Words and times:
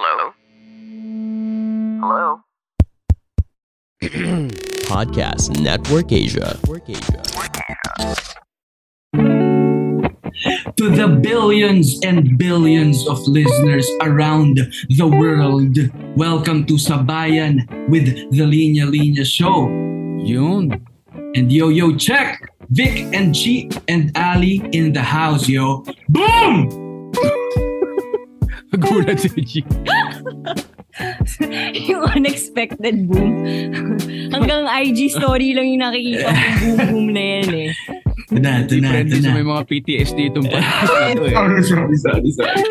Hello? 0.00 0.30
Hello? 1.98 2.40
Podcast 4.86 5.58
Network 5.58 6.12
Asia. 6.12 6.54
Network 6.54 6.88
Asia. 6.88 7.22
to 10.76 10.88
the 10.94 11.18
billions 11.20 11.98
and 12.04 12.38
billions 12.38 13.08
of 13.08 13.18
listeners 13.26 13.90
around 14.02 14.60
the 14.88 15.08
world. 15.08 15.76
Welcome 16.16 16.64
to 16.66 16.74
Sabayan 16.74 17.66
with 17.90 18.06
the 18.30 18.46
Linya 18.46 18.86
Linya 18.86 19.26
Show. 19.26 19.66
Yun. 20.22 20.78
And 21.34 21.50
yo, 21.50 21.70
yo, 21.70 21.96
check! 21.96 22.38
Vic 22.70 23.10
and 23.12 23.34
Chi 23.34 23.68
and 23.88 24.12
Ali 24.14 24.62
in 24.70 24.92
the 24.92 25.02
house, 25.02 25.48
yo. 25.48 25.82
Boom! 26.08 26.87
Nagulat 28.78 29.18
si 29.18 29.28
G. 29.34 29.52
yung 31.88 32.02
unexpected 32.08 33.06
boom. 33.06 33.44
Hanggang 34.30 34.66
IG 34.66 35.10
story 35.10 35.54
lang 35.54 35.66
yung 35.68 35.82
nakikita 35.82 36.26
ko 36.26 36.32
boom-boom 36.58 37.06
na 37.10 37.22
yan 37.22 37.50
eh. 37.50 37.70
Ito 38.28 38.36
na, 38.36 38.60
ito 38.60 38.76
na, 38.76 39.00
ito 39.00 39.08
Friendly 39.08 39.18
sa 39.18 39.24
na. 39.24 39.34
may 39.34 39.46
mga 39.46 39.62
PTSD 39.64 40.18
itong 40.28 40.46
podcast 40.46 40.84
na 40.84 41.10
to 41.10 41.24
eh. 41.24 41.32
Sorry, 41.32 41.62
sorry, 41.64 41.96
sorry, 41.96 42.30
sorry. 42.30 42.62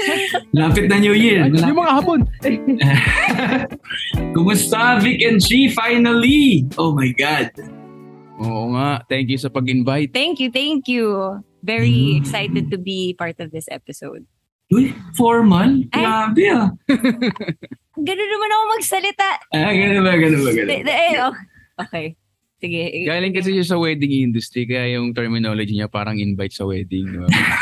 Lapit 0.54 0.86
na 0.86 0.98
New 0.98 1.12
Year. 1.12 1.44
Ay, 1.44 1.50
yung 1.58 1.76
mga 1.76 1.94
hapon. 1.94 2.20
Kumusta, 4.34 5.00
Vic 5.00 5.24
and 5.24 5.40
Chi? 5.40 5.72
Finally! 5.72 6.68
Oh 6.78 6.94
my 6.94 7.10
God. 7.12 7.52
Oo 8.38 8.70
nga. 8.72 9.02
Thank 9.10 9.34
you 9.34 9.40
sa 9.42 9.50
pag-invite. 9.50 10.14
Thank 10.14 10.38
you, 10.38 10.48
thank 10.48 10.86
you. 10.86 11.42
Very 11.66 12.14
Mm. 12.14 12.22
excited 12.22 12.70
to 12.70 12.78
be 12.78 13.12
part 13.12 13.42
of 13.42 13.50
this 13.50 13.66
episode. 13.68 14.24
Uy, 14.68 14.92
formal? 15.16 15.88
Ay. 15.96 16.04
Grabe 16.04 16.44
ah. 16.52 16.68
Ganun 18.08 18.30
naman 18.30 18.50
ako 18.52 18.64
magsalita. 18.78 19.28
Ah, 19.50 19.72
ganun 19.72 20.04
ba, 20.04 20.14
ganun 20.14 20.42
ba, 20.44 20.52
ganun 20.54 20.70
Eh, 20.70 20.82
ba? 20.84 20.92
eh, 20.94 21.14
oh. 21.24 21.34
Okay. 21.78 22.08
Sige. 22.58 22.84
Galing 23.06 23.34
kasi 23.34 23.54
siya 23.54 23.66
sa 23.66 23.78
wedding 23.78 24.28
industry 24.28 24.66
kaya 24.66 24.98
yung 24.98 25.14
terminology 25.14 25.78
niya 25.78 25.86
parang 25.88 26.18
invite 26.18 26.52
sa 26.52 26.66
wedding. 26.66 27.06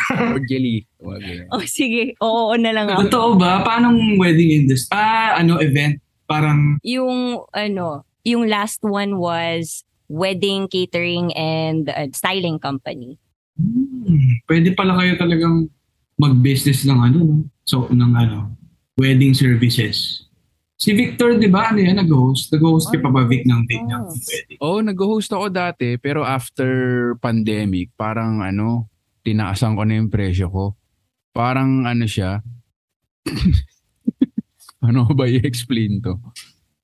Cordially. 0.09 0.87
Oh, 1.53 1.61
sige. 1.61 2.15
Oo, 2.19 2.51
oo 2.51 2.55
na 2.57 2.73
lang 2.73 2.87
ako. 2.89 3.05
Totoo 3.05 3.29
ba? 3.37 3.61
Paano 3.61 3.91
wedding 4.17 4.65
industry? 4.65 4.95
Ah, 4.95 5.37
ano, 5.37 5.59
event? 5.61 5.99
Parang, 6.25 6.81
Yung, 6.81 7.45
ano, 7.53 8.01
yung 8.25 8.49
last 8.49 8.81
one 8.81 9.21
was 9.21 9.85
wedding 10.09 10.65
catering 10.65 11.29
and 11.37 11.91
uh, 11.93 12.09
styling 12.09 12.57
company. 12.57 13.19
hmm, 13.55 14.41
pwede 14.49 14.73
pala 14.73 14.97
kayo 14.97 15.13
talagang 15.15 15.69
mag-business 16.15 16.83
ng 16.83 16.99
ano, 16.99 17.17
no? 17.19 17.35
So, 17.63 17.87
ng 17.87 18.13
ano, 18.13 18.55
wedding 18.95 19.33
services. 19.33 20.23
Si 20.75 20.91
Victor, 20.91 21.39
di 21.39 21.47
ba? 21.47 21.71
Ano 21.71 21.79
yan? 21.79 21.95
Nag-host? 21.97 22.51
Nag-host 22.51 22.91
ka 22.91 22.99
pa 22.99 23.07
ba, 23.07 23.23
Vic, 23.23 23.43
ng, 23.43 23.63
ng, 23.63 23.85
ng 23.85 24.03
Oh. 24.03 24.11
wedding? 24.11 24.57
Oo, 24.59 24.79
nag-host 24.81 25.31
ako 25.31 25.47
dati 25.47 25.95
pero 25.95 26.21
after 26.21 26.67
pandemic 27.17 27.95
parang 27.95 28.39
ano, 28.39 28.91
tinaasan 29.23 29.73
ko 29.73 29.83
na 29.83 29.97
yung 29.97 30.11
presyo 30.11 30.51
ko. 30.51 30.65
Parang 31.31 31.83
ano 31.83 32.03
siya. 32.05 32.43
ano 34.85 35.07
ba 35.09 35.25
i-explain 35.25 36.03
to? 36.03 36.19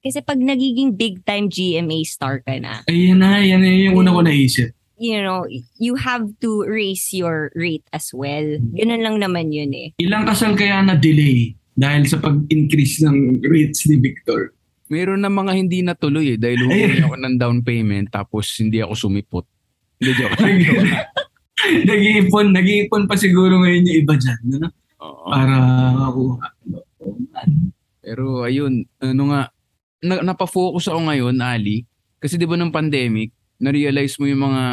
Kasi 0.02 0.24
pag 0.26 0.40
nagiging 0.40 0.98
big 0.98 1.22
time 1.22 1.46
GMA 1.46 2.02
star 2.02 2.42
ka 2.42 2.58
na, 2.58 2.82
Ayan 2.90 3.22
na, 3.22 3.38
yan 3.38 3.62
na 3.62 3.70
yung 3.70 4.02
una 4.02 4.12
ko 4.12 4.26
naisip. 4.26 4.74
You 5.02 5.18
know, 5.18 5.50
you 5.82 5.98
have 5.98 6.30
to 6.46 6.62
raise 6.70 7.10
your 7.10 7.50
rate 7.58 7.84
as 7.90 8.14
well. 8.14 8.46
Ganun 8.78 9.02
lang 9.02 9.18
naman 9.18 9.50
yun 9.50 9.74
eh. 9.74 9.98
Ilang 9.98 10.30
kasal 10.30 10.54
kaya 10.54 10.86
na 10.86 10.94
delay 10.94 11.58
dahil 11.74 12.06
sa 12.06 12.22
pag-increase 12.22 13.02
ng 13.02 13.42
rates 13.42 13.90
ni 13.90 13.98
Victor? 13.98 14.54
Meron 14.94 15.26
na 15.26 15.34
mga 15.34 15.58
hindi 15.58 15.82
natuloy 15.82 16.38
eh 16.38 16.40
dahil 16.40 16.70
humingi 16.70 17.02
ako 17.02 17.16
ng 17.18 17.36
down 17.42 17.58
payment 17.66 18.14
tapos 18.14 18.46
hindi 18.62 18.78
ako 18.78 18.94
sumipot. 18.94 19.50
Hindi 19.98 20.12
joke. 20.22 20.38
nag-iipon, 21.90 22.54
nag-iipon 22.54 23.04
pa 23.10 23.18
siguro 23.18 23.58
ngayon 23.66 23.90
yung 23.90 23.98
iba 24.06 24.14
dyan. 24.14 24.42
Ano? 24.62 24.68
Oo. 25.02 25.26
Para 25.34 25.56
makuha. 25.98 26.48
Pero 28.06 28.46
ayun, 28.46 28.86
ano 29.02 29.24
nga, 29.34 29.42
na, 30.06 30.16
napafocus 30.22 30.90
ako 30.90 31.10
ngayon, 31.10 31.38
Ali. 31.42 31.86
Kasi 32.22 32.38
di 32.38 32.46
ba 32.46 32.54
nung 32.54 32.74
pandemic, 32.74 33.34
na-realize 33.62 34.18
mo 34.18 34.26
yung 34.26 34.42
mga, 34.50 34.64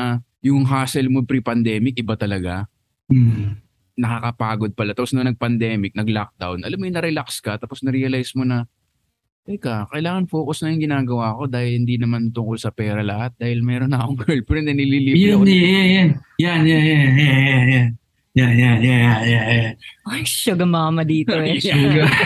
yung 0.48 0.64
hustle 0.64 1.12
mo 1.12 1.20
pre-pandemic, 1.28 2.00
iba 2.00 2.16
talaga. 2.16 2.64
Hmm. 3.12 3.60
Nakakapagod 3.98 4.72
pala. 4.72 4.96
Tapos 4.96 5.12
nung 5.12 5.28
nag-pandemic, 5.28 5.92
nag-lockdown, 5.92 6.64
alam 6.64 6.78
mo 6.80 6.88
yung 6.88 6.96
na-relax 6.96 7.44
ka, 7.44 7.60
tapos 7.60 7.84
na-realize 7.84 8.32
mo 8.32 8.48
na, 8.48 8.64
Teka, 9.48 9.88
kailangan 9.88 10.28
focus 10.28 10.60
na 10.60 10.76
yung 10.76 10.84
ginagawa 10.84 11.32
ko 11.32 11.48
dahil 11.48 11.80
hindi 11.80 11.96
naman 11.96 12.28
tungkol 12.36 12.60
sa 12.60 12.68
pera 12.68 13.00
lahat. 13.00 13.32
Dahil 13.40 13.64
meron 13.64 13.88
na 13.88 14.04
akong 14.04 14.20
girlfriend 14.28 14.68
na 14.68 14.76
nililibre 14.76 15.24
Yan, 15.24 15.40
ako. 15.40 15.48
yan, 15.48 15.88
yan. 15.88 16.08
Yan, 16.36 16.60
yan, 16.68 16.84
yan, 16.84 17.00
yan, 17.00 17.16
yan, 17.16 17.64
yan. 17.72 17.88
Yan, 18.36 18.52
yan, 18.54 18.78
yan, 18.84 18.86
yan, 19.00 19.24
yan, 19.24 19.44
yan. 19.48 19.72
Ay, 20.04 20.20
sugar 20.28 20.68
mama 20.68 21.00
dito 21.00 21.32
eh. 21.32 21.56
Sugar. 21.64 22.12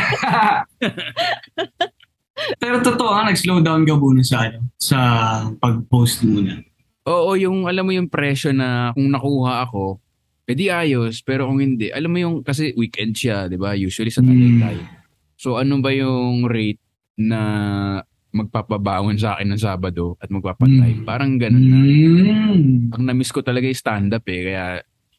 Pero 2.56 2.80
totoo 2.80 3.12
nga, 3.12 3.28
nag-slow 3.28 3.60
down 3.60 3.84
ka 3.84 3.94
muna 3.96 4.22
sa, 4.24 4.48
ano, 4.48 4.58
sa 4.80 4.98
pag-post 5.60 6.24
muna. 6.24 6.64
Oo, 7.06 7.34
yung 7.34 7.66
alam 7.66 7.82
mo 7.82 7.92
yung 7.92 8.06
presyo 8.06 8.54
na 8.54 8.94
kung 8.94 9.10
nakuha 9.10 9.66
ako, 9.66 9.98
edi 10.46 10.70
ayos, 10.70 11.22
pero 11.22 11.50
kung 11.50 11.58
hindi, 11.58 11.90
alam 11.90 12.10
mo 12.10 12.18
yung, 12.18 12.34
kasi 12.46 12.74
weekend 12.78 13.14
siya, 13.18 13.50
di 13.50 13.58
ba? 13.58 13.74
Usually 13.74 14.10
sa 14.10 14.22
Tagaytay. 14.22 14.78
So 15.34 15.58
ano 15.58 15.82
ba 15.82 15.90
yung 15.90 16.46
rate 16.46 16.78
na 17.18 17.40
magpapabaon 18.32 19.18
sa 19.18 19.36
akin 19.36 19.52
ng 19.52 19.60
Sabado 19.60 20.16
at 20.22 20.30
magpapatay? 20.30 21.02
Mm. 21.02 21.04
Parang 21.04 21.36
ganun 21.36 21.66
na. 21.66 21.78
Mm. 21.82 22.94
Ang 22.94 23.02
na-miss 23.10 23.34
ko 23.34 23.42
talaga 23.42 23.66
yung 23.66 23.76
stand-up 23.76 24.24
eh, 24.30 24.40
kaya 24.46 24.64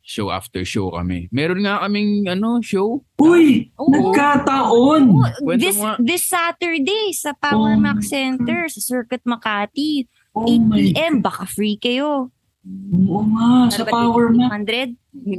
show 0.04 0.28
after 0.30 0.62
show 0.62 0.92
kami. 0.92 1.32
Meron 1.32 1.64
nga 1.64 1.80
kaming 1.80 2.28
ano, 2.28 2.60
show. 2.60 3.08
Uy! 3.18 3.72
Oo. 3.80 3.88
Nagkataon! 3.90 5.04
Oh, 5.42 5.56
this, 5.56 5.80
mo 5.80 5.88
nga. 5.88 5.96
this 5.98 6.28
Saturday 6.28 7.16
sa 7.16 7.32
Power 7.34 7.74
Oh. 7.74 7.80
Max 7.80 8.12
Center 8.12 8.68
sa 8.68 8.84
Circuit 8.84 9.24
Makati. 9.24 10.06
Oh 10.36 10.44
8 10.44 10.60
my 10.60 10.76
p.m. 10.76 11.14
Baka 11.20 11.48
free 11.48 11.78
kayo. 11.78 12.28
Oo 13.00 13.24
nga, 13.32 13.72
sa 13.72 13.82
Ano 13.82 13.88
ba, 13.88 13.92
Power 13.96 14.28
Max. 14.30 14.52
800? 14.52 14.92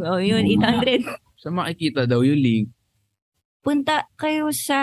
Oh, 0.02 0.16
yun, 0.16 0.42
Oo 0.42 0.56
nga. 0.56 0.80
800. 0.80 1.04
Sa 1.36 1.48
makikita 1.50 2.08
daw 2.08 2.24
yung 2.24 2.40
link. 2.40 2.66
Punta 3.60 4.08
kayo 4.14 4.48
sa 4.48 4.78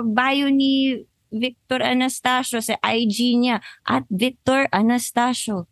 bio 0.00 0.48
ni 0.48 1.04
Victor 1.28 1.80
Anastasio 1.80 2.60
sa 2.60 2.76
IG 2.78 3.36
niya 3.36 3.60
at 3.82 4.08
Victor 4.08 4.64
Anastasio. 4.70 5.68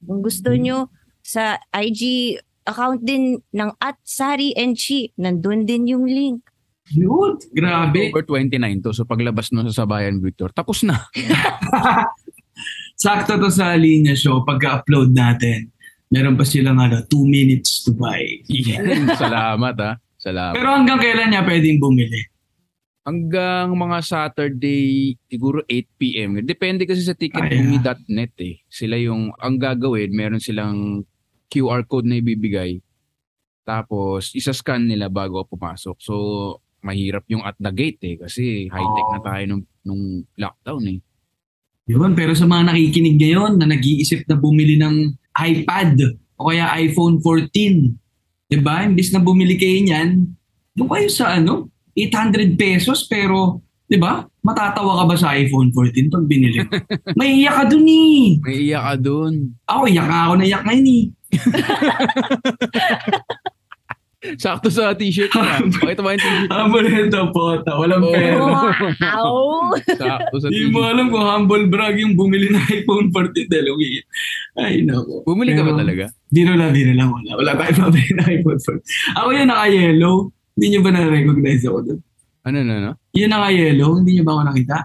Kung 0.00 0.22
gusto 0.22 0.50
Hmm. 0.50 0.60
nyo 0.60 0.78
sa 1.20 1.58
IG 1.72 2.34
account 2.70 3.02
din 3.02 3.42
ng 3.50 3.70
at 3.82 3.98
Sari 4.06 4.54
and 4.54 4.78
Chi, 4.78 5.10
nandun 5.18 5.66
din 5.66 5.90
yung 5.90 6.06
link. 6.06 6.46
Yun, 6.90 7.38
grabe. 7.54 8.10
October 8.10 8.46
29 8.46 8.82
to. 8.82 8.90
So 8.94 9.06
paglabas 9.06 9.50
nun 9.50 9.70
sa 9.70 9.84
Sabayan 9.84 10.18
Victor, 10.18 10.50
tapos 10.50 10.82
na. 10.82 11.06
Sakto 13.02 13.38
to 13.38 13.50
sa 13.50 13.74
linya 13.74 14.12
show, 14.14 14.42
pagka-upload 14.42 15.14
natin, 15.14 15.70
meron 16.10 16.34
pa 16.38 16.44
silang 16.44 16.78
ano, 16.78 17.02
two 17.06 17.26
minutes 17.26 17.86
to 17.86 17.94
buy. 17.94 18.20
Yan. 18.50 19.06
Salamat 19.22 19.74
ha. 19.78 19.92
Salamat. 20.20 20.54
Pero 20.58 20.68
hanggang 20.68 21.00
kailan 21.00 21.32
niya 21.32 21.42
pwedeng 21.46 21.80
bumili? 21.80 22.30
hanggang 23.10 23.72
mga 23.74 23.98
Saturday, 24.04 25.16
siguro 25.26 25.64
8pm. 25.66 26.44
Depende 26.44 26.84
kasi 26.84 27.02
sa 27.02 27.16
ticketbumi.net 27.16 28.34
eh. 28.44 28.62
Sila 28.68 28.94
yung, 29.00 29.32
ang 29.40 29.56
gagawin, 29.58 30.12
meron 30.14 30.42
silang 30.42 31.02
QR 31.50 31.82
code 31.84 32.06
na 32.06 32.22
ibibigay. 32.22 32.78
Tapos, 33.66 34.30
isa-scan 34.32 34.86
nila 34.86 35.10
bago 35.10 35.42
pumasok. 35.44 35.98
So, 35.98 36.14
mahirap 36.80 37.26
yung 37.28 37.42
at 37.42 37.58
the 37.58 37.74
gate 37.74 38.00
eh. 38.06 38.16
Kasi 38.16 38.70
high-tech 38.70 39.08
na 39.12 39.20
tayo 39.20 39.42
nung, 39.50 39.64
nung 39.84 40.02
lockdown 40.38 40.84
eh. 40.96 40.98
Yun, 41.90 42.14
pero 42.14 42.32
sa 42.38 42.46
mga 42.46 42.70
nakikinig 42.70 43.18
ngayon 43.18 43.58
na 43.58 43.66
nag-iisip 43.66 44.22
na 44.30 44.38
bumili 44.38 44.78
ng 44.78 45.10
iPad 45.34 45.98
o 46.38 46.46
kaya 46.46 46.70
iPhone 46.78 47.18
14, 47.18 47.50
di 48.46 48.58
ba? 48.62 48.86
Imbis 48.86 49.10
na 49.10 49.18
bumili 49.18 49.58
kayo 49.58 49.82
niyan, 49.82 50.30
doon 50.78 50.88
kayo 50.88 51.08
sa 51.10 51.34
ano, 51.34 51.66
800 51.98 52.54
pesos 52.54 53.10
pero, 53.10 53.58
di 53.90 53.98
ba? 53.98 54.22
Matatawa 54.40 55.00
ka 55.00 55.04
ba 55.04 55.16
sa 55.16 55.36
iPhone 55.36 55.68
14 55.68 56.08
pag 56.08 56.24
binili? 56.24 56.64
May 57.18 57.40
iyak 57.40 57.54
ka 57.54 57.64
dun 57.68 57.84
eh. 57.84 58.40
May 58.40 58.56
iyak 58.66 58.82
ka 58.82 58.94
dun. 58.96 59.52
Ako, 59.68 59.84
iyak 59.84 60.06
nga 60.08 60.20
ako 60.26 60.34
na 60.36 60.44
iyak 60.44 60.64
ngayon 60.64 60.88
eh. 60.88 61.02
Sakto 64.36 64.68
sa 64.68 64.92
t-shirt 64.92 65.32
niya. 65.32 65.64
Pakita 65.80 66.04
mo 66.04 66.08
yung 66.12 66.20
t-shirt. 66.20 66.50
Humble 66.52 66.88
ito 66.88 67.20
po. 67.32 67.56
Walang 67.56 68.04
Oo. 68.04 68.12
pera. 68.12 68.36
Wow! 68.36 69.72
Sakto 69.96 70.36
sa 70.36 70.48
Hindi 70.48 70.68
mo 70.68 70.84
t-shirt. 70.84 70.92
alam 70.92 71.06
kung 71.08 71.24
humble 71.24 71.64
brag 71.68 71.96
yung 71.96 72.16
bumili 72.16 72.52
ng 72.52 72.60
iPhone 72.68 73.08
14 73.08 73.48
dahil 73.48 73.72
umiiyak. 73.72 74.06
Ay, 74.60 74.84
nako. 74.84 75.24
Bumili 75.24 75.56
ka 75.56 75.64
ba 75.64 75.72
talaga? 75.72 76.12
Biro 76.28 76.52
lang, 76.52 76.72
biro 76.72 76.92
lang. 76.92 77.08
Wala, 77.08 77.32
wala 77.32 77.52
tayo 77.56 77.88
pabili 77.88 78.12
ng 78.12 78.28
iPhone 78.40 78.60
14. 78.60 79.16
Ako 79.16 79.28
yung 79.32 79.48
naka-yellow. 79.48 80.16
Hindi 80.52 80.66
nyo 80.68 80.80
ba 80.84 80.90
na-recognize 80.92 81.64
ako 81.64 81.78
doon? 81.80 82.00
Ano 82.40 82.58
na, 82.64 82.74
no? 82.80 82.92
Yun 83.12 83.28
na 83.28 83.38
nga 83.38 83.50
yellow, 83.52 84.00
hindi 84.00 84.16
niyo 84.16 84.24
ba 84.24 84.32
ako 84.34 84.42
nakita? 84.48 84.76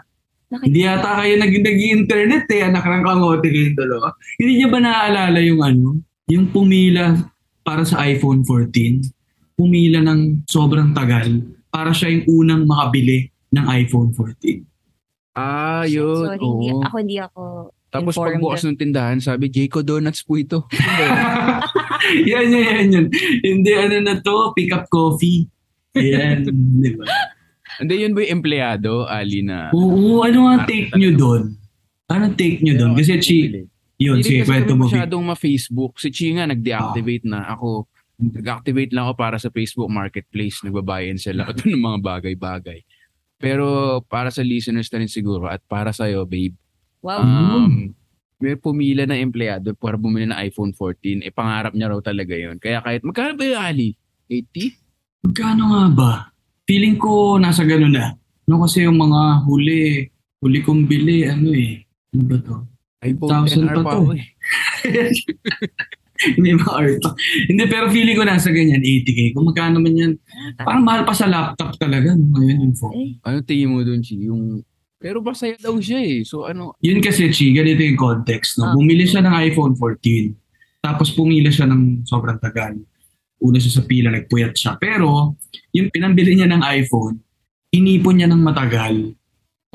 Nakita- 0.46 0.66
Hindi 0.68 0.80
yata 0.82 1.10
kayo 1.18 1.34
nag 1.36 1.54
nag-internet 1.56 2.46
eh, 2.48 2.62
anak 2.64 2.84
ng 2.84 3.04
kamote 3.04 3.48
kayong 3.48 3.78
dalawa. 3.78 4.08
Hindi 4.36 4.52
niyo 4.56 4.68
ba 4.68 4.80
naaalala 4.80 5.40
yung 5.42 5.62
ano, 5.62 5.88
yung 6.28 6.46
pumila 6.50 7.16
para 7.62 7.82
sa 7.82 8.04
iPhone 8.04 8.44
14? 8.44 9.10
Pumila 9.56 10.04
ng 10.04 10.44
sobrang 10.46 10.92
tagal 10.92 11.28
para 11.68 11.92
siya 11.92 12.12
yung 12.12 12.24
unang 12.30 12.64
makabili 12.64 13.32
ng 13.50 13.66
iPhone 13.74 14.12
14. 14.12 14.64
Ah, 15.34 15.84
yun. 15.84 16.28
Sorry, 16.28 16.40
hindi, 16.40 16.68
Oo. 16.72 16.80
ako 16.82 16.96
hindi 17.00 17.18
ako 17.20 17.42
Tapos 17.90 18.12
informed. 18.12 18.32
pagbukas 18.36 18.62
ng 18.64 18.78
tindahan, 18.78 19.20
sabi, 19.20 19.48
Jayco 19.48 19.80
Donuts 19.80 20.24
po 20.24 20.36
ito. 20.36 20.68
yan, 22.30 22.48
yan, 22.48 22.64
yan, 22.70 22.88
yan. 22.92 23.06
Hindi, 23.42 23.72
ano 23.72 23.96
na 24.02 24.14
to, 24.20 24.52
pick 24.52 24.72
up 24.72 24.88
coffee. 24.88 25.48
Ayan, 25.96 26.44
di 26.76 26.92
ba? 26.92 27.08
Hindi, 27.82 27.94
yun 28.02 28.14
ba 28.14 28.20
yung 28.24 28.34
empleyado, 28.40 29.06
Ali, 29.06 29.42
na... 29.42 29.70
Oo, 29.72 30.24
ano 30.24 30.50
nga 30.50 30.66
take 30.66 30.92
nyo 30.96 31.12
doon? 31.16 31.44
Ano 32.08 32.26
take 32.34 32.62
nyo 32.62 32.74
doon? 32.78 32.94
Kasi 32.94 33.18
Chi, 33.20 33.40
yun, 33.98 34.20
sige, 34.22 34.44
kwento 34.44 34.76
mo. 34.76 34.86
Masyadong 34.88 35.24
ma-Facebook. 35.24 35.98
Si 35.98 36.12
Chi 36.12 36.36
nga 36.36 36.46
nag-deactivate 36.46 37.26
na. 37.26 37.48
Ako, 37.56 37.88
nag-activate 38.20 38.92
lang 38.92 39.08
ako 39.08 39.14
para 39.16 39.38
sa 39.40 39.50
Facebook 39.52 39.88
Marketplace. 39.88 40.62
Nagbabayan 40.64 41.18
sila 41.18 41.44
ako 41.48 41.66
ng 41.68 41.82
mga 41.82 42.00
bagay-bagay. 42.04 42.80
Pero 43.36 44.00
para 44.08 44.32
sa 44.32 44.40
listeners 44.40 44.88
na 44.92 45.04
rin 45.04 45.12
siguro 45.12 45.48
at 45.52 45.60
para 45.68 45.92
sa'yo, 45.92 46.24
babe, 46.24 46.56
Wow. 47.06 47.22
um, 47.22 47.94
may 48.42 48.58
pumila 48.58 49.06
na 49.06 49.14
empleyado 49.14 49.78
para 49.78 49.94
bumili 49.94 50.26
ng 50.26 50.40
iPhone 50.42 50.74
14. 50.74 51.22
Eh, 51.22 51.30
pangarap 51.30 51.78
niya 51.78 51.94
raw 51.94 52.02
talaga 52.02 52.34
yon 52.34 52.58
Kaya 52.58 52.82
kahit, 52.82 53.06
magkano 53.06 53.38
ba 53.38 53.46
yung 53.46 53.62
Ali? 53.62 53.90
80? 54.28 55.30
Magkano 55.30 55.64
nga 55.70 55.86
ba? 55.94 56.12
Feeling 56.66 56.98
ko 56.98 57.38
nasa 57.38 57.62
ganun 57.62 57.94
na. 57.94 58.18
No, 58.46 58.62
kasi 58.62 58.86
yung 58.86 58.98
mga 58.98 59.46
huli, 59.46 60.06
huli 60.42 60.60
kong 60.62 60.86
bili, 60.86 61.26
ano 61.26 61.50
eh. 61.50 61.82
Ano 62.14 62.24
ba 62.26 62.38
to? 62.38 62.56
iPhone 63.06 63.46
1,000 63.46 63.70
10R 63.70 63.78
pa 63.82 63.92
to. 63.94 64.14
eh. 64.14 64.26
Hindi 66.16 66.56
ba 66.56 66.80
art? 66.80 67.04
Hindi, 67.52 67.64
pero 67.68 67.92
feeling 67.92 68.16
ko 68.16 68.24
nasa 68.24 68.48
ganyan, 68.50 68.80
80k. 68.80 69.36
Kung 69.36 69.52
magkano 69.52 69.84
man 69.84 69.94
yan, 69.94 70.12
parang 70.58 70.82
mahal 70.82 71.04
pa 71.04 71.12
sa 71.12 71.28
laptop 71.28 71.76
talaga. 71.76 72.16
No, 72.16 72.40
ngayon 72.40 72.66
yung 72.66 72.76
phone. 72.80 72.94
Eh, 72.96 73.10
Ano 73.22 73.44
tingin 73.44 73.70
mo 73.70 73.84
dun, 73.84 74.00
Chi? 74.00 74.24
Yung... 74.24 74.64
Pero 74.96 75.20
masaya 75.20 75.60
daw 75.60 75.76
siya 75.78 76.00
eh. 76.02 76.24
So 76.24 76.48
ano, 76.48 76.72
Yun 76.80 77.04
kasi, 77.04 77.30
Chi, 77.30 77.52
ganito 77.52 77.84
yung 77.84 78.00
context. 78.00 78.58
No? 78.58 78.72
Ah. 78.72 78.74
Bumili 78.74 79.04
siya 79.06 79.22
ng 79.22 79.36
iPhone 79.44 79.76
14. 79.76 80.32
Tapos 80.82 81.12
pumila 81.12 81.52
siya 81.52 81.68
ng 81.68 82.08
sobrang 82.08 82.40
tagal. 82.40 82.80
Una 83.44 83.58
siya 83.60 83.82
sa 83.82 83.84
pila, 83.84 84.14
nagpuyat 84.14 84.54
siya. 84.56 84.80
Pero, 84.80 85.36
yung 85.76 85.92
pinambili 85.92 86.36
niya 86.36 86.48
ng 86.50 86.64
iPhone, 86.64 87.20
inipon 87.76 88.20
niya 88.20 88.32
ng 88.32 88.42
matagal. 88.42 89.12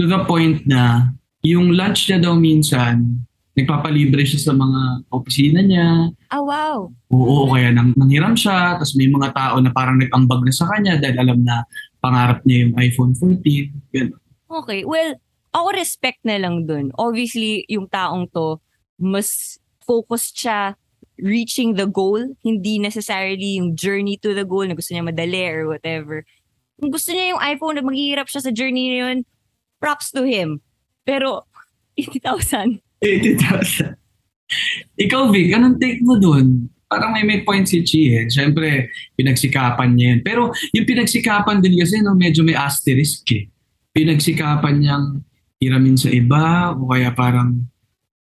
To 0.00 0.04
the 0.08 0.24
point 0.24 0.64
na, 0.64 1.12
yung 1.44 1.76
lunch 1.76 2.08
niya 2.08 2.20
daw 2.20 2.36
minsan, 2.36 3.24
nagpapalibre 3.56 4.24
siya 4.24 4.50
sa 4.50 4.52
mga 4.56 5.04
opisina 5.12 5.60
niya. 5.60 6.08
ah, 6.32 6.40
wow. 6.40 6.88
Oo, 7.12 7.50
o 7.50 7.52
kaya 7.52 7.74
nang, 7.74 7.92
nanghiram 7.98 8.32
siya. 8.32 8.80
Tapos 8.80 8.96
may 8.96 9.10
mga 9.10 9.34
tao 9.36 9.60
na 9.60 9.70
parang 9.74 10.00
nag-ambag 10.00 10.40
na 10.46 10.52
sa 10.54 10.64
kanya 10.70 10.96
dahil 10.96 11.16
alam 11.20 11.40
na 11.44 11.66
pangarap 12.00 12.40
niya 12.48 12.66
yung 12.66 12.74
iPhone 12.80 13.12
14. 13.12 13.92
Ganun. 13.92 14.20
Okay. 14.50 14.80
Well, 14.88 15.20
ako 15.50 15.68
respect 15.74 16.22
na 16.24 16.38
lang 16.38 16.64
dun. 16.64 16.94
Obviously, 16.96 17.66
yung 17.66 17.90
taong 17.90 18.30
to, 18.30 18.62
mas 18.96 19.58
focused 19.82 20.38
siya 20.38 20.78
reaching 21.22 21.76
the 21.76 21.86
goal, 21.86 22.20
hindi 22.44 22.78
necessarily 22.78 23.60
yung 23.60 23.76
journey 23.76 24.16
to 24.20 24.34
the 24.34 24.44
goal 24.44 24.66
na 24.66 24.74
gusto 24.74 24.92
niya 24.92 25.04
madali 25.06 25.44
or 25.48 25.68
whatever. 25.68 26.24
Kung 26.80 26.90
gusto 26.90 27.12
niya 27.12 27.36
yung 27.36 27.42
iPhone 27.44 27.76
na 27.76 27.84
maghihirap 27.84 28.28
siya 28.28 28.44
sa 28.44 28.52
journey 28.52 28.92
na 28.92 28.98
yun, 29.06 29.18
props 29.80 30.10
to 30.12 30.24
him. 30.24 30.60
Pero, 31.04 31.44
80,000. 32.00 32.80
80,000. 33.04 33.96
Ikaw, 34.98 35.22
Vic, 35.30 35.54
anong 35.54 35.78
take 35.78 36.02
mo 36.02 36.18
dun? 36.18 36.68
Parang 36.90 37.14
may 37.14 37.22
may 37.22 37.46
point 37.46 37.70
si 37.70 37.86
Chi 37.86 38.18
eh. 38.18 38.26
Siyempre, 38.26 38.90
pinagsikapan 39.14 39.94
niya 39.94 40.06
yun. 40.16 40.20
Pero 40.26 40.42
yung 40.74 40.86
pinagsikapan 40.88 41.62
din 41.62 41.78
kasi, 41.78 42.02
no, 42.02 42.18
medyo 42.18 42.42
may 42.42 42.58
asterisk 42.58 43.30
eh. 43.30 43.46
Pinagsikapan 43.94 44.74
niyang 44.82 45.22
hiramin 45.62 45.94
sa 45.94 46.10
iba 46.10 46.74
o 46.74 46.90
kaya 46.90 47.14
parang 47.14 47.62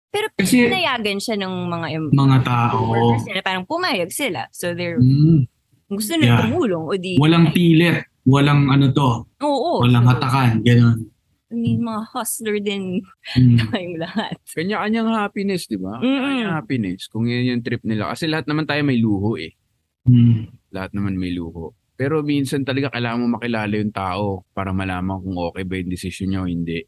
Pero 0.08 0.26
Kasi- 0.34 0.64
pinayagan 0.64 1.18
siya 1.18 1.36
ng 1.36 1.54
mga 1.68 1.86
em- 1.90 2.12
mga 2.12 2.38
tao. 2.42 2.80
nila. 3.20 3.40
Parang 3.42 3.64
pumayag 3.64 4.08
sila. 4.08 4.48
So, 4.50 4.72
they're, 4.72 4.96
Mm, 4.96 5.44
gusto 5.86 6.16
nila 6.16 6.26
Yeah. 6.26 6.40
tumulong, 6.44 6.84
o 6.84 6.92
di... 6.94 7.16
walang 7.16 7.52
pilit. 7.52 8.04
Walang 8.24 8.68
ano 8.68 8.88
to. 8.90 9.24
Oo. 9.40 9.80
Walang 9.80 10.04
so, 10.04 10.10
hatakan. 10.10 10.60
Ganun. 10.60 11.08
I 11.48 11.54
mean, 11.54 11.80
mga 11.80 12.12
hustler 12.12 12.56
din 12.58 13.00
Mm. 13.32 13.56
tayong 13.72 13.96
lahat. 13.98 14.36
kanya-kanyang 14.50 15.08
happiness, 15.10 15.64
di 15.64 15.76
ba? 15.76 15.96
Mm-mm. 15.96 16.20
Kanya 16.22 16.48
happiness. 16.54 17.08
Kung 17.08 17.24
yun 17.24 17.44
yung 17.46 17.62
trip 17.62 17.80
nila. 17.82 18.08
Kasi 18.08 18.28
lahat 18.28 18.44
naman 18.44 18.64
tayo 18.64 18.80
may 18.82 18.96
luho 18.96 19.36
eh. 19.36 19.56
Mm. 20.04 20.52
Lahat 20.70 20.92
naman 20.92 21.16
may 21.16 21.32
luho. 21.32 21.72
Pero 21.94 22.20
minsan 22.20 22.62
talaga 22.62 22.92
kailangan 22.92 23.18
mo 23.18 23.26
makilala 23.34 23.74
yung 23.74 23.90
tao 23.90 24.44
para 24.50 24.70
malaman 24.70 25.18
kung 25.18 25.36
okay 25.36 25.64
ba 25.64 25.74
yung 25.74 25.88
decision 25.88 26.28
niya 26.30 26.40
o 26.40 26.46
hindi. 26.46 26.84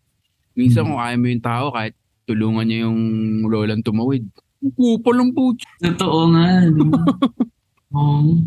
Minsan 0.52 0.84
Mm. 0.84 0.88
kung 0.88 0.98
kaya 0.98 1.16
mo 1.16 1.26
yung 1.26 1.42
tao, 1.42 1.64
kahit 1.70 1.94
tulungan 2.30 2.62
niya 2.62 2.86
yung 2.86 3.00
lolang 3.50 3.82
tumawid. 3.82 4.22
Kupal 4.62 5.18
ang 5.18 5.34
puto. 5.34 5.66
Totoo 5.82 6.30
nga. 6.30 6.46
Oo. 7.98 8.46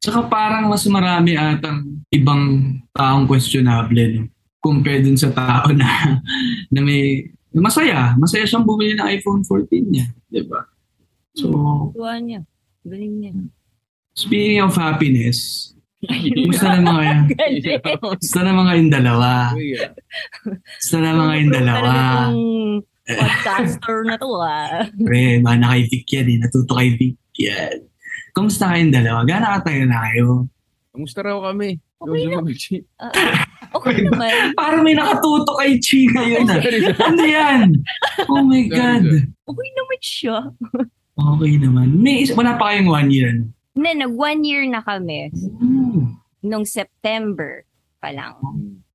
Tsaka 0.00 0.26
parang 0.26 0.66
mas 0.72 0.82
marami 0.88 1.36
atang 1.36 2.02
ibang 2.10 2.74
taong 2.96 3.28
questionable 3.28 4.00
no? 4.16 4.24
compared 4.60 5.04
dun 5.04 5.16
sa 5.16 5.30
tao 5.32 5.70
na, 5.72 6.20
na 6.74 6.80
may 6.80 7.28
masaya. 7.54 8.16
Masaya 8.16 8.48
siyang 8.48 8.66
bumili 8.66 8.96
ng 8.96 9.08
iPhone 9.08 9.44
14 9.44 9.92
niya. 9.92 10.06
Di 10.28 10.42
ba? 10.44 10.64
So, 11.36 11.48
Tuwa 11.94 12.16
niya. 12.18 12.42
Galing 12.84 13.14
niya. 13.20 13.32
speaking 14.16 14.60
of 14.60 14.76
happiness, 14.76 15.70
kumusta 16.32 16.76
na 16.76 16.80
mga 16.80 17.02
yan? 17.04 17.20
Kumusta 18.00 18.40
na 18.40 18.52
mga 18.56 18.72
yung 18.80 18.92
dalawa? 18.92 19.30
Kumusta 20.40 20.96
na 21.00 21.12
mga 21.12 21.34
yung 21.36 21.52
dalawa? 21.52 21.92
Podcaster 23.16 23.98
na 24.04 24.14
to 24.14 24.28
ah. 24.38 24.86
Pre, 24.92 25.22
mana 25.40 25.74
kay 25.74 25.82
Vic 25.86 26.06
yan 26.06 26.26
eh. 26.28 26.36
Natuto 26.38 26.72
kay 26.74 26.94
Vic 26.94 27.16
yan. 27.34 27.82
Kumusta 28.30 28.70
kayong 28.70 28.94
dalawa? 28.94 29.26
Gano'ng 29.26 29.52
katagal 29.58 29.86
na 29.86 29.98
kayo? 30.06 30.46
Kamusta 30.90 31.18
raw 31.22 31.38
kami? 31.50 31.78
Okay 32.00 32.26
Chi? 32.56 32.76
Ah, 32.96 33.12
okay 33.76 34.00
naman. 34.00 34.54
Parang 34.54 34.82
may 34.82 34.94
nakatuto 34.94 35.52
kay 35.58 35.76
Chi 35.78 36.06
ngayon 36.08 36.46
ah. 36.46 36.58
Ano 37.04 37.22
yan? 37.22 37.68
Oh 38.26 38.42
my 38.42 38.64
God. 38.66 39.04
Okay 39.26 39.68
naman 39.74 40.00
siya. 40.00 40.36
Okay 41.14 41.52
naman. 41.60 41.98
May, 41.98 42.24
is- 42.24 42.32
wala 42.32 42.56
pa 42.56 42.72
kayong 42.72 42.88
one 42.88 43.08
year. 43.10 43.30
Hindi, 43.70 43.90
nag 43.96 44.12
one 44.12 44.40
year 44.42 44.64
na 44.66 44.80
kami. 44.80 45.30
Hmm. 45.34 46.16
Nung 46.40 46.64
September 46.64 47.62
pa 48.00 48.10
lang. 48.10 48.34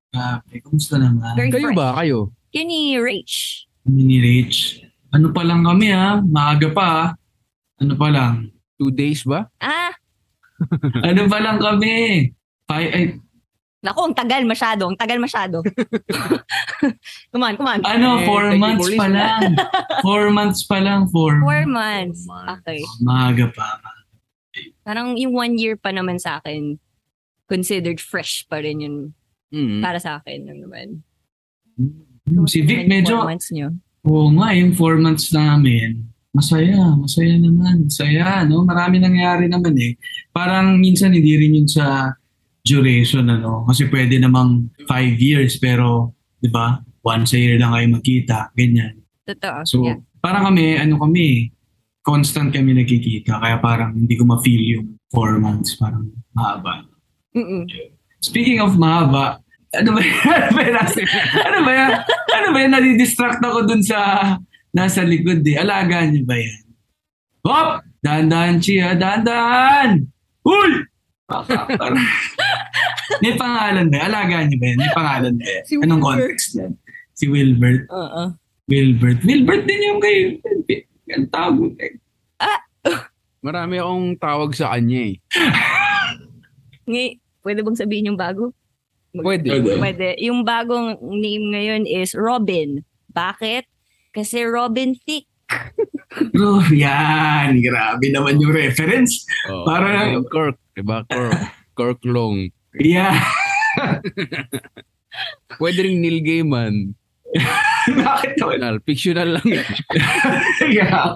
Grabe, 0.10 0.63
kumusta 0.63 0.98
naman? 0.98 1.36
Very 1.38 1.51
Kayo 1.51 1.69
fresh. 1.72 1.77
ba? 1.77 1.88
Kayo? 2.01 2.34
Yun 2.51 2.65
ni 2.65 2.81
Rach. 2.98 3.36
Kami 3.86 4.01
ni 4.01 4.18
Rich. 4.18 4.82
Ano 5.13 5.30
pa 5.30 5.46
lang 5.46 5.62
kami 5.62 5.94
ha? 5.94 6.20
Maaga 6.20 6.68
pa 6.70 6.86
ha? 6.86 7.06
Ano 7.77 7.94
pa 7.94 8.10
lang? 8.10 8.50
Two 8.75 8.89
days 8.89 9.24
ba? 9.24 9.48
Ah, 9.62 9.94
Ano 11.08 11.27
pa 11.27 11.39
lang 11.39 11.60
kami? 11.60 12.27
Five, 12.65 12.89
ay, 12.89 13.04
naku, 13.80 14.01
ang 14.01 14.18
tagal 14.18 14.42
masyado. 14.42 14.89
Ang 14.89 14.98
tagal 14.98 15.20
masyado. 15.22 15.62
come 17.32 17.44
on, 17.44 17.54
come 17.56 17.70
on. 17.70 17.80
ano, 17.86 18.18
Eh, 18.18 18.25
four 18.25 18.44
you 18.50 18.58
months 18.58 18.89
pa 18.96 19.08
lang. 19.08 19.42
Four 20.06 20.24
months 20.32 20.62
pa 20.65 20.77
lang. 20.82 21.06
Four, 21.08 21.38
Four 21.39 21.70
months. 21.70 22.25
months. 22.25 22.50
Okay. 22.60 22.82
Maaga 23.00 23.46
pa. 23.54 23.77
Parang 24.82 25.13
yung 25.13 25.32
one 25.32 25.54
year 25.56 25.77
pa 25.77 25.94
naman 25.94 26.18
sa 26.18 26.42
akin, 26.42 26.82
considered 27.46 28.01
fresh 28.01 28.48
pa 28.50 28.58
rin 28.60 28.82
yun 28.82 28.98
Mm. 29.54 29.80
para 29.80 30.01
sa 30.01 30.18
akin 30.20 30.42
lang 30.42 30.60
naman. 30.60 30.88
Hmm, 32.25 32.46
Si 32.50 32.65
Vic 32.65 32.89
medyo, 32.89 33.22
Four 33.22 33.29
months 33.29 33.50
nyo. 33.53 33.67
oo 34.05 34.27
nga, 34.38 34.50
yung 34.53 34.74
four 34.74 34.98
months 34.98 35.29
namin, 35.29 36.10
masaya, 36.34 36.98
masaya 36.98 37.38
naman. 37.38 37.86
Masaya, 37.86 38.44
no? 38.44 38.65
Marami 38.65 38.98
nangyari 38.98 39.46
naman 39.46 39.77
eh. 39.77 39.94
Parang 40.34 40.77
minsan 40.82 41.13
hindi 41.13 41.38
rin 41.38 41.58
yun 41.62 41.70
sa 41.70 42.12
duration, 42.65 43.29
ano? 43.29 43.63
Kasi 43.70 43.86
pwede 43.88 44.17
namang 44.17 44.74
five 44.89 45.15
years, 45.22 45.62
pero, 45.62 46.17
di 46.41 46.50
ba? 46.50 46.82
Once 47.05 47.38
a 47.38 47.39
year 47.39 47.62
lang 47.62 47.70
kayo 47.70 47.88
magkita, 47.94 48.38
ganyan. 48.58 48.98
Totoo. 49.29 49.60
So, 49.65 49.75
yeah. 49.86 50.01
parang 50.17 50.50
kami, 50.50 50.82
ano 50.82 50.98
kami, 50.98 51.53
constant 52.01 52.50
kami 52.50 52.74
nagkikita. 52.74 53.38
Kaya 53.38 53.62
parang 53.62 53.94
hindi 53.94 54.17
ko 54.17 54.25
ma-feel 54.25 54.82
yung 54.82 54.98
four 55.13 55.38
months. 55.38 55.77
Parang 55.77 56.10
mahaba. 56.34 56.86
Mm-mm. 57.38 57.70
Speaking 58.22 58.62
of 58.62 58.74
mahaba, 58.77 59.41
ano 59.75 59.89
ba 59.91 60.01
yan? 60.01 60.20
Ano 60.36 60.51
ba 60.53 60.62
yan? 60.63 60.75
Ano 61.44 61.60
ba 61.62 61.72
yan? 61.72 61.91
Ano 62.32 62.48
ba 62.51 62.58
yan? 62.60 62.72
Nadidistract 62.72 63.41
ako 63.41 63.65
dun 63.65 63.82
sa 63.82 63.98
nasa 64.72 65.01
likod 65.03 65.44
eh. 65.44 65.55
Alagaan 65.55 66.12
niyo 66.12 66.24
ba 66.24 66.36
yan? 66.36 66.63
Hop! 67.46 67.86
Dahan-dahan, 68.01 68.58
Chia. 68.60 68.94
Dahan-dahan! 68.94 70.05
Uy! 70.46 70.72
May 73.24 73.34
pangalan 73.38 73.88
ba? 73.89 73.98
Alaga 74.05 74.46
niyo 74.46 74.58
ba 74.58 74.65
yan? 74.70 74.77
May 74.77 74.91
pangalan 74.94 75.34
ba 75.38 75.44
yan? 75.46 75.63
Si 75.65 75.74
Anong 75.77 76.01
Wilbert. 76.01 76.20
context 76.22 76.50
yan? 76.58 76.72
Si 77.15 77.25
Wilbert. 77.29 77.84
Oo. 77.89 78.24
Wilbert. 78.65 79.20
Wilbert 79.22 79.63
din 79.65 79.82
yung 79.84 80.01
kay... 80.01 80.17
Ang 81.13 81.29
tawag 81.29 81.55
mo 81.55 81.70
kay... 81.77 81.96
Marami 83.46 83.77
akong 83.77 84.17
tawag 84.17 84.51
sa 84.58 84.74
kanya 84.74 85.13
eh. 85.13 85.15
Ngay, 86.89 87.08
pwede 87.46 87.62
bang 87.62 87.77
sabihin 87.77 88.10
yung 88.10 88.17
bago? 88.17 88.50
Pwede. 89.15 89.50
Pwede. 89.62 89.79
Pwede. 89.79 90.07
Yung 90.19 90.43
bagong 90.43 91.00
name 91.01 91.45
ngayon 91.53 91.84
is 91.86 92.12
Robin. 92.12 92.84
Bakit? 93.12 93.63
Kasi 94.12 94.43
Robin 94.43 94.95
Thicke. 94.95 95.27
Bro, 96.31 96.67
yan. 96.74 97.60
Grabe 97.62 98.07
naman 98.12 98.39
yung 98.39 98.51
reference. 98.51 99.24
Oh, 99.48 99.63
Para- 99.63 100.12
yung 100.12 100.27
Kirk, 100.27 100.57
diba? 100.74 101.03
Kirk. 101.07 101.39
Kirk 101.75 102.00
Long. 102.07 102.50
Yeah. 102.75 103.19
Pwede 105.60 105.84
rin 105.84 106.03
Neil 106.03 106.19
Gaiman. 106.24 106.95
Bakit 107.86 108.39
naman? 108.39 108.57
Fictional, 108.57 108.75
fictional 108.81 109.29
lang. 109.38 109.48
Yeah. 110.72 111.13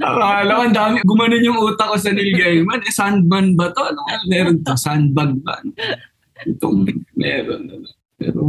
Akala 0.00 0.50
ko 0.56 0.62
ang 0.64 0.76
dami. 0.76 0.96
Gumanon 1.04 1.44
yung 1.44 1.60
utak 1.60 1.92
ko 1.92 1.96
sa 2.00 2.10
Neil 2.10 2.32
Gaiman. 2.32 2.80
Eh, 2.82 2.92
sandman 2.92 3.54
ba 3.54 3.70
to? 3.70 3.84
Ano 3.84 4.00
meron 4.26 4.64
to? 4.64 4.74
Sandbag 4.74 5.36
ba? 5.44 5.60
Itong 6.46 6.88
meron. 7.16 7.68
ano. 7.68 7.88
Pero, 8.20 8.40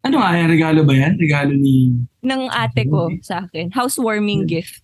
ano 0.00 0.14
nga 0.16 0.30
yan? 0.32 0.48
Regalo 0.48 0.80
ba 0.84 0.94
yan? 0.96 1.20
Regalo 1.20 1.52
ni... 1.52 1.92
ng 2.24 2.42
ate 2.48 2.88
ko 2.88 3.12
sa 3.20 3.44
akin. 3.44 3.68
Housewarming 3.72 4.48
gift. 4.48 4.80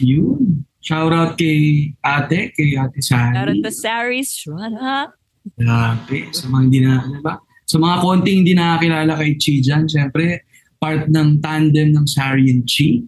Yun. 0.00 0.68
Shout 0.84 1.12
out 1.12 1.34
kay 1.40 1.92
ate, 2.04 2.52
kay 2.54 2.76
ate 2.76 3.00
Sari. 3.00 3.34
Meron 3.34 3.60
to 3.64 3.72
Saris, 3.72 4.30
shut 4.32 4.72
up. 4.78 5.16
Grabe. 5.56 6.28
Sa 6.30 6.46
mga 6.48 6.62
hindi 6.64 6.80
na, 6.84 7.02
ano 7.02 7.18
ba? 7.24 7.40
Sa 7.68 7.76
mga 7.80 7.96
konting 8.00 8.44
hindi 8.44 8.52
nakakilala 8.56 9.12
kay 9.16 9.36
Chi 9.36 9.60
dyan, 9.60 9.88
syempre, 9.88 10.44
part 10.78 11.08
ng 11.08 11.40
tandem 11.42 11.92
ng 11.92 12.06
Sari 12.06 12.52
and 12.52 12.64
Chi. 12.68 13.04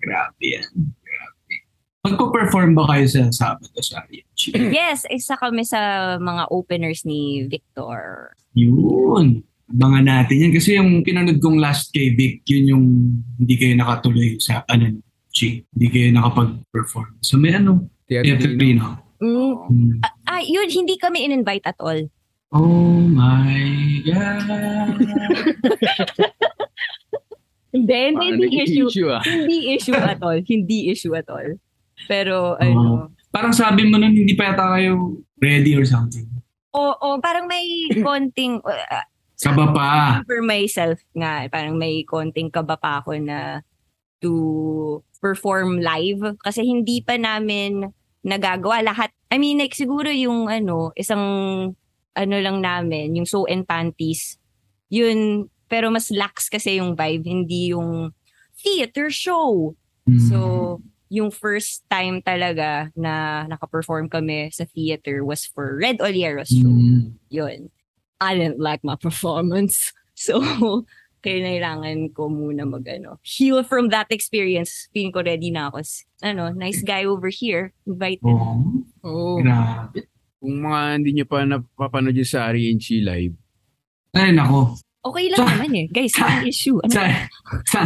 Grabe 0.00 0.44
yan. 0.44 0.68
Magpo-perform 2.04 2.76
ba 2.76 2.84
kayo 2.92 3.08
sa 3.08 3.32
Sabado, 3.32 3.72
and 3.72 4.28
Chi? 4.36 4.52
Yes, 4.76 5.08
isa 5.08 5.40
kami 5.40 5.64
sa 5.64 6.14
mga 6.20 6.52
openers 6.52 7.08
ni 7.08 7.48
Victor. 7.48 8.36
Yun. 8.52 9.40
Abangan 9.72 10.04
natin 10.04 10.44
yan. 10.44 10.52
Kasi 10.52 10.76
yung 10.76 11.00
pinanood 11.00 11.40
kong 11.40 11.56
last 11.56 11.88
kay 11.96 12.12
Vic, 12.12 12.44
yun 12.44 12.64
yung 12.68 12.84
hindi 13.40 13.54
kayo 13.56 13.72
nakatuloy 13.72 14.36
sa 14.36 14.60
ano, 14.68 15.00
Chi. 15.32 15.64
Hindi 15.64 15.86
kayo 15.88 16.12
nakapag-perform. 16.12 17.24
So 17.24 17.40
may 17.40 17.56
ano, 17.56 17.88
Theater 18.04 18.52
Trino. 18.52 19.00
Mm. 19.24 19.54
Hmm. 19.64 20.04
Ah, 20.28 20.44
yun, 20.44 20.68
hindi 20.68 21.00
kami 21.00 21.24
in-invite 21.24 21.64
at 21.64 21.80
all. 21.80 22.04
Oh 22.52 23.00
my 23.00 24.04
God. 24.04 25.00
Hindi, 27.74 28.14
hindi, 28.14 28.26
hindi 28.30 28.46
issue. 28.62 28.86
issue 28.86 29.10
ah. 29.10 29.18
Hindi 29.26 29.74
issue 29.74 29.98
at 29.98 30.22
all. 30.22 30.38
Hindi 30.46 30.94
issue 30.94 31.10
at 31.18 31.26
all. 31.26 31.58
Pero, 32.06 32.56
ano, 32.60 33.14
Parang 33.34 33.50
sabi 33.50 33.82
mo 33.90 33.98
nun, 33.98 34.14
hindi 34.14 34.38
pa 34.38 34.54
yata 34.54 34.78
kayo 34.78 35.18
ready 35.42 35.74
or 35.74 35.82
something. 35.82 36.22
o, 36.70 36.94
o 36.94 37.06
parang 37.18 37.50
may 37.50 37.90
konting, 37.98 38.62
uh, 38.62 39.02
Kaba 39.42 39.74
pa. 39.74 39.90
for 40.22 40.38
myself 40.42 41.02
nga, 41.18 41.50
parang 41.50 41.74
may 41.74 42.06
konting 42.06 42.54
kaba 42.54 42.78
pa 42.78 43.02
ako 43.02 43.18
na 43.18 43.66
to 44.22 45.02
perform 45.18 45.82
live 45.82 46.38
kasi 46.46 46.62
hindi 46.62 47.02
pa 47.02 47.18
namin 47.18 47.90
nagagawa 48.22 48.86
lahat. 48.86 49.10
I 49.34 49.42
mean, 49.42 49.58
like 49.58 49.74
siguro 49.74 50.08
yung 50.14 50.46
ano, 50.46 50.94
isang 50.94 51.24
ano 52.14 52.36
lang 52.38 52.62
namin, 52.62 53.18
yung 53.18 53.26
so 53.26 53.50
and 53.50 53.66
panties, 53.66 54.38
yun, 54.86 55.50
pero 55.66 55.90
mas 55.90 56.08
lax 56.14 56.46
kasi 56.46 56.78
yung 56.78 56.94
vibe, 56.94 57.26
hindi 57.26 57.74
yung 57.74 58.14
theater 58.62 59.10
show. 59.10 59.74
Hmm. 60.06 60.22
So, 60.30 60.38
yung 61.08 61.30
first 61.30 61.84
time 61.88 62.20
talaga 62.20 62.88
na 62.96 63.44
naka-perform 63.46 64.08
kami 64.08 64.48
sa 64.50 64.64
theater 64.64 65.24
was 65.24 65.44
for 65.46 65.76
Red 65.76 66.00
Oliero's 66.00 66.50
show 66.50 66.68
Hmm. 66.68 67.16
yun. 67.28 67.68
I 68.20 68.38
didn't 68.38 68.60
like 68.62 68.80
my 68.82 68.96
performance. 68.96 69.92
So, 70.14 70.38
kailangan 71.26 72.14
ko 72.14 72.30
muna 72.30 72.62
mag, 72.62 72.86
ano, 72.86 73.18
heal 73.26 73.66
from 73.66 73.90
that 73.90 74.06
experience. 74.14 74.86
Feeling 74.94 75.10
ko 75.10 75.26
ready 75.26 75.50
na 75.50 75.66
ako. 75.66 75.82
Ano, 76.22 76.54
nice 76.54 76.86
guy 76.86 77.02
over 77.02 77.34
here. 77.34 77.74
Invited. 77.82 78.22
Oo. 78.22 79.42
Grabe. 79.42 80.06
Kung 80.38 80.62
mga 80.62 80.80
hindi 80.94 81.10
nyo 81.18 81.26
pa 81.26 81.42
napapanood 81.42 82.14
yung 82.14 82.30
sa 82.30 82.46
Ari 82.46 82.70
and 82.70 82.78
Chi 82.78 83.02
live, 83.02 83.34
Ay, 84.14 84.30
nako. 84.30 84.78
Okay 85.02 85.26
lang 85.34 85.42
naman 85.42 85.74
eh. 85.74 85.86
Guys, 85.90 86.14
no 86.14 86.30
issue. 86.46 86.78
Ano? 86.78 86.94
Sa, 86.94 87.02
sa, 87.66 87.80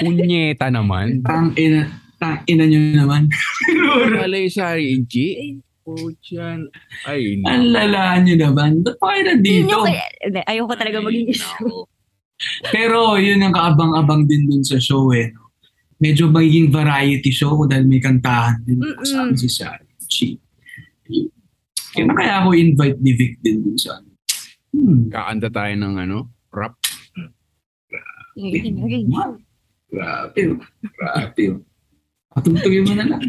punyeta 0.00 0.72
naman. 0.72 1.20
tang 1.20 1.52
ina, 1.60 1.92
tang 2.20 2.44
ina 2.44 2.68
nyo 2.68 2.80
naman. 3.00 3.26
Wala 4.20 4.36
yung 4.36 4.52
sa 4.52 4.76
and 4.76 5.08
Chi. 5.08 5.56
Puchan. 5.80 6.68
Ay, 7.08 7.40
Ang 7.48 7.72
lala 7.72 8.20
nyo 8.20 8.36
naman. 8.36 8.84
Ba't 8.84 9.00
pa 9.00 9.16
kayo 9.16 9.32
nandito? 9.32 9.80
ayoko 10.46 10.74
talaga 10.76 11.00
maging 11.00 11.32
issue. 11.32 11.88
Pero 12.68 13.16
yun 13.16 13.40
ang 13.40 13.56
kaabang-abang 13.56 14.28
din 14.28 14.44
dun 14.48 14.62
sa 14.64 14.76
show 14.76 15.08
eh. 15.16 15.32
no? 15.32 15.50
Medyo 16.00 16.32
magiging 16.32 16.72
variety 16.72 17.28
show 17.28 17.52
dahil 17.68 17.84
may 17.84 18.00
kantahan 18.00 18.60
din. 18.64 18.80
Kasama 18.80 19.36
si 19.36 19.48
Shari. 19.48 19.84
Kaya 21.90 22.06
na 22.06 22.14
kaya 22.14 22.34
ako 22.40 22.48
invite 22.54 22.98
ni 23.02 23.12
Vic 23.18 23.42
din 23.42 23.60
dun 23.60 23.76
sa 23.76 23.98
ano. 23.98 24.08
Hmm. 24.70 25.10
Kakanta 25.10 25.48
tayo 25.50 25.74
ng 25.74 25.94
ano, 25.98 26.16
rap. 26.54 26.78
Yun, 28.38 28.80
okay. 28.86 29.02
Grabe. 29.90 30.40
oh. 30.54 30.58
Grabe. 30.96 31.44
Patugtugin 32.30 32.86
mo 32.86 32.94
na 32.94 33.06
lang. 33.06 33.22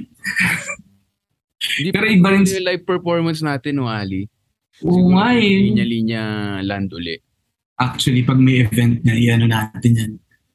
Pero 1.93 2.05
iba 2.05 2.29
rin- 2.33 2.45
yung 2.45 2.67
live 2.67 2.85
performance 2.85 3.41
natin, 3.41 3.81
no, 3.81 3.89
Ali? 3.89 4.29
Oo 4.81 5.13
nga 5.13 5.33
eh. 5.37 5.69
Linya-linya 5.69 6.23
land 6.65 6.89
uli. 6.93 7.17
Actually, 7.77 8.21
pag 8.21 8.37
may 8.37 8.61
event 8.65 9.01
na, 9.01 9.17
iano 9.17 9.45
natin 9.49 9.91
yan. 9.97 10.11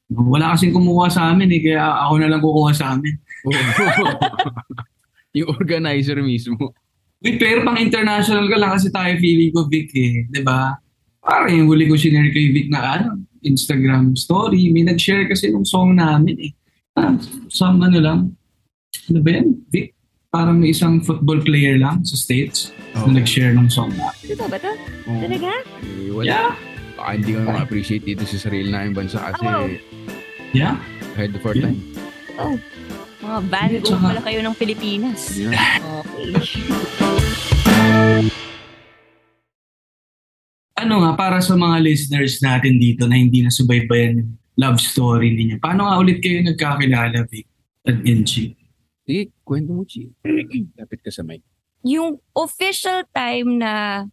Wala 0.07 0.55
kasing 0.55 0.71
kumuha 0.71 1.11
sa 1.11 1.35
amin 1.35 1.51
eh, 1.51 1.59
kaya 1.59 1.83
ako 2.07 2.13
na 2.23 2.27
lang 2.31 2.39
kukuha 2.39 2.71
sa 2.71 2.95
amin. 2.95 3.15
yung 5.37 5.51
organizer 5.51 6.23
mismo. 6.23 6.71
Wait, 7.19 7.41
pero 7.41 7.65
pang 7.67 7.75
international 7.75 8.47
ka 8.47 8.55
lang 8.55 8.71
kasi 8.77 8.87
tayo 8.93 9.11
feeling 9.19 9.51
ko 9.51 9.65
Vic 9.67 9.89
eh. 9.97 10.23
'di 10.29 10.41
ba? 10.45 10.77
Parang 11.19 11.51
yung 11.51 11.67
huli 11.67 11.89
ko 11.89 11.99
sinare 11.99 12.31
kay 12.31 12.53
Vic 12.55 12.71
na 12.71 12.79
ano, 13.01 13.25
Instagram 13.43 14.15
story. 14.15 14.69
May 14.71 14.87
nag-share 14.87 15.27
kasi 15.27 15.51
ng 15.51 15.67
song 15.67 15.97
namin 15.97 16.39
eh. 16.39 16.51
Ah, 16.95 17.17
some 17.51 17.83
ano 17.83 17.99
lang. 17.99 18.19
Ano 19.07 19.19
ba 19.21 19.29
yan, 19.31 19.47
Vic? 19.69 19.93
Parang 20.27 20.57
may 20.57 20.69
isang 20.69 20.99
football 20.99 21.39
player 21.39 21.77
lang 21.77 22.03
sa 22.03 22.13
States 22.13 22.75
Oh. 22.93 23.05
na 23.05 23.21
nag-share 23.21 23.53
ng 23.53 23.69
song 23.69 23.93
namin. 23.93 24.25
Ito 24.27 24.43
ba 24.45 24.57
to? 24.57 24.71
Oo. 25.07 25.21
Talaga? 25.21 25.51
Eh, 25.85 26.09
wala. 26.11 26.25
Yeah. 26.25 26.51
Baka 26.93 27.09
hindi 27.13 27.31
ko 27.31 27.39
ma-appreciate 27.45 28.03
dito 28.03 28.25
sa 28.25 28.37
sarili 28.39 28.67
namin 28.67 28.91
bansa 28.91 29.21
kasi 29.21 29.45
Oh. 29.45 29.69
Yeah. 30.51 30.81
ahead 31.13 31.31
of 31.31 31.43
our 31.43 31.53
Yeah. 31.53 31.69
time. 31.69 31.79
Mga 33.17 33.39
Van 33.45 33.69
Gogh 33.71 33.85
Tsaka- 33.85 34.03
pala 34.03 34.21
kayo 34.21 34.39
ng 34.41 34.55
Pilipinas. 34.55 35.19
Yeah. 35.31 35.77
Okay. 36.01 36.33
Ano 40.77 41.01
nga, 41.01 41.11
para 41.13 41.37
sa 41.39 41.53
mga 41.53 41.77
listeners 41.81 42.37
natin 42.39 42.77
dito 42.77 43.05
na 43.05 43.17
hindi 43.17 43.41
nasubaybayan 43.41 44.21
yung 44.21 44.31
love 44.55 44.77
story 44.77 45.33
ninyo, 45.33 45.57
paano 45.57 45.85
nga 45.85 45.97
ulit 45.97 46.17
kayo 46.17 46.41
nagkakilala, 46.41 47.25
Vic 47.25 47.45
at 47.83 47.97
NG? 48.01 48.56
Sige, 49.07 49.31
kwento 49.41 49.71
mo, 49.71 49.87
Chi. 49.87 50.11
Lapit 50.77 50.99
ka 50.99 51.09
sa 51.09 51.23
mic. 51.23 51.39
yung 51.81 52.19
official 52.35 53.07
time 53.15 53.57
na 53.57 54.03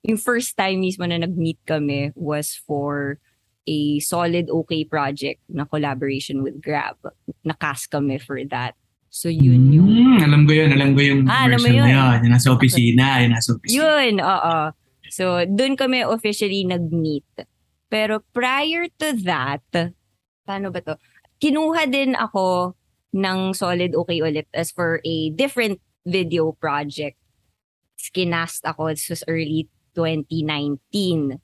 yung 0.00 0.16
first 0.16 0.56
time 0.56 0.80
mismo 0.80 1.04
na 1.04 1.20
nag-meet 1.20 1.60
kami 1.62 2.08
was 2.16 2.56
for 2.58 3.20
a 3.62 4.00
solid 4.00 4.48
okay 4.48 4.82
project 4.82 5.38
na 5.46 5.62
collaboration 5.62 6.40
with 6.40 6.56
Grab. 6.58 6.96
Nakas 7.44 7.84
kami 7.84 8.16
for 8.16 8.40
that. 8.48 8.74
So 9.12 9.28
yun 9.28 9.68
yung 9.68 9.86
Hmm, 9.92 10.18
alam 10.24 10.48
ko 10.48 10.56
yun, 10.56 10.72
alam 10.72 10.96
ko 10.96 11.00
yung 11.04 11.20
Ah, 11.28 11.44
version 11.44 11.76
yun. 11.76 11.84
na 11.84 11.92
yun. 11.92 12.16
Yung 12.24 12.32
nasa 12.32 12.48
opisina, 12.48 13.20
yung 13.20 13.32
nasa 13.36 13.50
opisina. 13.52 13.76
Yun, 13.76 14.14
oo. 14.18 14.56
So, 15.12 15.24
dun 15.44 15.76
kami 15.76 16.00
officially 16.02 16.64
nag-meet. 16.64 17.28
Pero 17.86 18.24
prior 18.32 18.88
to 18.96 19.08
that, 19.22 19.60
paano 20.42 20.72
ba 20.72 20.80
to? 20.80 20.96
Kinuha 21.36 21.84
din 21.84 22.16
ako 22.16 22.72
ng 23.12 23.52
Solid 23.52 23.92
Okay 23.94 24.18
ulit 24.20 24.48
as 24.52 24.72
for 24.72 25.00
a 25.04 25.30
different 25.32 25.78
video 26.04 26.52
project. 26.56 27.16
Skinast 28.00 28.64
ako, 28.66 28.90
this 28.90 29.06
was 29.08 29.22
early 29.28 29.68
2019. 29.94 31.38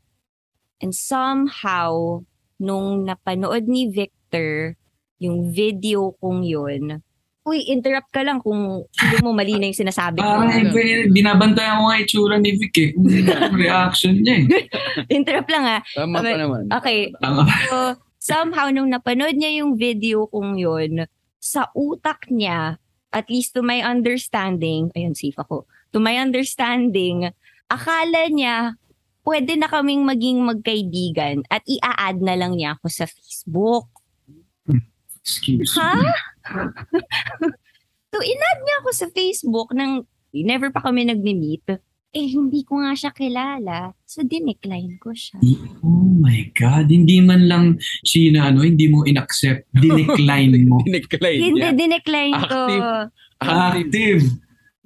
And 0.81 0.93
somehow, 0.95 2.23
nung 2.59 3.07
napanood 3.07 3.69
ni 3.69 3.87
Victor 3.87 4.75
yung 5.21 5.53
video 5.53 6.17
kong 6.19 6.43
yun, 6.43 7.05
Uy, 7.49 7.65
interrupt 7.65 8.13
ka 8.13 8.21
lang 8.21 8.45
kung 8.45 8.85
hindi 8.85 9.17
mo 9.25 9.33
mali 9.33 9.57
na 9.57 9.73
yung 9.73 9.81
sinasabi 9.89 10.21
ko. 10.21 10.29
Parang 10.29 10.53
eh, 10.53 11.09
binabantayan 11.09 11.81
ko 11.81 11.85
nga 11.89 11.97
itsura 11.97 12.37
ni 12.37 12.53
Vic 12.61 12.77
eh. 12.77 12.91
Ano 13.33 13.57
reaction 13.57 14.21
niya 14.21 14.45
eh. 14.45 14.69
interrupt 15.17 15.49
lang 15.49 15.65
ah. 15.65 15.81
Tama 15.97 16.21
Okay. 16.21 16.35
pa 16.37 16.41
naman. 16.45 16.63
Okay, 16.69 16.99
Tama. 17.17 17.43
So, 17.73 17.77
somehow, 18.21 18.69
nung 18.69 18.93
napanood 18.93 19.33
niya 19.33 19.65
yung 19.65 19.81
video 19.81 20.29
kong 20.29 20.61
yun, 20.61 21.09
sa 21.39 21.71
utak 21.75 22.27
niya, 22.31 22.79
at 23.15 23.27
least 23.33 23.55
to 23.57 23.65
my 23.65 23.81
understanding, 23.81 24.93
ayun, 24.93 25.17
safe 25.17 25.39
ako, 25.39 25.65
to 25.95 25.99
my 25.99 26.19
understanding, 26.21 27.31
akala 27.71 28.29
niya, 28.29 28.77
pwede 29.25 29.57
na 29.57 29.69
kaming 29.69 30.05
maging 30.05 30.41
magkaibigan 30.45 31.45
at 31.53 31.61
i-add 31.69 32.21
na 32.21 32.35
lang 32.37 32.57
niya 32.57 32.77
ako 32.77 32.87
sa 32.89 33.05
Facebook. 33.05 33.89
Excuse 35.21 35.77
Ha? 35.77 36.01
me. 36.01 36.09
so, 38.13 38.19
in-add 38.25 38.61
niya 38.65 38.77
ako 38.81 38.91
sa 38.97 39.07
Facebook 39.13 39.77
nang 39.77 40.09
never 40.33 40.73
pa 40.73 40.81
kami 40.81 41.05
nagmi-meet. 41.05 41.81
Eh, 42.09 42.25
hindi 42.33 42.65
ko 42.65 42.81
nga 42.81 42.97
siya 42.97 43.13
kilala. 43.13 43.93
So, 44.09 44.25
dinecline 44.25 44.97
ko 44.97 45.13
siya. 45.13 45.37
Oh 45.85 46.09
my 46.17 46.49
God. 46.57 46.89
Hindi 46.89 47.21
man 47.21 47.45
lang 47.45 47.65
sina 48.01 48.49
ano, 48.49 48.65
hindi 48.65 48.89
mo 48.89 49.05
in-accept. 49.05 49.69
Dinecline 49.85 50.57
mo. 50.65 50.81
Dinecline 50.89 51.41
Hindi, 51.41 51.61
niya. 51.61 51.77
dinecline 51.77 52.37
ko. 52.49 52.61
Active. 52.65 53.13
Active. 53.45 54.23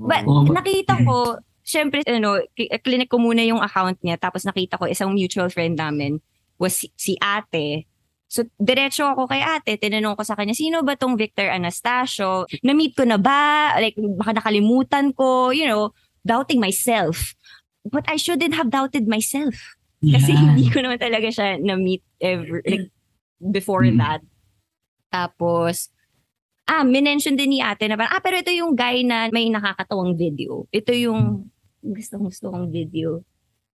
But 0.03 0.27
Oo. 0.27 0.51
nakita 0.51 0.99
ko, 1.07 1.39
syempre, 1.63 2.03
ano, 2.11 2.43
ki- 2.59 2.75
clinic 2.83 3.07
ko 3.07 3.23
muna 3.23 3.47
yung 3.47 3.63
account 3.63 4.03
niya. 4.03 4.19
Tapos 4.19 4.43
nakita 4.43 4.75
ko 4.75 4.91
isang 4.91 5.15
mutual 5.15 5.47
friend 5.47 5.79
namin 5.79 6.19
was 6.59 6.75
si, 6.75 6.91
si 6.99 7.15
ate. 7.23 7.87
So, 8.27 8.43
diretso 8.59 9.07
ako 9.07 9.31
kay 9.31 9.47
ate. 9.47 9.79
Tinanong 9.79 10.19
ko 10.19 10.27
sa 10.27 10.35
kanya, 10.35 10.59
sino 10.59 10.83
ba 10.83 10.99
tong 10.99 11.15
Victor 11.15 11.47
Anastasio? 11.55 12.51
Na-meet 12.67 12.99
ko 12.99 13.07
na 13.07 13.21
ba? 13.21 13.77
Like, 13.79 13.95
baka 13.95 14.43
nakalimutan 14.43 15.15
ko, 15.15 15.55
you 15.55 15.71
know, 15.71 15.95
doubting 16.25 16.59
myself. 16.59 17.35
But 17.83 18.07
I 18.07 18.15
shouldn't 18.17 18.55
have 18.55 18.71
doubted 18.71 19.11
myself. 19.11 19.59
Kasi 20.03 20.35
Yan. 20.35 20.55
hindi 20.55 20.67
ko 20.71 20.83
naman 20.83 20.99
talaga 20.99 21.31
siya 21.31 21.59
na-meet 21.59 22.03
ever, 22.19 22.63
like, 22.67 22.91
before 23.39 23.83
Mm. 23.87 23.99
that. 23.99 24.23
Tapos, 25.11 25.91
ah, 26.67 26.83
minention 26.83 27.35
din 27.35 27.55
ni 27.55 27.61
ate 27.63 27.87
na 27.87 27.95
parang, 27.95 28.15
ah, 28.15 28.23
pero 28.23 28.39
ito 28.39 28.51
yung 28.51 28.75
guy 28.75 29.03
na 29.03 29.31
may 29.31 29.51
nakakatawang 29.51 30.15
video. 30.15 30.67
Ito 30.71 30.91
yung 30.95 31.51
gusto-gusto 31.83 32.51
kong 32.51 32.71
video. 32.71 33.23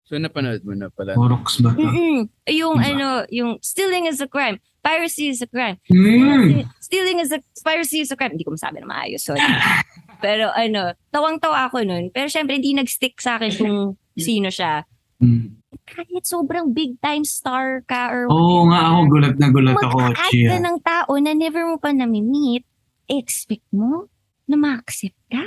So 0.08 0.16
napanood 0.16 0.64
mo 0.64 0.72
na 0.72 0.88
pala. 0.88 1.20
Orox 1.20 1.60
ba? 1.60 1.76
Mm-mm. 1.76 2.32
Yung 2.48 2.80
Diba? 2.80 2.96
ano, 2.96 3.08
yung 3.28 3.60
stealing 3.60 4.08
is 4.08 4.24
a 4.24 4.28
crime. 4.28 4.56
Piracy 4.88 5.28
is 5.28 5.44
a 5.44 5.48
crime. 5.52 5.76
Mm. 5.92 6.64
Stealing 6.80 7.20
is 7.20 7.36
a, 7.36 7.44
piracy 7.60 8.00
is 8.00 8.08
a 8.08 8.16
crime. 8.16 8.32
Hindi 8.32 8.48
ko 8.48 8.56
masabi 8.56 8.80
na 8.80 8.88
maayos, 8.88 9.28
sorry. 9.28 9.44
pero 10.24 10.48
ano, 10.56 10.96
tawang-tawa 11.12 11.68
ako 11.68 11.84
nun. 11.84 12.08
Pero 12.16 12.32
syempre, 12.32 12.56
hindi 12.56 12.72
nag-stick 12.72 13.20
sa 13.20 13.36
akin 13.36 13.52
kung 13.52 14.00
sino 14.16 14.48
siya. 14.48 14.88
Mm. 15.20 15.60
Kahit 15.84 16.24
sobrang 16.24 16.72
big 16.72 16.96
time 17.04 17.28
star 17.28 17.84
ka 17.84 18.16
or 18.16 18.32
Oo 18.32 18.72
nga 18.72 18.88
ako, 18.88 19.00
gulat 19.12 19.36
na 19.36 19.48
gulat 19.52 19.76
ako, 19.76 19.98
mag-add 20.08 20.16
ka 20.16 20.32
Chia. 20.32 20.56
ng 20.56 20.80
tao 20.80 21.12
na 21.20 21.32
never 21.36 21.68
mo 21.68 21.76
pa 21.76 21.92
nami-meet, 21.92 22.64
expect 23.12 23.68
mo 23.76 24.08
na 24.48 24.56
ma-accept 24.56 25.20
ka? 25.28 25.44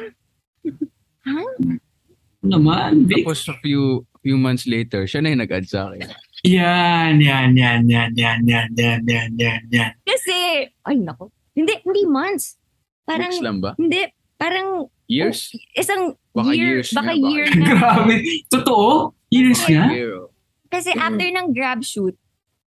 Naman, 2.44 3.08
Vic. 3.08 3.24
Tapos 3.24 3.40
a 3.48 3.56
few 3.64 4.04
few 4.20 4.36
months 4.36 4.68
later, 4.68 5.08
siya 5.08 5.24
na 5.24 5.32
yung 5.32 5.42
nag-add 5.44 5.64
sa 5.64 5.88
akin. 5.88 6.08
Yan, 6.42 7.20
yan, 7.20 7.52
yan, 7.52 7.84
yan, 7.84 8.10
yan, 8.16 8.40
yan, 8.48 8.68
yan, 8.72 9.00
yan, 9.04 9.30
yan, 9.36 9.62
yan. 9.68 9.92
Kasi, 10.02 10.64
ay 10.88 10.96
nako, 10.96 11.28
hindi, 11.52 11.76
hindi 11.84 12.02
months. 12.08 12.56
Parang, 13.04 13.28
Weeks 13.28 13.44
lang 13.44 13.58
ba? 13.60 13.76
hindi, 13.76 14.08
parang 14.34 14.88
Years? 15.04 15.50
isang 15.74 16.14
Baka 16.30 16.54
year, 16.54 16.80
years 16.80 16.94
baka 16.94 17.10
na, 17.10 17.18
baka 17.18 17.28
year 17.28 17.44
years. 17.44 17.58
na. 17.58 17.66
Grabe. 17.66 18.14
Totoo? 18.48 18.88
Years 19.28 19.60
Baka 19.60 19.74
na? 19.74 19.86
year, 19.92 20.10
oh. 20.16 20.28
Kasi 20.70 20.90
Mm. 20.94 21.02
after 21.02 21.28
ng 21.28 21.48
grab 21.50 21.80
shoot, 21.82 22.14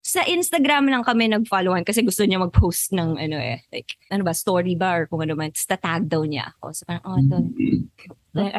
sa 0.02 0.26
Instagram 0.26 0.90
lang 0.90 1.06
kami 1.06 1.30
nag-followan 1.30 1.86
kasi 1.86 2.02
gusto 2.02 2.26
niya 2.26 2.42
mag-post 2.42 2.90
ng 2.92 3.22
ano 3.22 3.38
eh, 3.38 3.62
like, 3.70 3.94
ano 4.10 4.26
ba, 4.26 4.34
story 4.34 4.74
ba 4.74 4.98
or 4.98 5.04
kung 5.06 5.22
ano 5.22 5.38
man, 5.38 5.54
tapos 5.54 5.70
tatag 5.70 6.10
daw 6.10 6.26
niya 6.26 6.50
ako. 6.58 6.74
So 6.74 6.82
parang, 6.90 7.06
oh, 7.06 7.22
ito. 7.22 7.38
Mm. 7.38 7.80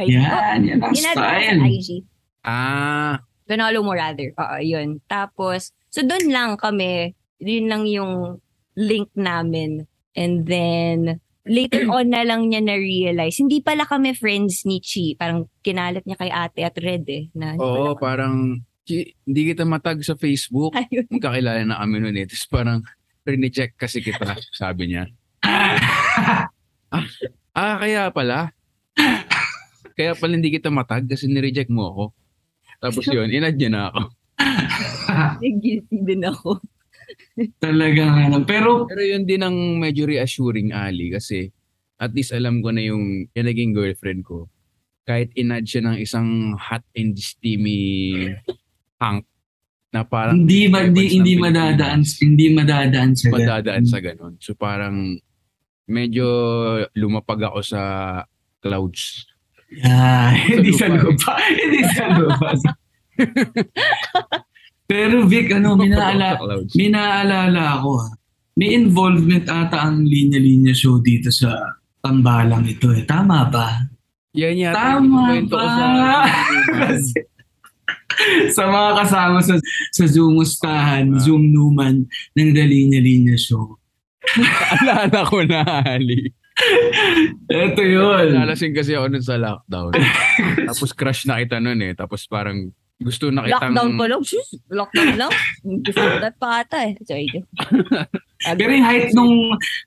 Yan, 0.06 0.58
yan 0.62 0.78
ang 0.78 0.94
sa 0.94 1.10
style. 1.18 1.58
IG. 1.66 1.88
Ah, 2.46 3.18
Pinalo 3.46 3.82
mo 3.82 3.92
rather. 3.92 4.30
Oo, 4.38 4.56
yun. 4.62 5.02
Tapos, 5.06 5.74
so 5.90 6.00
doon 6.02 6.30
lang 6.30 6.50
kami, 6.56 7.12
yun 7.42 7.66
lang 7.66 7.84
yung 7.90 8.38
link 8.78 9.10
namin. 9.18 9.84
And 10.14 10.44
then, 10.46 11.18
later 11.42 11.88
on 11.90 12.14
na 12.14 12.22
lang 12.22 12.48
niya 12.48 12.62
na-realize, 12.62 13.40
hindi 13.42 13.58
pala 13.60 13.82
kami 13.88 14.14
friends 14.14 14.62
ni 14.62 14.78
Chi. 14.78 15.18
Parang 15.18 15.50
kinalat 15.66 16.06
niya 16.06 16.16
kay 16.20 16.30
ate 16.30 16.60
at 16.62 16.76
Red 16.78 17.04
eh. 17.10 17.26
Na, 17.34 17.58
oo, 17.58 17.98
parang 17.98 18.62
"Chi, 18.86 19.14
hindi 19.26 19.42
kita 19.54 19.66
matag 19.66 20.02
sa 20.02 20.14
Facebook. 20.14 20.74
Ayun. 20.74 21.06
Magkakilala 21.10 21.62
na 21.66 21.80
kami 21.82 21.96
noon 22.02 22.16
eh. 22.18 22.26
Tapos 22.26 22.46
parang, 22.46 22.78
rini-check 23.22 23.78
kasi 23.78 24.02
kita, 24.02 24.34
sabi 24.54 24.94
niya. 24.94 25.06
Ah, 27.52 27.76
kaya 27.76 28.08
pala. 28.08 28.48
Kaya 29.92 30.16
pala 30.16 30.32
hindi 30.40 30.48
kita 30.48 30.72
matag 30.72 31.04
kasi 31.04 31.28
nireject 31.28 31.68
mo 31.68 31.92
ako. 31.92 32.04
Tapos 32.82 33.06
yun, 33.06 33.30
inad 33.30 33.54
niya 33.54 33.70
na 33.70 33.82
ako. 33.94 34.00
Guilty 35.62 35.98
din 36.02 36.22
ako. 36.26 36.58
Talagang 37.62 38.28
ano. 38.28 38.42
Pero, 38.42 38.90
Pero 38.90 39.02
yun 39.06 39.22
din 39.22 39.46
ang 39.46 39.54
medyo 39.78 40.02
reassuring 40.04 40.74
Ali 40.74 41.14
kasi 41.14 41.54
at 42.02 42.10
least 42.10 42.34
alam 42.34 42.58
ko 42.58 42.74
na 42.74 42.82
yung, 42.82 43.30
yung 43.30 43.46
naging 43.46 43.70
girlfriend 43.70 44.26
ko. 44.26 44.50
Kahit 45.06 45.30
inad 45.38 45.62
siya 45.62 45.86
ng 45.86 45.96
isang 46.02 46.58
hot 46.58 46.82
and 46.98 47.14
steamy 47.18 48.26
hunk 48.98 49.26
na 49.94 50.02
parang 50.02 50.42
hindi, 50.42 50.66
ma, 50.66 50.82
hindi, 50.82 51.06
Records 51.06 51.14
hindi 51.14 51.34
madadaan, 51.38 52.00
hindi 52.02 52.46
madadaan 52.50 53.12
sa 53.14 53.26
madadaan 53.30 53.84
sa 53.86 53.98
ganun. 54.02 54.34
So 54.42 54.58
parang 54.58 55.20
medyo 55.86 56.26
lumapag 56.96 57.46
ako 57.46 57.60
sa 57.62 57.82
clouds. 58.62 59.26
Yeah, 59.72 60.28
hindi 60.36 60.70
sa 60.72 60.86
lupa. 60.90 61.08
lupa. 61.08 61.34
hindi 61.60 61.80
sa 61.88 62.04
lupa. 62.12 62.48
Pero 64.84 65.24
Vic, 65.24 65.48
ano, 65.52 65.72
may 65.74 65.88
Lumapag 65.88 66.36
ako 66.36 66.44
clouds. 66.44 66.72
may 68.52 68.68
ha. 68.68 68.76
Involvement 68.76 69.44
ata 69.48 69.78
ang 69.88 70.04
linya-linya 70.04 70.76
show 70.76 71.00
dito 71.00 71.32
sa 71.32 71.56
tambalang 71.98 72.68
ito 72.68 72.92
eh. 72.92 73.06
Tama 73.06 73.48
ba? 73.48 73.80
Yan 74.36 74.56
yata 74.56 75.00
Tama 75.00 75.32
kwento 75.32 75.56
ko 75.56 75.64
sa 75.64 75.86
ba? 75.96 76.12
Kasi 76.84 77.20
sa 78.52 78.68
mga 78.68 78.90
kasama 79.00 79.38
sa 79.40 79.56
sa 79.88 80.04
Zoom-ustahan, 80.04 81.16
Ah. 81.16 81.20
Zoom 81.20 81.48
Numan 81.48 82.04
ng 82.36 82.50
The 82.52 82.64
Linya 82.64 83.00
Linya 83.00 83.36
Show. 83.40 83.80
Alala 84.76 85.24
ko 85.24 85.40
na, 85.42 85.64
Ali. 85.82 86.28
Ito 87.50 87.82
yun. 87.82 88.26
Nalasing 88.36 88.74
kasi 88.74 88.94
ako 88.94 89.06
nun 89.12 89.24
sa 89.24 89.36
lockdown. 89.38 89.92
Tapos 90.70 90.90
crush 90.94 91.26
na 91.28 91.42
kita 91.42 91.58
nun 91.58 91.80
eh. 91.82 91.92
Tapos 91.94 92.24
parang 92.26 92.70
gusto 93.02 93.28
na 93.34 93.44
kitang... 93.44 93.74
Lockdown 93.74 93.90
pa 93.98 94.04
lang. 94.08 94.22
Sus, 94.22 94.48
lockdown 94.70 95.14
lang. 95.18 95.32
Before 95.82 96.22
that 96.22 96.36
pa 96.38 96.62
ata 96.62 96.90
eh. 96.90 96.94
Sorry. 97.02 97.26
Pero 98.58 98.70
yung 98.74 98.86
height 98.86 99.10
nung 99.14 99.34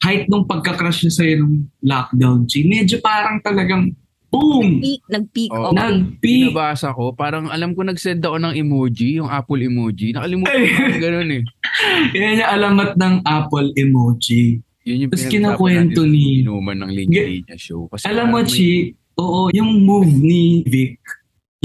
height 0.03 0.25
nung 0.31 0.47
pagka-crush 0.47 1.07
niya 1.07 1.13
sa'yo 1.13 1.33
nung 1.43 1.55
lockdown, 1.83 2.47
Chi, 2.47 2.63
medyo 2.63 3.03
parang 3.03 3.43
talagang 3.43 3.91
boom! 4.31 4.83
Peak, 4.83 5.01
nag-peak. 5.07 5.51
Oh. 5.51 5.71
okay. 5.71 5.79
Nag-peak! 5.79 6.51
Nabasa 6.51 6.91
ko, 6.91 7.15
parang 7.15 7.47
alam 7.51 7.71
ko 7.71 7.87
nag-send 7.87 8.23
ako 8.23 8.37
ng 8.39 8.53
emoji, 8.55 9.19
yung 9.19 9.31
Apple 9.31 9.63
emoji. 9.63 10.11
Nakalimutan 10.11 10.55
ko 10.55 10.97
ganun 10.99 11.29
eh. 11.31 11.43
Yan 12.19 12.39
yung 12.43 12.51
alamat 12.51 12.89
ng 12.99 13.15
Apple 13.23 13.71
emoji. 13.75 14.59
Yun 14.85 15.09
yung 15.09 15.11
Tapos 15.11 15.25
ni- 16.05 16.45
inuman 16.45 16.77
ng 16.85 16.91
linya-linya 16.93 17.57
show. 17.57 17.89
Kasi 17.89 18.05
Alam 18.05 18.25
mo, 18.29 18.37
may- 18.37 18.45
Chi, 18.47 18.93
oo, 19.17 19.49
yung 19.49 19.81
move 19.81 20.13
ni 20.13 20.61
Vic, 20.61 21.01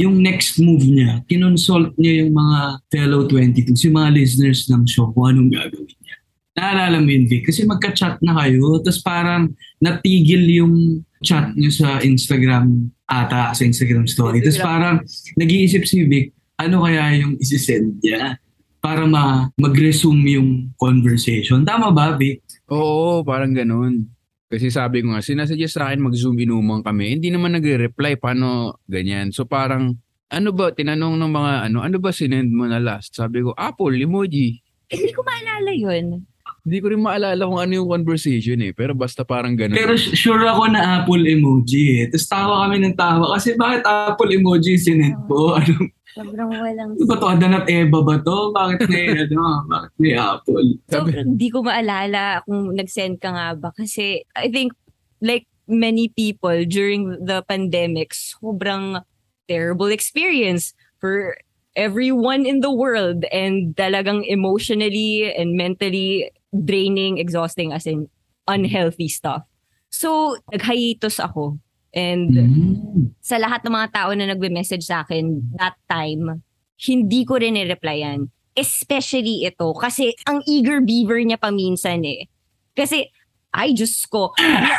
yung 0.00 0.24
next 0.24 0.56
move 0.56 0.80
niya, 0.80 1.20
kinonsult 1.28 1.92
niya 2.00 2.24
yung 2.24 2.33
mga 2.33 2.59
fellow 2.88 3.28
22, 3.28 3.76
yung 3.92 3.96
mga 4.00 4.11
listeners 4.16 4.64
ng 4.72 4.88
show, 4.88 5.12
kung 5.12 5.37
anong 5.37 5.52
gagawin 5.52 5.92
niya. 6.00 6.16
Naalala 6.56 6.96
mo 7.04 7.09
yun, 7.12 7.28
Vic? 7.28 7.44
Kasi 7.44 7.68
magka-chat 7.68 8.16
na 8.24 8.40
kayo, 8.40 8.80
tapos 8.80 9.04
parang 9.04 9.52
natigil 9.78 10.40
yung 10.48 10.74
chat 11.20 11.52
niyo 11.52 11.68
sa 11.68 12.00
Instagram 12.00 12.88
ata, 13.04 13.52
sa 13.52 13.62
Instagram 13.68 14.09
story. 14.09 14.40
Tapos 14.40 14.61
parang 14.64 14.96
nag-iisip 15.37 15.85
si 15.85 16.09
Vic, 16.09 16.33
ano 16.56 16.88
kaya 16.88 17.20
yung 17.20 17.37
isi-send 17.37 18.00
niya 18.00 18.40
para 18.80 19.04
ma- 19.04 19.52
mag-resume 19.61 20.40
yung 20.40 20.50
conversation. 20.80 21.61
Tama 21.68 21.92
ba, 21.92 22.16
Vic? 22.16 22.40
Oo, 22.70 23.26
parang 23.26 23.50
ganun. 23.50 24.06
Kasi 24.50 24.66
sabi 24.70 25.02
ko 25.02 25.14
nga, 25.14 25.22
sinasuggest 25.22 25.78
sa 25.78 25.90
akin 25.90 26.02
mag-zoom 26.02 26.35
inuman 26.42 26.83
kami. 26.83 27.14
Hindi 27.18 27.30
naman 27.30 27.54
nagre-reply, 27.54 28.18
paano 28.18 28.78
ganyan. 28.90 29.30
So 29.30 29.46
parang, 29.46 29.94
ano 30.30 30.48
ba, 30.50 30.74
tinanong 30.74 31.18
ng 31.18 31.33
mga 31.35 31.52
ano, 31.70 31.78
ano 31.83 31.96
ba 31.98 32.11
sinend 32.11 32.50
mo 32.50 32.66
na 32.66 32.83
last? 32.83 33.14
Sabi 33.14 33.42
ko, 33.42 33.54
Apple, 33.54 33.94
emoji. 33.94 34.59
Hindi 34.90 35.11
ko 35.14 35.22
maalala 35.22 35.70
yun. 35.70 36.26
Hindi 36.61 36.76
ko 36.83 36.87
rin 36.92 37.00
maalala 37.00 37.42
kung 37.46 37.62
ano 37.62 37.72
yung 37.72 37.88
conversation 37.88 38.59
eh. 38.62 38.74
Pero 38.74 38.92
basta 38.92 39.22
parang 39.22 39.54
ganun. 39.54 39.78
Pero 39.78 39.94
sure 39.96 40.44
ako 40.44 40.70
na 40.70 41.02
Apple 41.02 41.24
emoji 41.30 42.02
eh. 42.02 42.04
Tapos 42.11 42.26
tawa 42.26 42.54
kami 42.66 42.76
ng 42.85 42.96
tawa. 42.98 43.38
Kasi 43.38 43.54
bakit 43.54 43.87
Apple 43.87 44.35
emoji 44.35 44.76
sinend 44.76 45.16
po? 45.24 45.56
Ano, 45.56 45.88
Sobrang 46.14 46.51
walang... 46.51 46.99
ano 46.99 47.07
ba 47.07 47.16
to? 47.18 47.27
Adan 47.31 47.55
at 47.55 47.66
Eva 47.70 47.99
ba 48.03 48.16
to? 48.18 48.37
Bakit 48.51 48.90
may, 48.90 49.07
ano, 49.31 49.62
bakit 49.70 49.92
may 50.03 50.14
Apple? 50.18 50.68
So, 50.90 51.07
Sabi- 51.07 51.23
hindi 51.23 51.49
ko 51.51 51.62
maalala 51.62 52.42
kung 52.46 52.75
nag-send 52.75 53.23
ka 53.23 53.31
nga 53.31 53.55
ba. 53.55 53.70
Kasi 53.70 54.27
I 54.35 54.51
think 54.51 54.75
like 55.23 55.46
many 55.70 56.11
people 56.11 56.66
during 56.66 57.14
the 57.23 57.46
pandemic, 57.46 58.11
sobrang 58.11 59.07
terrible 59.46 59.90
experience 59.90 60.75
for 60.99 61.38
everyone 61.79 62.46
in 62.46 62.61
the 62.61 62.70
world 62.75 63.23
and 63.31 63.75
talagang 63.79 64.27
emotionally 64.27 65.31
and 65.31 65.55
mentally 65.55 66.35
draining, 66.51 67.18
exhausting 67.18 67.70
as 67.70 67.87
in 67.87 68.11
unhealthy 68.51 69.07
stuff. 69.07 69.46
So, 69.90 70.38
nag-hiatus 70.51 71.23
ako. 71.23 71.59
And 71.90 72.31
Mm. 72.31 73.18
sa 73.18 73.37
lahat 73.38 73.66
ng 73.66 73.74
mga 73.74 73.88
tao 73.90 74.11
na 74.14 74.31
nagbe-message 74.31 74.87
sa 74.87 75.03
akin 75.03 75.42
that 75.59 75.74
time, 75.90 76.42
hindi 76.87 77.26
ko 77.26 77.37
rin 77.37 77.59
i-replyan. 77.59 78.31
Especially 78.55 79.46
ito. 79.46 79.74
Kasi 79.74 80.14
ang 80.26 80.42
eager 80.46 80.79
beaver 80.83 81.22
niya 81.22 81.38
paminsan 81.38 82.03
eh. 82.07 82.26
Kasi, 82.74 83.07
ay, 83.50 83.74
Diyos 83.74 84.07
ko. 84.07 84.31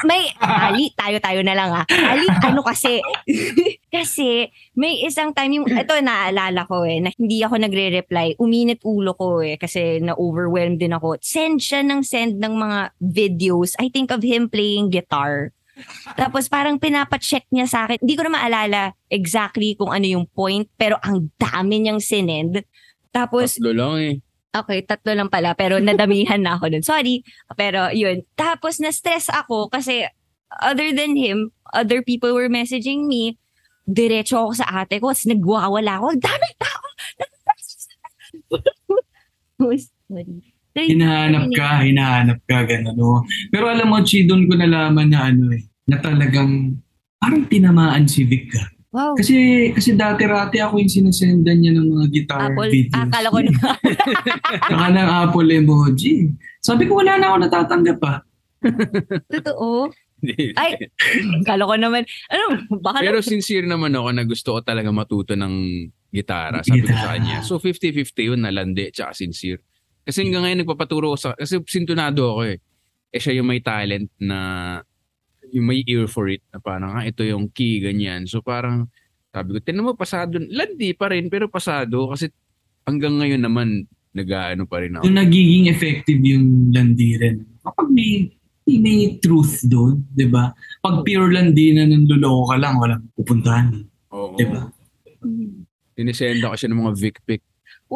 May, 0.08 0.32
Ali, 0.40 0.96
tayo-tayo 0.96 1.44
na 1.44 1.52
lang 1.52 1.72
ah. 1.76 1.86
Ali, 1.88 2.24
ano 2.32 2.64
kasi? 2.64 3.04
kasi, 3.96 4.48
may 4.74 5.04
isang 5.04 5.36
time 5.36 5.60
yung, 5.60 5.68
ito 5.68 5.92
naalala 6.00 6.64
ko 6.64 6.88
eh, 6.88 7.04
na 7.04 7.12
hindi 7.12 7.44
ako 7.44 7.60
nagre-reply. 7.60 8.40
Uminit 8.40 8.80
ulo 8.88 9.12
ko 9.14 9.44
eh, 9.44 9.60
kasi 9.60 10.00
na-overwhelmed 10.00 10.80
din 10.80 10.96
ako. 10.96 11.20
Send 11.20 11.60
siya 11.60 11.84
ng 11.84 12.00
send 12.00 12.40
ng 12.40 12.54
mga 12.56 12.80
videos. 13.04 13.76
I 13.76 13.92
think 13.92 14.08
of 14.12 14.24
him 14.24 14.48
playing 14.48 14.88
guitar. 14.88 15.52
Tapos 16.16 16.48
parang 16.48 16.78
pinapacheck 16.78 17.46
niya 17.50 17.68
sa 17.68 17.86
akin. 17.86 18.00
Hindi 18.02 18.14
ko 18.18 18.24
na 18.28 18.34
maalala 18.36 18.82
exactly 19.08 19.76
kung 19.76 19.90
ano 19.90 20.06
yung 20.06 20.26
point, 20.30 20.68
pero 20.76 20.98
ang 21.02 21.30
dami 21.36 21.82
niyang 21.82 22.00
sinend. 22.04 22.64
Tapos, 23.12 23.60
Tatlo 23.60 23.74
lang 23.76 23.96
eh. 24.00 24.16
okay, 24.52 24.80
tatlo 24.84 25.12
lang 25.16 25.30
pala, 25.32 25.52
pero 25.56 25.80
nadamihan 25.80 26.40
na 26.40 26.56
ako 26.56 26.72
dun. 26.72 26.84
Sorry. 26.84 27.24
Pero 27.60 27.92
yun. 27.92 28.24
Tapos 28.36 28.80
na-stress 28.80 29.28
ako 29.28 29.68
kasi 29.68 30.08
other 30.64 30.92
than 30.92 31.16
him, 31.16 31.52
other 31.72 32.04
people 32.04 32.32
were 32.36 32.52
messaging 32.52 33.08
me. 33.08 33.40
Diretso 33.88 34.38
ako 34.40 34.54
sa 34.62 34.84
ate 34.84 35.02
ko, 35.02 35.12
tapos 35.12 35.28
nagwawala 35.28 36.00
ako. 36.00 36.06
Ang 36.16 36.24
dami 36.24 36.50
tao! 36.60 36.86
Sorry. 40.12 40.52
Hinahanap 40.72 41.52
ka, 41.52 41.84
hinahanap 41.84 42.40
ka, 42.48 42.64
gano'n. 42.64 42.96
No? 42.96 43.28
Pero 43.52 43.68
alam 43.68 43.92
mo, 43.92 44.00
Chi, 44.08 44.24
doon 44.24 44.48
ko 44.48 44.56
nalaman 44.56 45.12
na 45.12 45.28
ano 45.28 45.52
eh, 45.52 45.68
na 45.88 45.98
talagang 46.02 46.78
parang 47.18 47.46
tinamaan 47.46 48.06
si 48.06 48.26
Vic 48.26 48.52
ka. 48.54 48.64
Wow. 48.92 49.16
Kasi 49.16 49.72
kasi 49.72 49.96
dati-rati 49.96 50.60
ako 50.60 50.84
yung 50.84 50.92
sinasendan 50.92 51.64
niya 51.64 51.80
ng 51.80 51.88
mga 51.96 52.06
guitar 52.12 52.52
Apple, 52.52 52.72
videos. 52.76 53.08
akala 53.08 53.28
ko 53.32 53.40
na. 53.40 53.52
Saka 54.68 54.88
ng 54.92 55.10
Apple 55.24 55.50
emoji. 55.56 56.14
Sabi 56.60 56.92
ko, 56.92 57.00
wala 57.00 57.16
na 57.16 57.32
ako 57.32 57.38
natatanggap 57.40 57.98
pa. 58.04 58.14
Totoo. 59.32 59.88
Ay, 60.54 60.92
akala 61.42 61.66
ko 61.66 61.76
naman, 61.80 62.04
ano, 62.30 62.46
baka 62.78 63.02
Pero 63.02 63.26
sincere 63.26 63.66
naman 63.66 63.96
ako 63.96 64.10
na 64.14 64.24
gusto 64.28 64.50
ko 64.54 64.60
talaga 64.62 64.94
matuto 64.94 65.34
ng 65.34 65.88
gitara. 66.14 66.62
Sabi 66.62 66.84
ko 66.86 66.92
sa 66.92 66.94
Gitara. 66.94 67.10
kanya. 67.16 67.38
So 67.42 67.58
50-50 67.58 68.30
yun 68.30 68.40
na 68.44 68.52
landi 68.52 68.92
tsaka 68.92 69.16
sincere. 69.16 69.64
Kasi 70.04 70.22
hanggang 70.28 70.46
ngayon 70.46 70.68
nagpapaturo 70.68 71.16
ko 71.16 71.18
sa... 71.18 71.34
Kasi 71.34 71.64
sintunado 71.66 72.38
ako 72.38 72.42
eh. 72.54 72.58
Eh 73.10 73.22
siya 73.24 73.40
yung 73.42 73.50
may 73.50 73.64
talent 73.64 74.12
na... 74.20 74.38
Yung 75.52 75.68
may 75.68 75.84
ear 75.88 76.08
for 76.08 76.32
it. 76.32 76.44
Na 76.52 76.60
parang, 76.60 76.96
ah, 76.96 77.04
ito 77.04 77.22
yung 77.22 77.52
key, 77.52 77.84
ganyan. 77.84 78.28
So 78.28 78.40
parang, 78.40 78.88
sabi 79.32 79.56
ko, 79.56 79.58
tinan 79.64 79.88
mo, 79.88 79.96
pasado. 79.96 80.40
Landi 80.40 80.92
pa 80.96 81.12
rin, 81.12 81.32
pero 81.32 81.48
pasado. 81.48 82.12
Kasi 82.12 82.32
hanggang 82.88 83.20
ngayon 83.20 83.42
naman, 83.44 83.68
nag-ano 84.12 84.68
pa 84.68 84.84
rin 84.84 84.96
ako. 85.00 85.08
Kung 85.08 85.20
nagiging 85.20 85.72
effective 85.72 86.20
yung 86.20 86.72
landiren. 86.76 87.48
Kapag 87.64 87.88
may, 87.92 88.28
may, 88.68 89.20
truth 89.24 89.64
doon, 89.68 90.04
di 90.12 90.28
ba? 90.28 90.52
Pag 90.84 91.04
pure 91.08 91.32
landinan 91.32 91.92
ng 91.92 92.06
luloko 92.12 92.52
ka 92.52 92.56
lang, 92.60 92.76
walang 92.80 93.04
pupuntahan. 93.16 93.68
Oo. 94.12 94.36
Di 94.36 94.46
ba? 94.48 94.68
Sinisenda 95.96 96.52
ko 96.52 96.56
siya 96.56 96.70
ng 96.72 96.82
mga 96.82 96.94
Vic 96.98 97.18
Pic. 97.24 97.42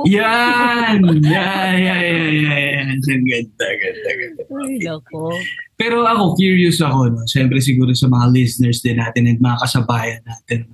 Yan! 0.03 0.99
Yan, 1.23 1.75
yan, 1.79 2.03
yan, 2.03 2.34
yan. 2.43 2.86
Ang 2.99 3.23
ganda, 3.23 3.67
ganda, 3.79 4.12
ganda. 4.19 4.41
Ay, 4.43 4.75
nako. 4.84 5.31
Pero 5.79 6.03
ako, 6.03 6.36
curious 6.36 6.84
ako. 6.84 7.15
No? 7.15 7.23
Siyempre 7.23 7.63
siguro 7.63 7.95
sa 7.95 8.12
mga 8.12 8.27
listeners 8.36 8.84
din 8.84 8.99
natin 8.99 9.31
at 9.31 9.39
mga 9.39 9.58
kasabayan 9.63 10.23
natin. 10.27 10.67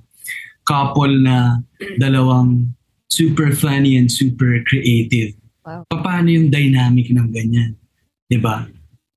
Couple 0.66 1.22
na 1.22 1.62
dalawang 2.02 2.74
super 3.06 3.54
funny 3.54 3.94
and 3.94 4.10
super 4.10 4.58
creative. 4.66 5.38
Wow. 5.62 5.86
Paano 5.90 6.26
yung 6.32 6.50
dynamic 6.50 7.12
ng 7.14 7.30
ganyan? 7.30 7.78
'Di 8.26 8.38
ba? 8.42 8.66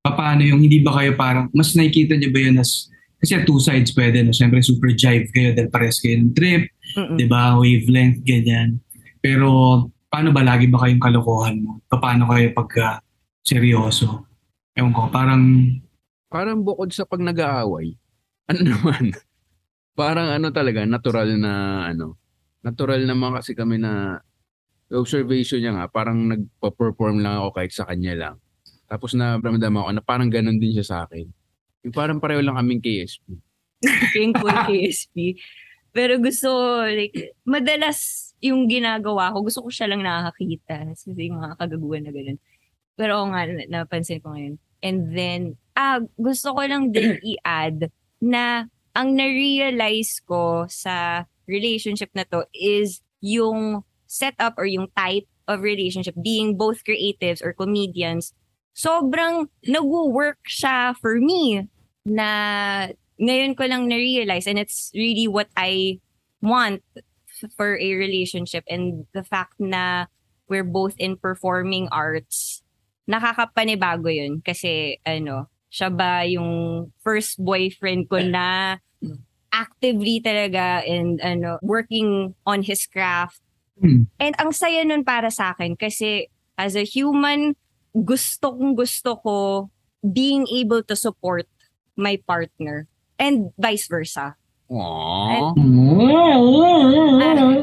Paano 0.06 0.46
yung 0.46 0.62
hindi 0.62 0.78
ba 0.84 0.94
kayo 0.94 1.18
parang, 1.18 1.50
mas 1.50 1.74
nakikita 1.74 2.14
niyo 2.14 2.30
ba 2.30 2.38
yun 2.38 2.62
as, 2.62 2.86
kasi 3.18 3.42
two 3.42 3.58
sides 3.58 3.90
pwede, 3.98 4.22
no? 4.22 4.30
Siyempre 4.30 4.62
super 4.62 4.94
jive 4.94 5.26
kayo 5.34 5.50
dahil 5.56 5.70
pares 5.72 5.98
kayo 5.98 6.22
ng 6.22 6.34
trip. 6.36 6.70
'di 6.94 7.26
ba? 7.26 7.58
Wavelength, 7.58 8.22
ganyan. 8.22 8.78
Pero 9.18 9.90
paano 10.16 10.32
ba 10.32 10.40
lagi 10.40 10.64
ba 10.72 10.80
kayong 10.80 11.04
kalokohan 11.04 11.60
mo? 11.60 11.76
Paano 11.92 12.24
kayo 12.32 12.48
pagka 12.56 13.04
seryoso? 13.44 14.24
Ewan 14.72 14.96
ko, 14.96 15.12
parang 15.12 15.44
parang 16.32 16.64
bukod 16.64 16.88
sa 16.88 17.04
pag 17.04 17.20
nag-aaway, 17.20 17.92
ano 18.48 18.60
naman, 18.64 19.12
parang 19.92 20.32
ano 20.32 20.48
talaga, 20.48 20.88
natural 20.88 21.36
na 21.36 21.84
ano, 21.92 22.16
natural 22.64 23.04
naman 23.04 23.36
kasi 23.36 23.52
kami 23.52 23.76
na 23.76 24.24
observation 24.88 25.60
niya 25.60 25.76
nga, 25.76 25.84
parang 25.92 26.32
nagpa-perform 26.32 27.20
lang 27.20 27.36
ako 27.36 27.48
kahit 27.52 27.76
sa 27.76 27.84
kanya 27.84 28.16
lang. 28.16 28.36
Tapos 28.88 29.12
na 29.12 29.36
ramdam 29.36 29.76
ako 29.76 29.88
na 29.92 30.00
parang 30.00 30.32
ganun 30.32 30.56
din 30.56 30.72
siya 30.80 30.86
sa 30.88 30.96
akin. 31.04 31.28
Yung 31.84 31.92
parang 31.92 32.24
pareho 32.24 32.40
lang 32.40 32.56
kaming 32.56 32.80
KSP. 32.80 33.36
Cool 34.16 34.32
KSP. 34.64 35.36
Pero 35.92 36.16
gusto, 36.16 36.48
like, 36.88 37.36
madalas 37.44 38.25
yung 38.50 38.66
ginagawa 38.70 39.32
ko, 39.34 39.42
gusto 39.44 39.60
ko 39.66 39.70
siya 39.70 39.90
lang 39.90 40.02
nakakita. 40.02 40.86
Kasi 40.92 41.12
yung 41.16 41.42
mga 41.42 41.58
kagaguhan 41.58 42.02
na 42.06 42.12
ganun. 42.12 42.38
Pero 42.96 43.12
oo 43.20 43.28
nga, 43.30 43.44
na- 43.46 43.68
napansin 43.68 44.22
ko 44.22 44.32
ngayon. 44.32 44.56
And 44.80 44.98
then, 45.12 45.40
ah, 45.76 46.00
gusto 46.16 46.54
ko 46.54 46.62
lang 46.64 46.94
din 46.94 47.18
i-add 47.36 47.90
na 48.22 48.70
ang 48.96 49.12
na-realize 49.12 50.24
ko 50.24 50.64
sa 50.70 51.26
relationship 51.44 52.08
na 52.16 52.24
to 52.24 52.48
is 52.56 53.04
yung 53.20 53.84
setup 54.08 54.56
or 54.56 54.64
yung 54.64 54.88
type 54.96 55.28
of 55.46 55.60
relationship, 55.62 56.14
being 56.22 56.56
both 56.56 56.82
creatives 56.82 57.44
or 57.44 57.52
comedians, 57.52 58.32
sobrang 58.74 59.48
nag-work 59.64 60.40
siya 60.46 60.96
for 60.98 61.16
me 61.20 61.68
na 62.04 62.28
ngayon 63.16 63.56
ko 63.56 63.64
lang 63.64 63.88
na-realize 63.88 64.46
and 64.46 64.60
it's 64.60 64.92
really 64.92 65.26
what 65.26 65.48
I 65.56 65.98
want 66.44 66.84
for 67.56 67.78
a 67.78 67.94
relationship 67.94 68.64
and 68.68 69.06
the 69.12 69.24
fact 69.24 69.58
na 69.58 70.06
we're 70.48 70.66
both 70.66 70.94
in 70.98 71.16
performing 71.16 71.88
arts, 71.90 72.62
nakakapanibago 73.10 74.10
yun 74.10 74.42
kasi 74.42 74.98
ano, 75.06 75.50
siya 75.70 75.90
ba 75.90 76.24
yung 76.24 76.90
first 77.02 77.38
boyfriend 77.42 78.08
ko 78.08 78.22
na 78.22 78.78
actively 79.52 80.20
talaga 80.20 80.84
and 80.84 81.20
ano, 81.20 81.58
working 81.62 82.34
on 82.44 82.62
his 82.62 82.84
craft. 82.86 83.40
Hmm. 83.80 84.08
And 84.20 84.36
ang 84.38 84.52
saya 84.52 84.84
nun 84.84 85.04
para 85.04 85.32
sa 85.32 85.52
akin 85.56 85.76
kasi 85.76 86.28
as 86.56 86.76
a 86.76 86.84
human, 86.84 87.56
gusto 87.92 88.52
kong 88.52 88.76
gusto 88.76 89.16
ko 89.20 89.36
being 90.04 90.44
able 90.52 90.84
to 90.84 90.96
support 90.96 91.48
my 91.96 92.20
partner 92.28 92.88
and 93.16 93.52
vice 93.56 93.88
versa. 93.88 94.36
Aww. 94.66 95.54
Ah, 95.54 97.54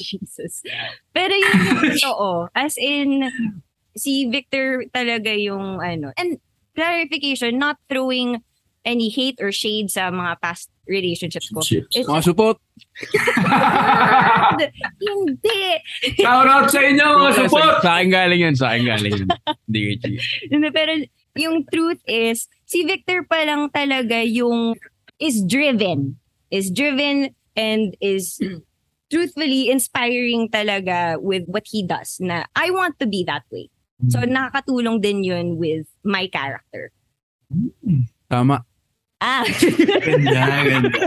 Jesus. 0.00 0.64
Pero 1.12 1.32
yun 1.36 1.54
yung 1.60 1.80
totoo. 1.94 2.48
As 2.56 2.74
in, 2.80 3.28
si 3.94 4.26
Victor 4.26 4.88
talaga 4.90 5.30
yung 5.36 5.78
ano. 5.78 6.10
And 6.16 6.40
clarification, 6.74 7.60
not 7.60 7.76
throwing 7.86 8.40
any 8.82 9.12
hate 9.12 9.36
or 9.44 9.52
shade 9.52 9.92
sa 9.92 10.08
mga 10.08 10.40
past 10.40 10.72
relationships 10.88 11.52
ko. 11.52 11.60
It's 11.60 12.08
Mga 12.08 12.24
support. 12.24 12.56
hindi. 14.98 15.60
Shout 16.18 16.48
out 16.48 16.66
sa 16.72 16.80
inyo, 16.80 17.04
mga 17.20 17.32
support! 17.44 17.76
Sa, 17.78 17.84
sa 17.84 17.90
akin 18.00 18.08
galing 18.10 18.40
yun. 18.40 18.54
Sa 18.56 18.72
akin 18.72 18.84
galing 18.88 19.12
yun. 19.14 19.28
Hindi 19.68 19.80
kay 19.84 19.96
Chi. 20.00 20.10
Hindi, 20.50 20.68
Pero 20.72 20.90
yung 21.36 21.62
truth 21.68 22.00
is, 22.08 22.48
si 22.64 22.82
Victor 22.82 23.22
pa 23.28 23.44
lang 23.44 23.68
talaga 23.70 24.24
yung 24.24 24.74
is 25.20 25.44
driven. 25.44 26.16
Is 26.50 26.72
driven 26.72 27.36
and 27.54 27.94
is 28.00 28.40
truthfully 29.12 29.70
inspiring 29.70 30.48
talaga 30.50 31.20
with 31.20 31.46
what 31.46 31.68
he 31.68 31.86
does 31.86 32.18
na 32.18 32.48
I 32.56 32.70
want 32.74 32.98
to 32.98 33.06
be 33.06 33.22
that 33.30 33.44
way. 33.52 33.70
So, 34.08 34.24
nakakatulong 34.24 35.04
din 35.04 35.20
yun 35.20 35.60
with 35.60 35.84
my 36.00 36.24
character. 36.32 36.88
Tama. 38.32 38.64
Ah, 39.20 39.44
Ganda, 39.44 40.48
ganda. 40.64 40.98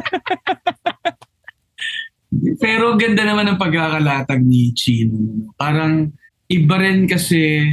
Pero 2.62 2.94
ganda 3.02 3.26
naman 3.26 3.50
ang 3.50 3.58
pagkakalatag 3.58 4.46
ni 4.46 4.70
Chino. 4.78 5.50
Parang 5.58 6.14
iba 6.46 6.76
rin 6.78 7.10
kasi 7.10 7.66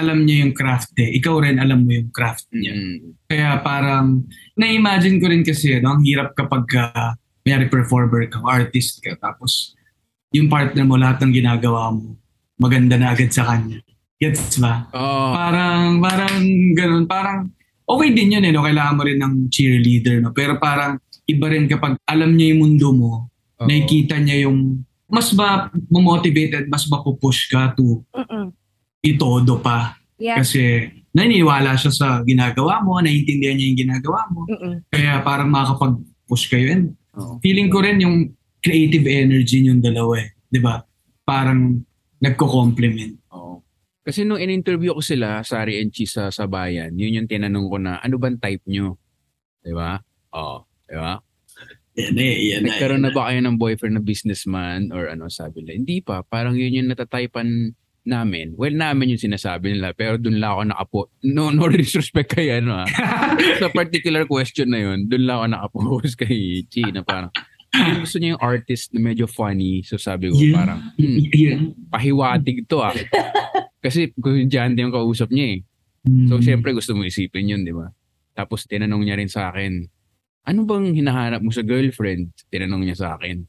alam 0.00 0.24
niya 0.24 0.48
yung 0.48 0.54
craft 0.56 0.96
eh. 0.96 1.12
Ikaw 1.20 1.34
rin 1.44 1.56
alam 1.60 1.84
mo 1.84 1.92
yung 1.92 2.08
craft 2.08 2.48
niya. 2.56 2.72
Mm. 2.72 2.98
Kaya 3.28 3.60
parang 3.60 4.24
na-imagine 4.56 5.20
ko 5.20 5.28
rin 5.28 5.44
kasi 5.44 5.76
no, 5.78 6.00
ang 6.00 6.02
hirap 6.02 6.32
kapag 6.32 6.64
uh, 6.74 7.12
mayari 7.44 7.68
performer 7.68 8.26
ka, 8.32 8.40
artist 8.42 9.04
ka, 9.04 9.14
tapos 9.20 9.76
yung 10.30 10.46
partner 10.46 10.86
mo, 10.86 10.94
lahat 10.94 11.22
ng 11.26 11.34
ginagawa 11.34 11.90
mo, 11.90 12.14
maganda 12.56 12.94
na 12.94 13.12
agad 13.12 13.30
sa 13.34 13.46
kanya. 13.50 13.82
Gets 14.20 14.60
ba? 14.62 14.86
Oo. 14.94 15.32
Parang, 15.34 15.98
parang 15.98 16.36
ganun. 16.76 17.04
Parang, 17.08 17.50
okay 17.88 18.14
din 18.14 18.38
yun 18.38 18.44
eh, 18.46 18.52
no? 18.52 18.62
Kailangan 18.62 18.94
mo 18.94 19.02
rin 19.02 19.18
ng 19.18 19.34
cheerleader, 19.50 20.22
no? 20.22 20.30
Pero 20.30 20.60
parang, 20.60 21.00
iba 21.26 21.46
rin 21.50 21.66
kapag 21.66 21.98
alam 22.06 22.36
niya 22.36 22.54
yung 22.54 22.60
mundo 22.62 22.88
mo, 22.94 23.12
Oo. 23.58 23.66
nakikita 23.66 24.22
niya 24.22 24.46
yung, 24.46 24.86
mas 25.10 25.34
ba 25.34 25.66
motivated, 25.90 26.70
mas 26.70 26.86
ba 26.86 27.02
push 27.02 27.50
ka 27.50 27.74
to 27.74 28.06
mm-mm. 28.14 28.54
Itodo 29.00 29.60
pa. 29.60 29.96
Yeah. 30.20 30.40
Kasi, 30.40 30.92
naniniwala 31.10 31.74
siya 31.74 31.92
sa 31.92 32.08
ginagawa 32.22 32.84
mo, 32.84 33.02
naiintindihan 33.02 33.58
niya 33.58 33.66
yung 33.72 33.80
ginagawa 33.88 34.20
mo. 34.30 34.46
Mm-mm. 34.46 34.86
Kaya 34.92 35.24
parang 35.26 35.50
makakapag-push 35.50 36.44
kayo. 36.46 36.66
And 36.70 36.84
Oo. 37.18 37.42
feeling 37.42 37.68
ko 37.72 37.82
rin 37.82 37.98
yung 37.98 38.30
creative 38.62 39.08
energy 39.08 39.66
yung 39.66 39.82
dalawa 39.82 40.20
eh. 40.20 40.36
'Di 40.52 40.60
ba? 40.62 40.78
Parang 41.26 41.80
nagko-complement. 42.20 43.16
Oo. 43.34 43.64
Kasi 44.04 44.22
nung 44.22 44.38
in-interview 44.38 44.92
ko 44.92 45.02
sila, 45.02 45.40
Sari 45.40 45.80
and 45.80 45.90
Chi 45.90 46.04
sa 46.04 46.28
Sabayan, 46.28 46.92
yun 46.94 47.16
yung 47.16 47.28
tinanong 47.28 47.66
ko 47.68 47.76
na, 47.80 47.96
ano 48.00 48.20
bang 48.20 48.36
type 48.36 48.64
nyo? 48.68 49.00
Di 49.64 49.72
ba? 49.72 49.96
Oo. 50.36 50.68
Di 50.84 50.96
ba? 50.96 51.16
Yan 51.96 52.16
eh, 52.16 52.36
yan 52.54 52.64
eh. 52.64 52.76
Nagkaroon 52.76 53.02
na 53.02 53.12
ba 53.12 53.28
kayo 53.28 53.40
ng 53.42 53.56
boyfriend 53.56 53.98
na 53.98 54.04
businessman 54.04 54.92
or 54.94 55.10
ano 55.10 55.26
sabi 55.32 55.64
nila? 55.64 55.80
Hindi 55.80 55.96
pa. 56.04 56.22
Parang 56.22 56.54
yun 56.54 56.76
yung 56.76 56.88
natatypan 56.92 57.72
namin. 58.02 58.56
Well, 58.56 58.72
namin 58.72 59.14
yung 59.16 59.22
sinasabi 59.22 59.76
nila. 59.76 59.92
Pero 59.92 60.16
dun 60.16 60.40
lang 60.40 60.56
ako 60.56 60.62
nakapo. 60.66 61.00
No, 61.22 61.50
no 61.50 61.68
disrespect 61.68 62.32
kay 62.32 62.58
ano 62.58 62.82
ah. 62.82 62.88
Sa 63.60 63.68
particular 63.68 64.24
question 64.24 64.72
na 64.72 64.80
yun, 64.80 65.06
dun 65.06 65.24
lang 65.28 65.40
ako 65.40 65.46
nakapost 65.48 66.14
kay 66.16 66.64
Chi 66.66 66.84
na 66.90 67.04
parang 67.04 67.28
gusto 68.02 68.18
niya 68.18 68.34
yung 68.34 68.42
artist 68.42 68.90
na 68.90 68.98
medyo 68.98 69.30
funny. 69.30 69.84
So 69.86 69.94
sabi 69.94 70.28
ko 70.28 70.36
Yeah. 70.36 70.56
parang, 70.56 70.80
hmm, 70.96 71.18
Yeah. 71.30 71.58
pahiwatig 71.88 72.66
to 72.66 72.82
ah. 72.82 72.94
Kasi 73.84 74.12
komedyante 74.12 74.80
yung 74.80 74.92
kausap 74.92 75.32
niya 75.32 75.56
eh. 75.56 75.60
So, 76.28 76.40
Mm. 76.40 76.44
syempre 76.44 76.72
gusto 76.72 76.96
mo 76.96 77.04
isipin 77.04 77.44
yun, 77.44 77.60
di 77.60 77.76
ba? 77.76 77.92
Tapos, 78.32 78.64
tinanong 78.64 79.04
niya 79.04 79.20
rin 79.20 79.28
sa 79.28 79.52
akin, 79.52 79.84
ano 80.48 80.60
bang 80.64 80.96
hinahanap 80.96 81.44
mo 81.44 81.52
sa 81.52 81.60
girlfriend? 81.60 82.32
Tinanong 82.48 82.88
niya 82.88 82.96
sa 82.96 83.08
akin. 83.20 83.44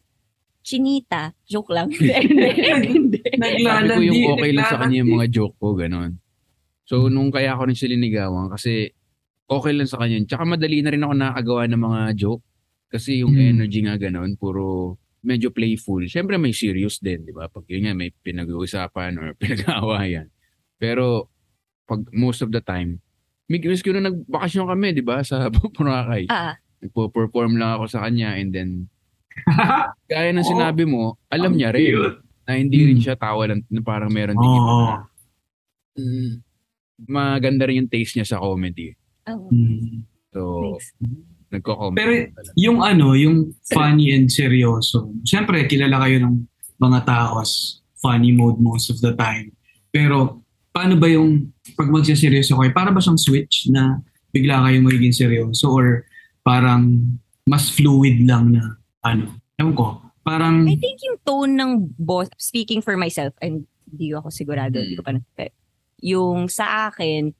Chinita. 0.61 1.33
Joke 1.43 1.73
lang. 1.73 1.89
Hindi. 1.95 3.19
Sabi 3.19 3.61
Naglalandi. 3.61 3.93
ko 3.93 4.01
yung 4.01 4.21
okay 4.35 4.51
lang 4.53 4.65
sa 4.65 4.77
kanya 4.79 4.97
yung 5.01 5.13
mga 5.15 5.27
joke 5.29 5.55
ko, 5.57 5.73
ganon. 5.73 6.11
So, 6.85 7.07
nung 7.07 7.29
kaya 7.29 7.53
ako 7.53 7.67
rin 7.67 7.77
siya 7.77 7.89
linigawan, 7.91 8.49
kasi 8.49 8.91
okay 9.45 9.73
lang 9.73 9.89
sa 9.89 9.99
kanya. 9.99 10.21
Tsaka 10.23 10.43
madali 10.45 10.79
na 10.79 10.91
rin 10.91 11.01
ako 11.01 11.13
nakagawa 11.13 11.63
ng 11.65 11.81
mga 11.81 12.01
joke. 12.15 12.43
Kasi 12.87 13.23
yung 13.23 13.33
Hmm. 13.33 13.55
energy 13.55 13.79
nga 13.81 13.95
ganon, 13.95 14.35
puro 14.35 14.95
medyo 15.21 15.49
playful. 15.49 16.01
Syempre 16.05 16.35
may 16.35 16.51
serious 16.51 16.97
din, 16.97 17.23
di 17.23 17.31
ba? 17.31 17.47
Pag 17.47 17.63
yun 17.67 17.85
nga, 17.85 17.93
may 17.93 18.11
pinag-uusapan 18.11 19.11
or 19.15 19.27
pinag-aawayan. 19.41 20.27
Pero, 20.75 21.29
pag 21.85 22.03
most 22.11 22.41
of 22.41 22.49
the 22.49 22.59
time, 22.59 22.99
may 23.45 23.59
miss 23.59 23.83
ko 23.83 23.91
na 23.91 24.07
nagbakasyon 24.07 24.65
kami, 24.65 24.87
di 24.91 25.03
ba? 25.03 25.21
Sa 25.21 25.47
Boracay. 25.53 26.25
Ah, 26.27 26.57
Nagpo-perform 26.81 27.55
lang 27.55 27.77
ako 27.77 27.85
sa 27.87 28.01
kanya 28.03 28.33
and 28.33 28.51
then, 28.51 28.89
gaya 30.11 30.29
ng 30.31 30.43
sinabi 30.43 30.83
mo, 30.83 31.17
alam 31.27 31.53
niya 31.53 31.71
rin 31.71 31.93
na 32.43 32.57
hindi 32.57 32.83
rin 32.83 32.97
Hmm. 32.97 33.03
siya 33.03 33.15
tawa 33.15 33.43
lang, 33.45 33.61
na 33.67 33.79
parang 33.79 34.09
meron 34.09 34.33
din 34.33 34.51
iba 34.51 34.71
na, 34.71 34.95
mm, 35.95 36.31
maganda 37.05 37.63
rin 37.65 37.81
yung 37.81 37.91
taste 37.91 38.15
niya 38.15 38.27
sa 38.27 38.39
comedy. 38.39 38.93
oh, 39.23 39.47
Mm. 39.47 40.03
So, 40.31 40.41
thanks. 40.79 40.95
nagko-comedy 41.51 41.97
Pero 41.97 42.11
yung 42.55 42.79
ano, 42.79 43.13
yung 43.13 43.51
funny 43.67 44.11
and 44.11 44.27
seryoso. 44.27 45.11
Siyempre, 45.21 45.67
kilala 45.67 45.99
kayo 45.99 46.23
ng 46.23 46.35
mga 46.79 46.99
tao 47.03 47.37
as 47.37 47.83
funny 47.99 48.31
mode 48.31 48.57
most 48.57 48.89
of 48.89 48.97
the 48.99 49.11
time. 49.13 49.51
Pero, 49.91 50.41
paano 50.71 50.95
ba 50.95 51.05
yung 51.05 51.51
pag 51.75 51.91
magsiseryoso 51.91 52.55
kayo? 52.55 52.71
Para 52.71 52.89
ba 52.89 52.97
siyang 52.97 53.19
switch 53.19 53.67
na 53.69 53.99
bigla 54.31 54.63
kayo 54.63 54.79
magiging 54.79 55.11
seryoso 55.11 55.67
or 55.69 56.07
parang 56.41 56.97
mas 57.43 57.67
fluid 57.69 58.23
lang 58.23 58.55
na 58.55 58.79
ano? 59.05 59.37
Ewan 59.57 59.73
ko. 59.77 59.85
Parang, 60.21 60.69
I 60.69 60.77
think 60.77 61.01
yung 61.01 61.17
tone 61.25 61.57
ng 61.57 61.97
boss, 61.97 62.29
speaking 62.37 62.81
for 62.85 62.93
myself, 62.93 63.33
and 63.41 63.65
hindi 63.89 64.13
ako 64.13 64.29
sigurado, 64.29 64.77
hindi 64.77 64.93
ko 64.93 65.03
pa 65.03 65.17
na, 65.17 65.21
yung 66.01 66.49
sa 66.49 66.89
akin, 66.89 67.33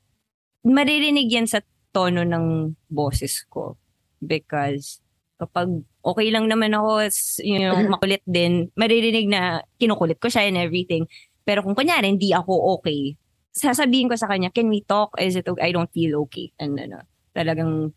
maririnig 0.66 1.30
yan 1.30 1.46
sa 1.46 1.62
tono 1.94 2.26
ng 2.26 2.78
boses 2.90 3.46
ko. 3.50 3.78
Because 4.22 5.02
kapag 5.42 5.82
okay 6.06 6.30
lang 6.30 6.46
naman 6.46 6.74
ako, 6.78 7.10
you 7.42 7.62
know, 7.62 7.78
makulit 7.90 8.22
din, 8.30 8.70
maririnig 8.78 9.26
na 9.30 9.66
kinukulit 9.82 10.22
ko 10.22 10.30
siya 10.30 10.50
and 10.50 10.58
everything. 10.58 11.10
Pero 11.42 11.66
kung 11.66 11.74
kunyari, 11.74 12.14
hindi 12.14 12.30
ako 12.34 12.78
okay, 12.78 13.18
sasabihin 13.50 14.08
ko 14.10 14.16
sa 14.16 14.30
kanya, 14.30 14.54
can 14.54 14.70
we 14.70 14.86
talk? 14.86 15.18
Is 15.18 15.36
it 15.36 15.50
okay? 15.50 15.70
I 15.70 15.72
don't 15.74 15.90
feel 15.90 16.22
okay. 16.26 16.54
And 16.62 16.78
ano, 16.78 17.02
talagang, 17.34 17.94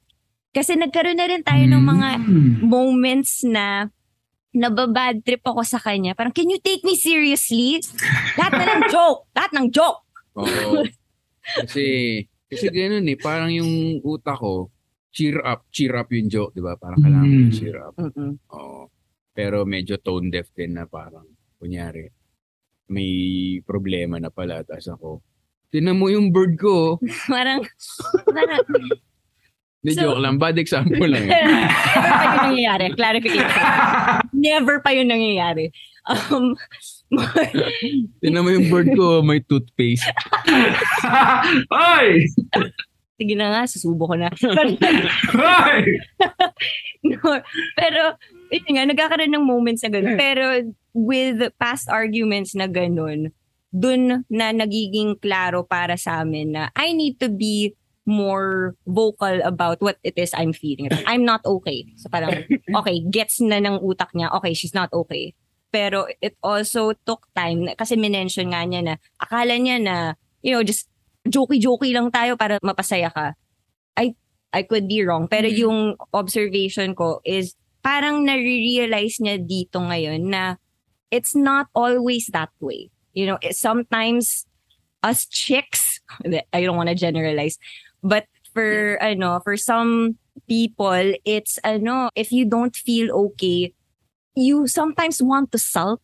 kasi 0.55 0.79
nagkaroon 0.79 1.19
na 1.19 1.27
rin 1.27 1.43
tayo 1.43 1.67
ng 1.67 1.83
mga 1.83 2.09
Mm. 2.17 2.53
moments 2.63 3.43
na 3.43 3.91
nababad 4.51 5.19
trip 5.21 5.43
ako 5.43 5.67
sa 5.67 5.77
kanya. 5.77 6.15
Parang, 6.15 6.31
can 6.31 6.47
you 6.47 6.63
take 6.63 6.81
me 6.81 6.95
seriously? 6.95 7.83
Lahat 8.39 8.55
na 8.55 8.65
ng 8.71 8.83
joke. 8.87 9.27
Lahat 9.35 9.51
ng 9.51 9.67
joke. 9.69 10.01
Oo. 10.39 10.87
kasi, 11.61 11.85
kasi 12.47 12.67
ganun 12.71 13.05
eh, 13.05 13.19
parang 13.19 13.51
yung 13.51 13.99
utak 14.01 14.39
ko, 14.39 14.71
cheer 15.11 15.43
up, 15.43 15.67
cheer 15.69 15.95
up 15.95 16.07
yung 16.09 16.27
joke, 16.27 16.51
di 16.51 16.63
ba? 16.63 16.75
Parang 16.75 16.99
kailangan 16.99 17.27
Mm. 17.29 17.39
mo 17.41 17.51
cheer 17.51 17.77
up. 17.77 17.95
Mm-mm. 17.95 18.33
Oo. 18.51 18.91
Pero 19.31 19.67
medyo 19.67 19.99
tone 19.99 20.31
deaf 20.31 20.51
din 20.51 20.75
na 20.75 20.87
parang, 20.87 21.27
kunyari, 21.59 22.07
may 22.87 23.11
problema 23.61 24.19
na 24.19 24.31
pala, 24.31 24.63
tapos 24.63 24.87
ako, 24.89 25.11
tinan 25.69 25.99
mo 25.99 26.07
yung 26.07 26.31
bird 26.31 26.55
ko. 26.55 27.03
Parang, 27.27 27.67
parang, 28.25 28.63
Hindi, 29.85 30.01
So- 30.01 30.17
joke 30.17 30.25
lang. 30.25 30.41
Bad 30.41 30.57
example 30.57 31.05
lang. 31.05 31.29
eh. 31.29 31.37
never 31.37 32.01
pa 32.01 32.25
yun 32.25 32.41
nangyayari. 32.41 32.87
Clarification. 32.97 33.53
Never 34.33 34.77
pa 34.81 34.91
yun 34.91 35.09
nangyayari. 35.13 35.67
Um, 36.05 36.57
Tinan 38.25 38.45
mo 38.45 38.51
yung 38.51 38.73
bird 38.73 38.89
ko, 38.97 39.21
may 39.21 39.45
toothpaste. 39.45 40.09
Ay! 41.69 42.25
sige 43.15 43.35
na 43.39 43.53
nga, 43.53 43.63
susubo 43.69 44.11
ko 44.11 44.15
na. 44.19 44.33
Ay! 45.37 45.85
No, 47.05 47.21
pero, 47.77 48.17
yun 48.49 48.73
nga, 48.75 48.89
nagkakaroon 48.89 49.33
ng 49.33 49.45
moments 49.45 49.85
na 49.85 49.93
gano'n. 49.93 50.17
Pero, 50.17 50.45
with 50.97 51.39
past 51.61 51.87
arguments 51.87 52.57
na 52.57 52.65
gano'n, 52.67 53.29
dun 53.69 54.25
na 54.31 54.47
nagiging 54.51 55.19
klaro 55.19 55.67
para 55.67 55.99
sa 55.99 56.23
amin 56.23 56.55
na 56.55 56.71
I 56.79 56.95
need 56.95 57.19
to 57.19 57.27
be 57.27 57.75
more 58.07 58.77
vocal 58.87 59.41
about 59.45 59.81
what 59.81 59.97
it 60.05 60.15
is 60.17 60.33
I'm 60.37 60.53
feeling. 60.53 60.89
I'm 61.07 61.25
not 61.25 61.41
okay. 61.45 61.89
So 61.97 62.09
parang, 62.09 62.45
okay, 62.81 63.01
gets 63.11 63.41
na 63.41 63.61
ng 63.61 63.81
utak 63.81 64.13
niya, 64.13 64.33
okay, 64.37 64.53
she's 64.53 64.75
not 64.75 64.93
okay. 64.93 65.35
Pero 65.73 66.07
it 66.21 66.37
also 66.45 66.93
took 67.09 67.27
time, 67.35 67.67
kasi 67.75 67.97
minention 67.97 68.53
nga 68.53 68.63
niya 68.63 68.81
na, 68.85 68.95
akala 69.19 69.57
niya 69.59 69.81
na, 69.83 69.97
you 70.45 70.53
know, 70.53 70.63
just 70.63 70.87
jokey-jokey 71.27 71.97
lang 71.97 72.13
tayo 72.13 72.37
para 72.37 72.61
mapasaya 72.61 73.09
ka. 73.11 73.33
I 73.97 74.15
I 74.53 74.63
could 74.63 74.87
be 74.87 75.03
wrong. 75.03 75.27
Pero 75.27 75.49
yung 75.49 75.97
observation 76.13 76.95
ko 76.95 77.19
is 77.27 77.57
parang 77.83 78.23
nare-realize 78.23 79.19
niya 79.19 79.41
dito 79.41 79.83
ngayon 79.83 80.31
na 80.31 80.61
it's 81.11 81.35
not 81.35 81.67
always 81.75 82.31
that 82.31 82.53
way. 82.61 82.93
You 83.17 83.27
know, 83.27 83.39
sometimes 83.51 84.47
us 85.03 85.27
chicks, 85.27 86.01
I 86.55 86.63
don't 86.63 86.77
want 86.77 86.89
to 86.89 86.95
generalize, 86.95 87.59
but 88.05 88.29
for 88.53 89.01
ano, 89.03 89.41
for 89.41 89.57
some 89.57 90.17
people, 90.47 91.15
it's 91.25 91.59
ano, 91.65 92.11
if 92.15 92.31
you 92.31 92.45
don't 92.45 92.77
feel 92.77 93.11
okay, 93.33 93.73
you 94.37 94.69
sometimes 94.69 95.23
want 95.23 95.51
to 95.53 95.59
sulk. 95.59 96.01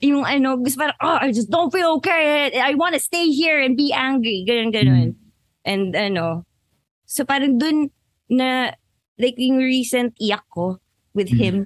Yung 0.00 0.24
ano, 0.24 0.56
gusto 0.56 0.80
parang, 0.80 0.96
oh, 1.02 1.18
I 1.20 1.32
just 1.32 1.50
don't 1.50 1.72
feel 1.72 1.96
okay. 2.00 2.56
I 2.60 2.72
want 2.76 2.94
to 2.94 3.00
stay 3.02 3.28
here 3.32 3.60
and 3.60 3.76
be 3.76 3.92
angry. 3.92 4.44
Ganun, 4.48 4.72
ganun. 4.72 5.08
And 5.64 5.92
ano, 5.96 6.44
so 7.04 7.24
parang 7.24 7.58
dun 7.58 7.90
na, 8.30 8.72
like 9.20 9.36
yung 9.36 9.58
recent 9.60 10.16
iyak 10.16 10.44
ko, 10.48 10.80
with 11.12 11.28
Mm. 11.28 11.36
him. 11.36 11.56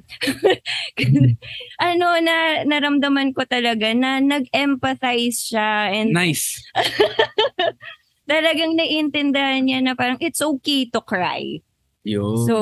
ano, 1.78 2.06
na 2.18 2.64
naramdaman 2.64 3.36
ko 3.36 3.44
talaga 3.46 3.92
na 3.94 4.18
nag-empathize 4.18 5.52
siya 5.52 5.92
and 5.94 6.10
Nice. 6.16 6.58
talagang 8.24 8.76
naiintindihan 8.76 9.62
niya 9.62 9.78
na 9.80 9.92
parang 9.92 10.16
it's 10.20 10.40
okay 10.40 10.88
to 10.88 11.00
cry. 11.00 11.60
Yo. 12.04 12.44
So, 12.44 12.54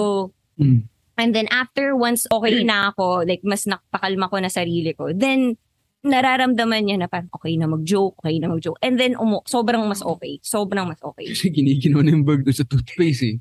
Mm. 0.61 0.85
and 1.16 1.31
then 1.33 1.48
after 1.48 1.96
once 1.96 2.29
okay 2.29 2.61
na 2.62 2.92
ako, 2.92 3.25
like 3.25 3.40
mas 3.42 3.64
napakalma 3.64 4.29
ko 4.29 4.37
na 4.38 4.53
sarili 4.53 4.92
ko, 4.92 5.11
then 5.11 5.57
nararamdaman 6.03 6.83
niya 6.83 6.96
na 6.98 7.07
parang 7.07 7.31
okay 7.31 7.55
na 7.55 7.70
mag-joke, 7.70 8.18
okay 8.18 8.42
na 8.42 8.51
mag-joke. 8.51 8.75
And 8.83 8.98
then 8.98 9.14
umu- 9.14 9.46
sobrang 9.46 9.87
mas 9.87 10.03
okay. 10.03 10.42
Sobrang 10.42 10.90
mas 10.90 10.98
okay. 10.98 11.31
Kasi 11.33 11.48
giniginaw 11.48 12.03
na 12.03 12.11
yung 12.11 12.27
doon 12.27 12.51
sa 12.51 12.66
toothpaste 12.66 13.22
eh. 13.22 13.35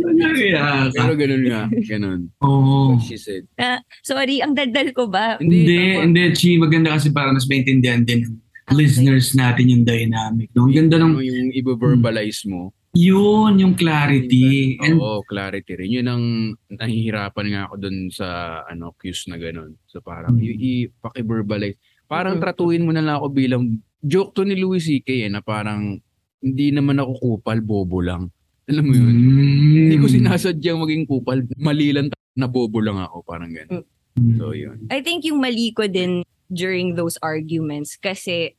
Kaya 0.00 0.88
Pero 0.94 1.12
ganun 1.18 1.44
nga. 1.44 1.62
Ganun. 1.68 2.20
Oo. 2.40 2.96
What 2.96 3.04
she 3.04 3.18
said. 3.20 3.44
Ah, 3.58 3.82
sorry, 4.00 4.40
ang 4.40 4.56
daldal 4.56 4.96
ko 4.96 5.10
ba? 5.10 5.36
Hindi, 5.42 5.98
hindi, 5.98 6.22
Chi. 6.32 6.56
Maganda 6.56 6.94
kasi 6.96 7.10
para 7.12 7.34
mas 7.34 7.44
maintindihan 7.44 8.00
din 8.06 8.24
ng 8.24 8.34
Okay. 8.66 8.82
listeners 8.82 9.30
natin 9.32 9.70
yung 9.70 9.84
dynamic. 9.84 10.50
No? 10.50 10.66
Ang 10.66 10.74
ganda 10.74 10.98
ng, 10.98 11.14
Ano 11.14 11.22
yung 11.22 11.50
i-verbalize 11.54 12.42
mo. 12.46 12.74
yun, 12.92 13.60
yung 13.60 13.74
clarity. 13.76 14.74
And, 14.80 14.98
Oo, 14.98 15.22
clarity 15.22 15.76
rin. 15.76 15.90
Yun 15.92 16.06
ang 16.08 16.24
nahihirapan 16.66 17.46
nga 17.46 17.60
ako 17.68 17.74
dun 17.76 17.96
sa 18.10 18.26
ano 18.64 18.90
cues 18.96 19.28
na 19.28 19.36
ganun. 19.36 19.76
So 19.86 20.00
parang 20.00 20.34
Mm. 20.34 20.42
i- 20.42 20.58
i-paki-verbalize. 20.88 21.76
Parang 22.06 22.38
Mm. 22.38 22.42
tratuhin 22.42 22.82
mo 22.82 22.90
na 22.90 23.02
lang 23.02 23.16
ako 23.16 23.26
bilang 23.30 23.62
joke 24.00 24.32
to 24.32 24.42
ni 24.42 24.56
Louis 24.56 24.80
C.K. 24.80 25.26
Eh, 25.26 25.30
na 25.30 25.38
parang 25.40 26.00
hindi 26.38 26.66
naman 26.70 26.96
ako 26.96 27.12
kupal, 27.38 27.60
bobo 27.60 28.00
lang. 28.00 28.30
Alam 28.66 28.82
mo 28.82 28.92
yun? 28.92 29.14
Mm. 29.14 29.76
Hindi 29.86 29.96
ko 29.98 30.06
sinasadyang 30.08 30.80
maging 30.80 31.04
kupal. 31.04 31.44
Mali 31.54 31.92
lang 31.92 32.10
na 32.32 32.46
bobo 32.46 32.80
lang 32.80 32.98
ako. 32.98 33.22
Parang 33.22 33.52
ganun. 33.52 33.86
Mm. 34.16 34.40
So 34.40 34.50
yun. 34.50 34.88
I 34.88 35.04
think 35.04 35.22
yung 35.22 35.38
mali 35.38 35.70
ko 35.70 35.84
din 35.84 36.24
during 36.52 36.94
those 36.94 37.18
arguments 37.22 37.98
kasi 37.98 38.54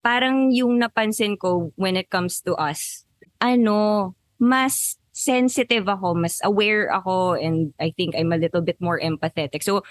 parang 0.00 0.48
yung 0.52 0.80
napansin 0.80 1.36
ko 1.36 1.72
when 1.76 1.96
it 1.96 2.08
comes 2.08 2.40
to 2.40 2.56
us, 2.56 3.04
ano, 3.40 4.12
mas 4.40 4.96
sensitive 5.12 5.84
ako, 5.84 6.16
mas 6.16 6.40
aware 6.40 6.88
ako 6.88 7.36
and 7.36 7.76
I 7.76 7.92
think 7.92 8.16
I'm 8.16 8.32
a 8.32 8.40
little 8.40 8.64
bit 8.64 8.80
more 8.80 8.96
empathetic. 8.96 9.60
So, 9.60 9.84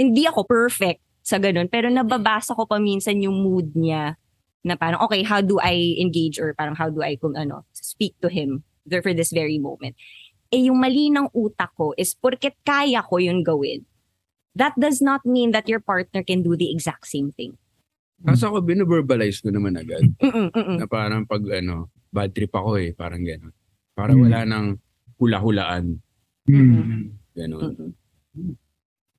hindi 0.00 0.24
ako 0.24 0.48
perfect 0.48 1.04
sa 1.24 1.36
ganun, 1.36 1.68
pero 1.68 1.88
nababasa 1.92 2.56
ko 2.56 2.64
pa 2.64 2.80
minsan 2.80 3.20
yung 3.20 3.44
mood 3.44 3.72
niya 3.76 4.16
na 4.64 4.80
parang, 4.80 5.04
okay, 5.04 5.20
how 5.20 5.44
do 5.44 5.60
I 5.60 5.96
engage 6.00 6.40
or 6.40 6.56
parang 6.56 6.74
how 6.74 6.88
do 6.88 7.04
I, 7.04 7.20
kung 7.20 7.36
ano, 7.36 7.68
speak 7.76 8.16
to 8.24 8.32
him 8.32 8.64
for 8.88 9.12
this 9.12 9.32
very 9.32 9.60
moment. 9.60 9.96
Eh, 10.48 10.68
yung 10.68 10.80
mali 10.80 11.12
ng 11.12 11.28
utak 11.36 11.72
ko 11.76 11.92
is 11.96 12.16
porket 12.16 12.56
kaya 12.64 13.04
ko 13.04 13.20
yun 13.20 13.44
gawin, 13.44 13.84
that 14.54 14.74
does 14.78 15.02
not 15.02 15.22
mean 15.26 15.50
that 15.50 15.66
your 15.68 15.82
partner 15.82 16.22
can 16.22 16.42
do 16.42 16.54
the 16.54 16.70
exact 16.70 17.06
same 17.06 17.30
thing. 17.34 17.58
Kaso 18.24 18.48
ako 18.48 18.64
bino-verbalize 18.64 19.42
ko 19.42 19.50
naman 19.52 19.76
agad. 19.76 20.06
Mm-mm, 20.22 20.48
mm-mm. 20.54 20.76
Na 20.80 20.86
parang 20.88 21.26
pag 21.28 21.42
ano, 21.50 21.90
bad 22.08 22.32
trip 22.32 22.54
ako 22.54 22.78
eh. 22.80 22.94
Parang 22.94 23.20
ganun. 23.20 23.52
Para 23.92 24.14
Mm. 24.16 24.20
wala 24.22 24.38
nang 24.46 24.66
hula-hulaan. 25.18 25.98
Mm. 26.48 27.10
Ganun. 27.34 27.62
Mm-mm. 27.74 28.54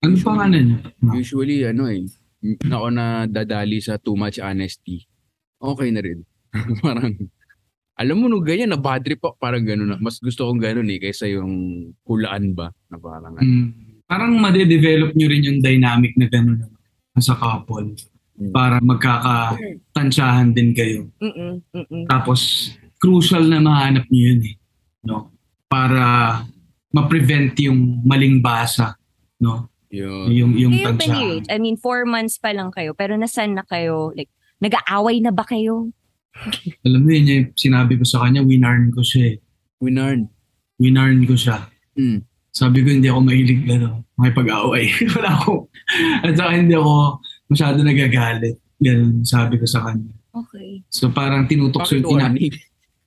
Ano 0.01 0.15
pa 0.21 0.31
ano 0.37 0.57
niya? 0.57 0.77
Usually, 1.13 1.65
ano 1.65 1.89
eh, 1.89 2.05
ako 2.65 2.87
na 2.93 3.25
dadali 3.25 3.81
sa 3.81 3.97
too 3.97 4.13
much 4.15 4.37
honesty. 4.37 5.05
Okay 5.59 5.89
na 5.89 6.01
rin. 6.01 6.21
parang, 6.85 7.13
alam 7.95 8.15
mo 8.17 8.25
no, 8.29 8.41
ganyan, 8.41 8.69
na 8.73 8.79
bad 8.79 9.01
trip 9.01 9.21
ako. 9.21 9.35
Parang 9.37 9.65
gano'n 9.65 9.95
na. 9.95 9.97
Mas 9.97 10.17
gusto 10.21 10.45
kong 10.45 10.61
gano'n 10.61 10.87
eh, 10.93 10.99
kaysa 11.01 11.25
yung 11.29 11.51
hulaan 12.05 12.53
ba? 12.53 12.69
Na 12.89 12.97
parang, 12.97 13.33
ano. 13.37 13.49
Parang 14.05 14.37
madedevelop 14.37 15.17
nyo 15.17 15.27
rin 15.29 15.47
yung 15.47 15.59
dynamic 15.61 16.13
na 16.17 16.29
gano'n 16.29 16.61
ano, 16.61 17.21
sa 17.21 17.33
couple. 17.37 17.97
Mm. 18.35 18.51
Para 18.51 18.77
magkakatansyahan 18.83 20.51
din 20.51 20.75
kayo. 20.75 21.07
Mm-mm, 21.23 21.63
mm-mm. 21.71 22.03
Tapos, 22.11 22.71
crucial 22.99 23.47
na 23.47 23.63
mahanap 23.63 24.05
nyo 24.11 24.21
yun 24.21 24.41
eh. 24.43 24.55
No? 25.07 25.31
Para 25.65 26.41
ma-prevent 26.91 27.55
yung 27.63 28.03
maling 28.03 28.43
basa. 28.43 28.99
No? 29.39 29.71
yun. 29.95 30.27
Yung, 30.31 30.51
yung 30.59 30.73
Kayo 30.75 30.93
ba 30.99 31.05
ni? 31.07 31.25
I 31.47 31.57
mean, 31.57 31.79
four 31.79 32.03
months 32.03 32.35
pa 32.37 32.51
lang 32.51 32.69
kayo, 32.75 32.91
pero 32.91 33.15
nasan 33.15 33.55
na 33.55 33.63
kayo? 33.63 34.11
Like, 34.11 34.29
nag-aaway 34.59 35.23
na 35.23 35.31
ba 35.31 35.47
kayo? 35.47 35.89
Alam 36.83 36.99
mo 37.07 37.09
yun, 37.15 37.25
yung 37.31 37.47
sinabi 37.55 37.95
ko 37.95 38.03
sa 38.03 38.27
kanya, 38.27 38.43
winarn 38.43 38.91
ko 38.91 38.99
siya 38.99 39.35
eh. 39.35 39.37
Winarn. 39.79 40.27
Winarn 40.75 41.23
ko 41.23 41.35
siya. 41.39 41.71
Mm. 41.95 42.19
Sabi 42.55 42.81
ko, 42.81 42.87
hindi 42.87 43.11
ako 43.11 43.19
mahilig 43.19 43.67
ano, 43.67 44.07
makipag-away. 44.15 44.87
Wala 45.19 45.29
ako. 45.35 45.67
At 46.23 46.33
saka 46.39 46.51
hindi 46.55 46.71
ako 46.71 47.19
masyado 47.51 47.77
nagagalit. 47.83 48.55
Ganun 48.79 49.27
sabi 49.27 49.59
ko 49.59 49.67
sa 49.67 49.83
kanya. 49.83 50.07
Okay. 50.31 50.79
So 50.87 51.11
parang 51.11 51.51
tinutok 51.51 51.83
Bakit 51.83 51.99
yung 51.99 52.15
ina. 52.15 52.31
horny? 52.31 52.47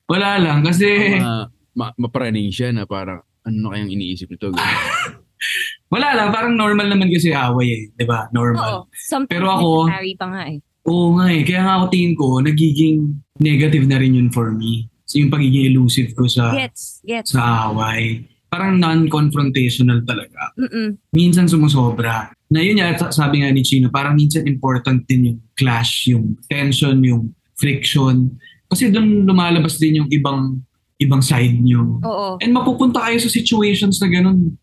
Wala 0.05 0.37
lang 0.37 0.61
kasi 0.61 0.89
Ma, 1.25 1.49
ma, 1.73 1.87
mapraning 1.97 2.53
siya 2.53 2.73
na 2.73 2.85
parang, 2.85 3.25
ano 3.45 3.73
kayang 3.73 3.89
iniisip 3.89 4.29
nito? 4.29 4.53
Wala 5.93 6.13
lang 6.13 6.29
parang 6.29 6.53
normal 6.53 6.93
naman 6.93 7.09
kasi 7.09 7.33
away 7.33 7.69
eh, 7.73 7.83
'di 7.97 8.05
ba? 8.05 8.29
Oo. 8.29 8.33
Normal. 8.37 8.71
Sometimes 8.93 9.33
Pero 9.33 9.47
ako- 9.49 9.89
pa 10.19 10.27
nga 10.29 10.43
eh. 10.45 10.59
Oo 10.85 11.17
nga 11.17 11.27
eh. 11.33 11.41
Kaya 11.45 11.61
nga 11.65 11.75
ako 11.81 11.85
tingin 11.89 12.13
ko 12.17 12.27
nagiging 12.41 12.97
negative 13.41 13.85
na 13.89 13.97
rin 13.97 14.17
yun 14.17 14.29
for 14.29 14.53
me. 14.53 14.89
So 15.09 15.17
yung 15.17 15.33
pagiging 15.33 15.73
elusive 15.73 16.13
ko 16.13 16.29
sa 16.29 16.53
Gets, 16.53 17.01
gets. 17.05 17.33
sa 17.33 17.73
away. 17.73 18.29
Parang 18.49 18.81
non-confrontational 18.81 20.09
talaga. 20.09 20.57
Mm-mm. 20.57 20.97
minsan 21.13 21.45
sumusobra. 21.45 22.33
Na 22.49 22.65
yun 22.65 22.81
nga, 22.81 22.97
sa- 22.97 23.13
sabi 23.13 23.45
nga 23.45 23.53
ni 23.53 23.61
Chino, 23.61 23.93
parang 23.93 24.17
minsan 24.17 24.49
important 24.49 25.05
din 25.05 25.33
yung 25.33 25.39
clash, 25.53 26.09
yung 26.09 26.33
tension, 26.49 26.97
yung 27.05 27.37
friction. 27.61 28.33
Kasi 28.67 28.89
doon 28.89 29.29
lumalabas 29.29 29.77
din 29.77 30.01
yung 30.01 30.09
ibang 30.09 30.57
ibang 30.99 31.21
side 31.23 31.61
nyo. 31.61 32.01
Oo. 32.03 32.41
And 32.43 32.51
mapupunta 32.51 33.05
kayo 33.05 33.21
sa 33.21 33.31
situations 33.31 34.01
na 34.01 34.09
ganun, 34.09 34.57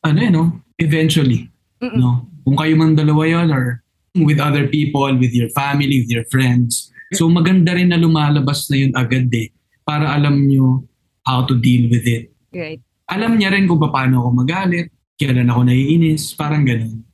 ano 0.00 0.18
eh, 0.18 0.30
no? 0.30 0.62
Eventually, 0.78 1.50
Mm-mm. 1.82 1.98
no? 1.98 2.30
Kung 2.42 2.56
kayo 2.56 2.74
man 2.74 2.94
dalawa 2.94 3.22
yun 3.26 3.48
or 3.50 3.82
with 4.16 4.38
other 4.38 4.66
people, 4.68 5.10
with 5.14 5.32
your 5.32 5.50
family, 5.50 6.00
with 6.00 6.10
your 6.10 6.24
friends. 6.26 6.88
So 7.12 7.28
maganda 7.28 7.76
rin 7.76 7.90
na 7.90 7.98
lumalabas 7.98 8.70
na 8.70 8.76
yun 8.80 8.92
agad 8.96 9.28
eh 9.34 9.52
para 9.84 10.14
alam 10.14 10.48
nyo 10.48 10.80
how 11.26 11.44
to 11.44 11.52
deal 11.54 11.90
with 11.90 12.06
it 12.06 12.32
Right. 12.52 12.80
Alam 13.12 13.34
niya 13.34 13.50
rin 13.50 13.64
kung 13.64 13.78
paano 13.78 14.22
ako 14.22 14.30
magalit, 14.34 14.88
kailan 15.14 15.46
ako 15.46 15.60
naiinis, 15.64 16.32
parang 16.32 16.62
ganun. 16.62 17.04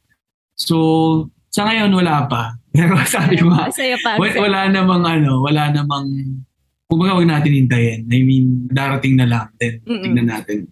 So, 0.55 0.77
sa 1.49 1.65
ngayon 1.65 1.91
wala 1.91 2.25
pa. 2.25 2.55
Pero 2.75 2.95
sabi 3.03 3.37
ko 3.37 3.51
pa. 3.51 3.67
wa- 4.15 4.39
wala 4.39 4.61
namang 4.69 5.03
ano, 5.03 5.41
wala 5.41 5.69
namang, 5.69 6.07
kumbaga 6.85 7.15
wag 7.15 7.27
natin 7.29 7.53
hintayin. 7.57 8.01
I 8.07 8.23
mean, 8.23 8.47
darating 8.67 9.15
na 9.15 9.27
lang. 9.27 9.47
Then, 9.57 9.83
Mm-mm. 9.83 10.03
tignan 10.03 10.29
natin 10.29 10.71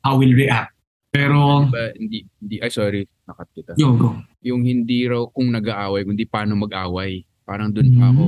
how 0.00 0.16
we'll 0.16 0.32
react. 0.32 0.72
Pero, 1.08 1.64
Diba, 1.66 1.92
hindi, 1.94 2.18
hindi, 2.36 2.56
ay 2.58 2.68
sorry, 2.68 3.00
nakat 3.24 3.48
kita. 3.52 3.70
yo, 3.74 3.96
go. 3.96 4.16
Yung 4.40 4.62
hindi 4.62 5.04
raw 5.04 5.24
kung 5.26 5.48
nag-aaway, 5.48 6.04
kundi 6.04 6.24
paano 6.24 6.56
mag-away. 6.56 7.24
Parang 7.42 7.70
dun 7.70 7.94
pa 7.94 8.10
ako 8.10 8.24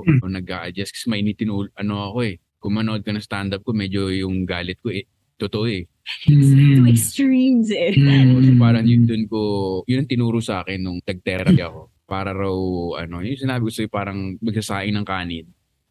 Mm. 0.00 0.32
nag-a-adjust 0.32 0.94
kasi 0.94 1.06
mainitin 1.06 1.50
ul- 1.50 1.74
ano 1.74 2.08
ako 2.08 2.18
eh. 2.24 2.40
Kung 2.56 2.72
manood 2.72 3.00
ka 3.00 3.10
ng 3.10 3.20
stand-up 3.20 3.60
ko, 3.60 3.72
medyo 3.72 4.08
yung 4.08 4.44
galit 4.44 4.76
ko 4.78 4.88
eh, 4.88 5.04
totoo 5.40 5.64
eh. 5.64 5.88
Two 6.28 6.36
Mm. 6.36 6.84
extremes 6.90 7.72
eh. 7.72 7.96
Mm. 7.96 8.36
So 8.44 8.52
parang 8.60 8.84
yun 8.84 9.08
dun 9.08 9.24
ko, 9.24 9.40
yun 9.88 10.04
ang 10.04 10.10
tinuro 10.10 10.44
sa 10.44 10.60
akin 10.60 10.84
nung 10.84 11.00
tag-therapy 11.00 11.64
ako. 11.64 11.88
Para 12.04 12.34
raw, 12.36 12.52
ano, 13.00 13.22
yung 13.22 13.38
sinabi 13.38 13.64
ko 13.64 13.70
sa'yo, 13.70 13.88
parang 13.88 14.36
magsasaing 14.42 14.92
ng 14.92 15.06
kanin. 15.06 15.46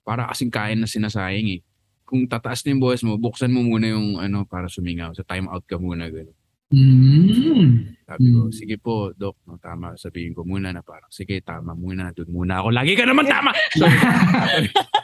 Para 0.06 0.28
kasing 0.30 0.52
kain 0.52 0.78
na 0.78 0.86
sinasayang 0.86 1.50
eh. 1.58 1.62
Kung 2.04 2.26
tataas 2.26 2.62
na 2.66 2.74
yung 2.76 2.84
boses 2.84 3.02
mo, 3.02 3.16
buksan 3.16 3.50
mo 3.50 3.62
muna 3.62 3.90
yung 3.90 4.18
ano 4.20 4.44
para 4.46 4.68
sumingaw. 4.68 5.14
So 5.16 5.24
time 5.24 5.48
out 5.48 5.64
ka 5.66 5.80
muna. 5.80 6.10
Ganun. 6.10 6.36
Mm. 6.70 7.98
Sabi 8.06 8.26
ko, 8.30 8.40
sige 8.54 8.76
po, 8.78 9.10
Doc, 9.18 9.42
no, 9.50 9.58
tama. 9.58 9.98
Sabihin 9.98 10.38
ko 10.38 10.46
muna 10.46 10.70
na 10.70 10.86
parang, 10.86 11.10
sige, 11.10 11.42
tama 11.42 11.74
muna. 11.74 12.14
Doon 12.14 12.30
muna 12.30 12.62
ako. 12.62 12.70
Lagi 12.70 12.94
ka 12.94 13.06
naman 13.10 13.26
tama! 13.26 13.50
So, 13.74 13.86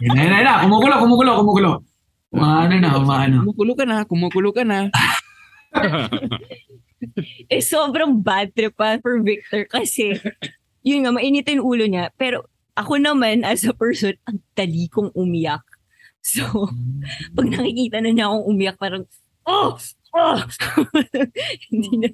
Yun 0.02 0.14
na, 0.14 0.42
na. 0.42 0.54
Kumukulo, 0.66 0.94
kumukulo, 1.02 1.32
kumukulo. 1.42 1.72
Umaano 2.36 2.74
na, 2.76 2.90
umaano. 3.00 3.36
Kumukulo 3.48 3.72
ka 3.72 3.86
na, 3.88 3.98
kumukulo 4.04 4.50
ka 4.52 4.64
na. 4.68 4.92
eh, 7.54 7.64
sobrang 7.64 8.20
bad 8.20 8.52
trip 8.52 8.76
pa 8.76 9.00
for 9.00 9.24
Victor 9.24 9.64
kasi, 9.72 10.20
yun 10.84 11.08
nga, 11.08 11.16
mainitin 11.16 11.64
yung 11.64 11.70
ulo 11.72 11.88
niya. 11.88 12.12
Pero 12.20 12.44
ako 12.76 13.00
naman, 13.00 13.48
as 13.48 13.64
a 13.64 13.72
person, 13.72 14.20
ang 14.28 14.44
dali 14.52 14.92
kong 14.92 15.16
umiyak. 15.16 15.64
So, 16.26 16.74
pag 17.38 17.48
nakikita 17.48 18.04
na 18.04 18.12
niya 18.12 18.28
akong 18.28 18.46
umiyak, 18.52 18.78
parang, 18.82 19.08
oh! 19.48 19.80
Oh! 20.16 20.40
Hindi 21.72 21.92
na. 22.04 22.10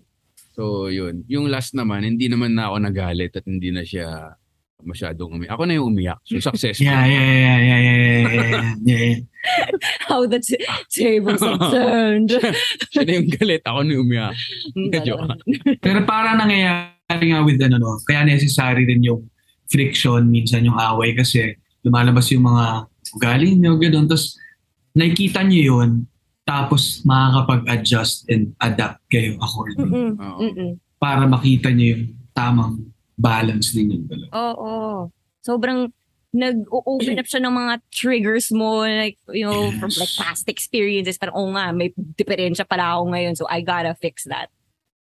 So, 0.51 0.91
yun. 0.91 1.24
Yung 1.32 1.47
last 1.47 1.72
naman, 1.74 2.03
hindi 2.03 2.28
naman 2.28 2.59
na 2.59 2.67
ako 2.67 2.78
nagalit 2.84 3.32
at 3.39 3.47
hindi 3.47 3.72
na 3.72 3.88
siya 3.88 4.36
masyadong 4.84 5.38
umiyak. 5.38 5.53
Ako 5.55 5.63
na 5.65 5.73
yung 5.77 5.88
umiyak. 5.93 6.19
So, 6.25 6.41
successful. 6.41 6.86
Yeah, 6.89 7.05
yeah, 7.05 7.25
yeah, 7.25 7.38
yeah, 7.39 7.59
yeah, 7.59 7.79
yeah, 7.79 8.17
yeah, 8.21 8.73
yeah, 8.86 9.01
yeah. 9.01 9.19
How 10.09 10.25
the 10.29 10.38
t- 10.38 10.61
tables 10.93 11.41
have 11.45 11.61
turned. 11.73 12.29
Siya 12.93 13.01
na 13.05 13.11
yung 13.17 13.29
galit. 13.34 13.63
Ako 13.65 13.79
na 13.82 13.91
yung 13.97 14.03
umiyak. 14.05 14.34
Pero 15.82 15.99
para 16.05 16.38
nangyayari 16.38 17.25
nga 17.34 17.41
with 17.41 17.61
ano, 17.61 17.77
no, 17.82 17.97
kaya 18.05 18.25
necessary 18.25 18.86
din 18.86 19.01
yung 19.05 19.21
friction, 19.71 20.27
minsan 20.27 20.67
yung 20.67 20.77
away 20.77 21.15
kasi 21.15 21.55
lumalabas 21.82 22.29
yung 22.29 22.45
mga 22.45 22.86
ugali 23.17 23.55
nyo, 23.57 23.79
gano'n. 23.79 24.05
Tapos 24.05 24.38
nakikita 24.93 25.41
nyo 25.41 25.61
yun, 25.61 25.89
tapos 26.43 27.01
makakapag-adjust 27.07 28.27
and 28.27 28.51
adapt 28.59 28.99
kayo 29.07 29.39
accordingly. 29.39 30.17
Mm-mm. 30.19 30.71
para 31.01 31.25
makita 31.25 31.73
nyo 31.73 31.97
yung 31.97 32.03
tamang 32.38 32.77
balance 33.22 33.69
din 33.72 33.93
yung 33.93 34.05
dalawa. 34.05 34.32
Oo. 34.34 34.74
Sobrang 35.39 35.93
nag-open 36.32 37.19
up 37.19 37.28
siya 37.28 37.43
ng 37.43 37.51
mga 37.51 37.74
triggers 37.91 38.49
mo, 38.49 38.82
like, 38.82 39.19
you 39.30 39.43
know, 39.43 39.67
Yes. 39.67 39.78
from 39.78 39.91
like 39.93 40.13
past 40.17 40.47
experiences. 40.47 41.19
Parang, 41.19 41.36
oo 41.36 41.51
nga, 41.51 41.69
may 41.69 41.91
diferensya 41.93 42.63
pala 42.63 42.95
ako 42.95 43.11
ngayon, 43.11 43.34
so 43.36 43.43
I 43.45 43.59
gotta 43.59 43.91
fix 43.93 44.24
that. 44.26 44.47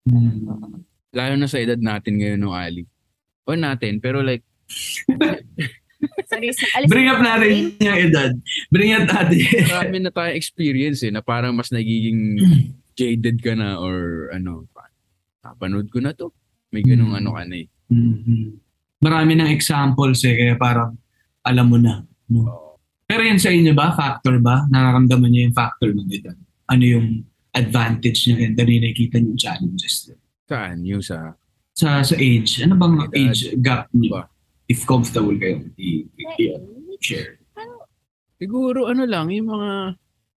Mm. 0.06 0.86
Lalo 1.12 1.34
na 1.34 1.50
sa 1.50 1.58
edad 1.58 1.82
natin 1.82 2.22
ngayon, 2.22 2.40
no, 2.40 2.54
Ali. 2.54 2.86
O 3.44 3.54
natin, 3.54 3.98
pero 4.00 4.22
like, 4.22 4.46
Sorry, 6.26 6.54
Bring 6.86 7.10
up 7.10 7.18
natin 7.18 7.74
yung 7.80 7.98
edad. 8.00 8.32
Bring 8.70 8.94
up 8.94 9.10
natin. 9.10 9.42
marami 9.66 9.98
na 10.00 10.12
tayong 10.12 10.38
experience 10.38 11.02
eh, 11.02 11.10
na 11.10 11.26
parang 11.26 11.56
mas 11.56 11.74
nagiging 11.74 12.38
jaded 12.94 13.42
ka 13.42 13.58
na 13.58 13.82
or 13.82 14.30
ano, 14.30 14.70
pa- 14.70 14.94
napanood 15.42 15.90
ko 15.90 15.98
na 15.98 16.14
to. 16.14 16.30
May 16.70 16.84
ganung 16.84 17.16
Hmm. 17.16 17.20
ano 17.24 17.30
ka 17.34 17.44
na 17.44 17.56
eh. 17.58 17.68
Mhm. 17.90 18.58
Marami 19.02 19.32
ng 19.38 19.50
examples 19.52 20.24
eh, 20.26 20.34
kaya 20.34 20.56
parang 20.58 20.98
alam 21.46 21.66
mo 21.70 21.78
na. 21.78 22.02
No? 22.32 22.80
Pero 23.06 23.22
yun 23.22 23.38
sa 23.38 23.54
inyo 23.54 23.78
ba? 23.78 23.94
Factor 23.94 24.42
ba? 24.42 24.66
Nararamdaman 24.66 25.30
niyo 25.30 25.42
yung 25.50 25.56
factor 25.56 25.94
ng 25.94 26.10
edad? 26.10 26.34
Ano 26.66 26.84
yung 26.84 27.08
advantage 27.54 28.26
niya 28.26 28.50
and 28.50 28.58
ano 28.58 28.70
yung 28.74 28.84
nakikita 28.84 29.16
niyo 29.22 29.30
yung 29.30 29.42
challenges 29.42 29.96
niyo? 30.10 30.18
Saan? 30.50 30.78
Yung 30.82 31.04
sa, 31.06 31.38
Sa, 31.76 32.00
sa 32.02 32.16
age, 32.16 32.64
ano 32.64 32.80
bang 32.80 32.96
Edad. 33.04 33.14
age 33.20 33.42
gap 33.60 33.92
niyo? 33.92 34.16
Ba? 34.16 34.32
If 34.66 34.88
comfortable 34.88 35.36
kayo, 35.36 35.60
i-share. 35.78 37.38
siguro 38.40 38.88
ano 38.88 39.04
lang, 39.06 39.30
yung 39.30 39.52
mga, 39.52 39.72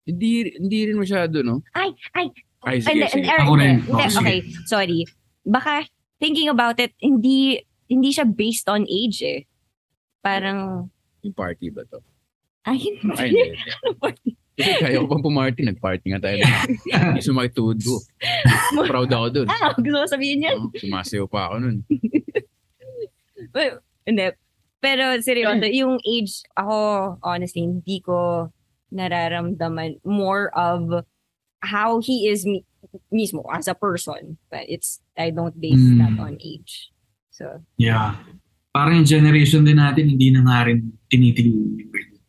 hindi, 0.08 0.30
hindi 0.58 0.80
rin 0.90 0.98
masyado, 0.98 1.44
no? 1.44 1.60
Ay, 1.76 1.92
ay, 2.16 2.32
Ay, 2.66 2.78
sige, 2.82 3.06
sige. 3.12 3.30
Ako 3.30 3.54
rin. 3.62 3.84
Oh, 3.92 4.00
okay, 4.02 4.42
sorry. 4.66 5.06
Baka, 5.46 5.86
thinking 6.26 6.50
about 6.50 6.82
it, 6.82 6.98
hindi, 6.98 7.62
hindi 7.86 8.10
siya 8.10 8.26
based 8.26 8.66
on 8.66 8.90
age 8.90 9.22
eh. 9.22 9.46
Parang, 10.20 10.90
Yung 11.22 11.38
party 11.38 11.70
ba 11.70 11.86
to? 11.86 12.02
ay, 12.66 12.82
Ay, 13.14 13.30
hindi. 13.30 13.54
hindi. 13.54 14.34
Kasi 14.56 14.72
kaya 14.82 15.04
ko 15.04 15.12
pang 15.12 15.22
pumarty, 15.22 15.62
nag-party 15.62 16.16
nga 16.16 16.22
tayo. 16.24 16.40
Hindi 16.88 17.22
sumakit 17.22 17.54
tuhod 17.54 17.78
ko. 17.78 18.00
Proud 18.88 19.12
ako 19.12 19.26
dun. 19.30 19.48
ah, 19.52 19.76
gusto 19.76 19.98
ko 20.00 20.08
sabihin 20.08 20.48
yan. 20.48 20.56
Oh, 20.58 20.72
sumasayaw 20.74 21.28
pa 21.28 21.52
ako 21.52 21.56
nun. 21.62 21.78
Well, 23.54 23.84
hindi. 24.08 24.32
Pero 24.80 25.18
seryoso, 25.20 25.68
yung 25.68 26.00
age, 26.02 26.42
ako, 26.56 26.78
honestly, 27.22 27.68
hindi 27.68 28.00
ko 28.00 28.50
nararamdaman 28.96 30.00
more 30.08 30.50
of 30.56 31.04
how 31.60 32.00
he 32.00 32.32
is 32.32 32.48
mi- 32.48 32.64
mismo 33.12 33.44
as 33.52 33.68
a 33.68 33.76
person. 33.76 34.40
But 34.48 34.72
it's, 34.72 35.02
I 35.16 35.32
don't 35.32 35.56
base 35.56 35.80
Mm. 35.80 35.98
that 36.00 36.16
on 36.20 36.36
age. 36.40 36.92
So, 37.32 37.64
Yeah. 37.76 38.16
Parang 38.76 39.00
yung 39.00 39.08
generation 39.08 39.64
din 39.64 39.80
natin, 39.80 40.12
hindi 40.12 40.36
na 40.36 40.44
nga 40.44 40.68
rin 40.68 40.92
tinitingnan 41.08 41.80
yung 41.80 41.92
grade. 41.92 42.20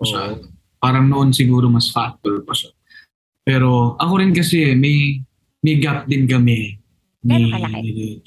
Oo. 0.00 0.48
Parang 0.80 1.04
noon 1.08 1.32
siguro 1.32 1.68
mas 1.68 1.92
factor 1.92 2.40
pa 2.40 2.56
siya. 2.56 2.72
Pero 3.44 3.92
ako 4.00 4.12
rin 4.20 4.32
kasi, 4.32 4.72
may 4.72 5.20
may 5.60 5.76
gap 5.80 6.08
din 6.08 6.24
kami 6.24 6.76
ni 7.24 7.52
kalaki? 7.52 8.20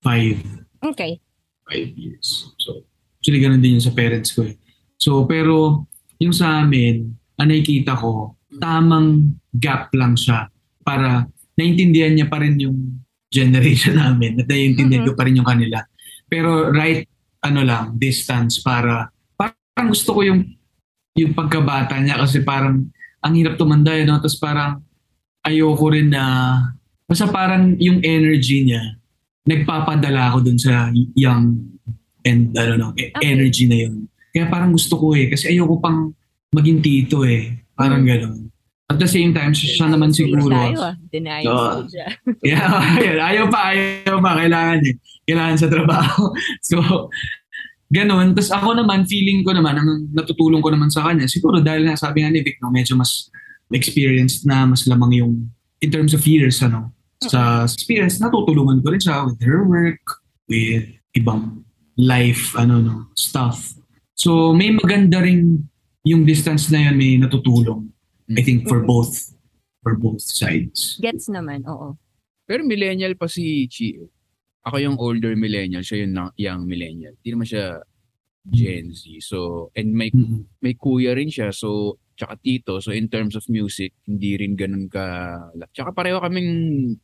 five, 0.00 0.40
okay. 0.84 1.20
five 1.68 1.92
years. 1.96 2.52
So, 2.60 2.84
actually 3.20 3.40
ganun 3.40 3.60
din 3.60 3.76
yun 3.76 3.84
sa 3.84 3.92
parents 3.92 4.32
ko 4.32 4.44
eh. 4.48 4.56
So, 4.96 5.24
pero 5.24 5.84
yung 6.16 6.32
sa 6.32 6.64
amin, 6.64 7.12
ang 7.36 7.48
nakikita 7.48 7.96
ko, 7.96 8.36
tamang 8.56 9.36
gap 9.56 9.92
lang 9.96 10.16
siya 10.16 10.48
para 10.84 11.28
naintindihan 11.56 12.12
niya 12.12 12.28
pa 12.28 12.40
rin 12.40 12.56
yung 12.60 13.01
generation 13.32 13.96
namin 14.04 14.44
at 14.44 14.46
naiintindihan 14.46 15.08
ko 15.08 15.16
pa 15.16 15.24
rin 15.24 15.40
yung 15.40 15.48
kanila. 15.48 15.80
Pero 16.28 16.68
right, 16.68 17.08
ano 17.42 17.60
lang, 17.64 17.96
distance 17.96 18.60
para, 18.60 19.08
parang 19.34 19.88
gusto 19.88 20.12
ko 20.12 20.20
yung 20.22 20.44
yung 21.12 21.36
pagkabata 21.36 22.00
niya 22.00 22.16
kasi 22.20 22.40
parang 22.40 22.88
ang 23.20 23.32
hirap 23.36 23.60
tumanda 23.60 23.92
yun, 23.92 24.08
no? 24.08 24.20
Tapos 24.20 24.40
parang 24.40 24.80
ayoko 25.44 25.92
rin 25.92 26.08
na, 26.08 26.24
basta 27.04 27.28
parang 27.28 27.76
yung 27.76 28.00
energy 28.00 28.64
niya, 28.64 28.96
nagpapadala 29.44 30.32
ako 30.32 30.48
dun 30.48 30.58
sa 30.58 30.88
young 31.12 31.58
and 32.22 32.54
ano 32.54 32.72
no, 32.78 32.88
e- 32.96 33.10
Okay. 33.12 33.28
energy 33.28 33.66
na 33.68 33.76
yun. 33.76 34.06
Kaya 34.32 34.48
parang 34.48 34.72
gusto 34.72 34.96
ko 34.96 35.12
eh, 35.12 35.28
kasi 35.28 35.52
ayoko 35.52 35.76
pang 35.82 36.08
maging 36.54 36.80
tito 36.80 37.24
eh. 37.28 37.68
Parang 37.76 38.04
gano'n. 38.04 38.51
At 38.92 39.00
the 39.00 39.08
same 39.08 39.32
time, 39.32 39.56
siya, 39.56 39.88
naman 39.88 40.12
siguro. 40.12 40.52
Tayo 40.52 40.92
ah. 40.92 40.94
Denial 41.08 41.88
siya. 41.88 42.12
Yeah, 42.44 42.68
ayun, 43.00 43.16
ayaw 43.16 43.44
pa, 43.48 43.72
ayaw 43.72 44.20
pa. 44.20 44.36
Kailangan 44.36 44.80
eh. 44.84 44.94
Kailangan 45.24 45.56
sa 45.56 45.68
trabaho. 45.72 46.28
So, 46.68 47.08
ganun. 47.88 48.36
Tapos 48.36 48.52
ako 48.52 48.76
naman, 48.76 49.08
feeling 49.08 49.40
ko 49.40 49.56
naman, 49.56 49.80
ang 49.80 50.12
natutulong 50.12 50.60
ko 50.60 50.68
naman 50.68 50.92
sa 50.92 51.08
kanya, 51.08 51.24
siguro 51.24 51.64
dahil 51.64 51.88
nga 51.88 51.96
sabi 51.96 52.20
nga 52.20 52.28
ni 52.28 52.44
Vic, 52.44 52.60
no, 52.60 52.68
medyo 52.68 52.92
mas 52.92 53.32
experienced 53.72 54.44
na, 54.44 54.68
mas 54.68 54.84
lamang 54.84 55.16
yung, 55.16 55.32
in 55.80 55.88
terms 55.88 56.12
of 56.12 56.20
years, 56.28 56.60
ano, 56.60 56.92
sa 57.24 57.64
experience, 57.64 58.20
natutulungan 58.20 58.84
ko 58.84 58.92
rin 58.92 59.00
siya 59.00 59.24
with 59.24 59.40
her 59.40 59.64
work, 59.64 60.02
with 60.50 60.84
ibang 61.16 61.64
life, 61.96 62.52
ano, 62.60 62.84
no, 62.84 62.96
stuff. 63.16 63.72
So, 64.12 64.52
may 64.52 64.72
maganda 64.72 65.22
rin 65.24 65.68
yung 66.02 66.26
distance 66.26 66.68
na 66.72 66.90
yun, 66.90 66.96
may 66.98 67.14
natutulong. 67.18 67.91
I 68.30 68.42
think 68.42 68.68
for 68.68 68.82
both, 68.82 69.34
for 69.82 69.98
both 69.98 70.22
sides. 70.22 70.98
Gets 71.02 71.26
naman, 71.28 71.66
oo. 71.66 71.98
Pero 72.46 72.62
millennial 72.62 73.14
pa 73.14 73.26
si 73.26 73.66
Chi. 73.66 73.98
eh. 73.98 74.08
Ako 74.62 74.78
yung 74.78 74.96
older 74.98 75.34
millennial, 75.34 75.82
siya 75.82 76.06
yung 76.06 76.14
young 76.38 76.62
millennial. 76.66 77.18
Hindi 77.18 77.30
naman 77.34 77.46
siya 77.50 77.82
Gen 78.46 78.94
Z. 78.94 79.06
So, 79.22 79.70
and 79.74 79.90
may, 79.94 80.10
Mhm. 80.10 80.46
may 80.62 80.74
kuya 80.74 81.14
rin 81.14 81.30
siya. 81.30 81.50
So, 81.54 81.98
tsaka 82.14 82.38
tito. 82.38 82.78
So, 82.78 82.90
in 82.94 83.06
terms 83.10 83.34
of 83.34 83.46
music, 83.50 83.94
hindi 84.06 84.38
rin 84.38 84.54
ganun 84.54 84.86
ka... 84.90 85.02
Tsaka 85.74 85.90
pareho 85.90 86.18
kaming 86.22 86.50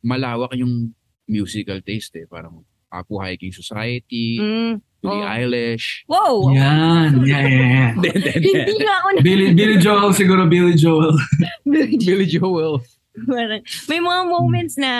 malawak 0.03 0.55
yung 0.55 0.95
musical 1.27 1.79
taste 1.83 2.15
eh. 2.19 2.27
Parang 2.27 2.63
Apu 2.89 3.21
Hiking 3.21 3.53
Society, 3.53 4.37
Mm. 4.41 4.81
Billie 4.99 5.23
Oh. 5.23 5.31
Eilish. 5.31 5.87
Wow! 6.11 6.51
Yan, 6.51 7.23
yeah, 7.23 7.47
yeah, 7.47 7.67
yeah. 7.71 7.91
Hindi, 8.35 8.73
nga 8.83 8.95
ako 8.99 9.07
na. 9.15 9.19
Billy, 9.23 9.47
Billy 9.55 9.77
Joel, 9.79 10.11
siguro 10.11 10.43
Billy 10.51 10.75
Joel. 10.75 11.15
Billy 11.63 12.27
Joel. 12.27 12.83
Parang, 13.15 13.63
may 13.87 13.99
mga 14.03 14.21
moments 14.27 14.75
na 14.75 14.91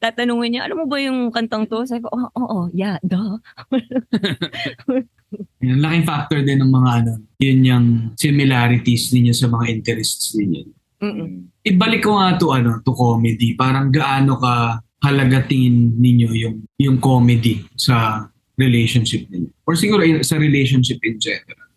tatanungin 0.00 0.48
niya, 0.56 0.62
alam 0.64 0.80
mo 0.80 0.86
ba 0.88 0.96
yung 0.96 1.28
kantang 1.28 1.68
to? 1.68 1.84
Sabi 1.84 2.04
ko, 2.04 2.12
oo, 2.12 2.28
oh, 2.36 2.48
oh, 2.48 2.64
yeah, 2.72 2.96
duh. 3.04 3.36
Yan, 5.64 5.80
laking 5.82 6.06
factor 6.06 6.40
din 6.40 6.62
ng 6.62 6.70
mga 6.70 6.90
ano, 7.02 7.12
yun 7.40 7.58
yung 7.64 7.86
similarities 8.14 9.10
ninyo 9.10 9.32
sa 9.34 9.50
mga 9.50 9.66
interests 9.72 10.36
ninyo. 10.36 10.62
Mm-mm. 11.04 11.50
Ibalik 11.64 12.00
ko 12.06 12.16
nga 12.16 12.36
to 12.38 12.52
ano, 12.54 12.80
to 12.80 12.92
comedy. 12.94 13.52
Parang 13.58 13.90
gaano 13.90 14.38
ka 14.38 14.78
halaga 15.04 15.44
tingin 15.44 15.92
ninyo 16.00 16.28
yung 16.32 16.56
yung 16.80 16.96
comedy 16.96 17.60
sa 17.76 18.24
relationship 18.56 19.28
ninyo. 19.28 19.52
Or 19.68 19.76
siguro 19.76 20.00
in- 20.00 20.24
sa 20.24 20.40
relationship 20.40 20.98
in 21.04 21.20
general. 21.20 21.68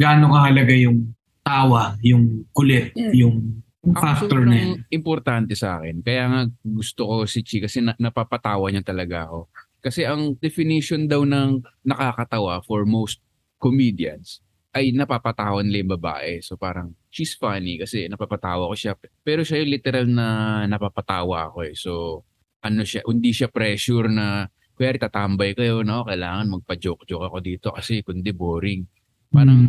Gaano 0.00 0.32
kahalaga 0.32 0.72
yung 0.72 1.12
tawa, 1.44 2.00
yung 2.00 2.48
kulit, 2.56 2.96
yung 3.12 3.60
factor 3.96 4.44
na 4.44 4.56
yun. 4.56 4.84
importante 4.92 5.52
sa 5.56 5.80
akin. 5.80 6.00
Kaya 6.04 6.24
nga 6.28 6.40
gusto 6.64 7.04
ko 7.04 7.14
si 7.28 7.40
Chi 7.44 7.60
kasi 7.60 7.84
na- 7.84 7.96
napapatawa 8.00 8.68
niya 8.68 8.84
talaga 8.84 9.28
ako. 9.28 9.48
Kasi 9.80 10.04
ang 10.04 10.36
definition 10.36 11.08
daw 11.08 11.24
ng 11.24 11.64
nakakatawa 11.84 12.60
for 12.64 12.84
most 12.84 13.20
comedians 13.56 14.44
ay 14.70 14.92
napapatawa 14.94 15.64
nila 15.64 15.82
yung 15.82 15.92
babae. 15.98 16.38
So 16.44 16.54
parang 16.54 16.94
she's 17.10 17.34
funny 17.34 17.80
kasi 17.80 18.06
napapatawa 18.06 18.70
ko 18.70 18.74
siya. 18.76 18.94
Pero 19.24 19.42
siya 19.42 19.64
yung 19.64 19.72
literal 19.72 20.06
na 20.06 20.26
napapatawa 20.68 21.50
ako 21.50 21.58
eh. 21.66 21.74
So 21.74 22.22
ano 22.60 22.82
siya, 22.84 23.04
hindi 23.08 23.30
siya 23.32 23.48
pressure 23.48 24.08
na 24.08 24.48
kuya 24.76 24.96
tatambay 24.96 25.52
kayo, 25.52 25.84
no? 25.84 26.08
Kailangan 26.08 26.56
magpa-joke-joke 26.56 27.28
ako 27.28 27.38
dito 27.44 27.68
kasi 27.72 28.00
kundi 28.00 28.32
boring. 28.32 28.80
Parang 29.28 29.68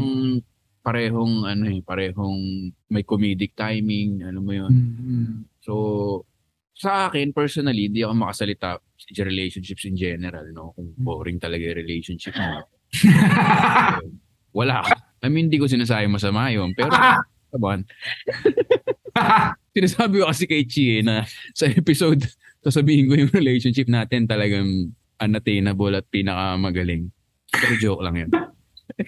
parehong 0.82 1.46
ano 1.46 1.68
eh, 1.70 1.84
parehong 1.84 2.72
may 2.90 3.04
comedic 3.04 3.54
timing, 3.54 4.24
ano 4.24 4.40
mo 4.40 4.52
yun. 4.56 4.72
Mm-hmm. 4.72 5.26
So, 5.62 5.74
sa 6.72 7.12
akin, 7.12 7.36
personally, 7.36 7.92
hindi 7.92 8.02
ako 8.02 8.14
makasalita 8.18 8.80
sa 8.82 9.24
relationships 9.28 9.86
in 9.86 10.00
general, 10.00 10.48
no? 10.50 10.74
Kung 10.74 10.96
boring 10.98 11.38
talaga 11.38 11.70
yung 11.70 11.80
relationship 11.84 12.34
mo. 12.34 12.66
Wala. 14.58 14.82
I 15.22 15.30
mean, 15.30 15.52
hindi 15.52 15.62
ko 15.62 15.70
sinasabi 15.70 16.10
masama 16.10 16.50
yun. 16.50 16.74
Pero, 16.74 16.90
kaban. 17.52 17.86
Sinasabi 19.76 20.24
ko 20.24 20.26
kasi 20.28 20.44
kay 20.48 20.64
Chi 20.66 21.00
eh, 21.00 21.02
na 21.04 21.28
sa 21.52 21.68
episode, 21.68 22.24
sasabihin 22.62 23.10
ko 23.10 23.14
yung 23.18 23.34
relationship 23.40 23.90
natin 23.90 24.26
talagang 24.30 24.94
unattainable 25.22 25.94
at 25.94 26.06
pinakamagaling. 26.10 27.10
Pero 27.52 27.74
joke 27.78 28.02
lang 28.06 28.16
yun. 28.26 28.32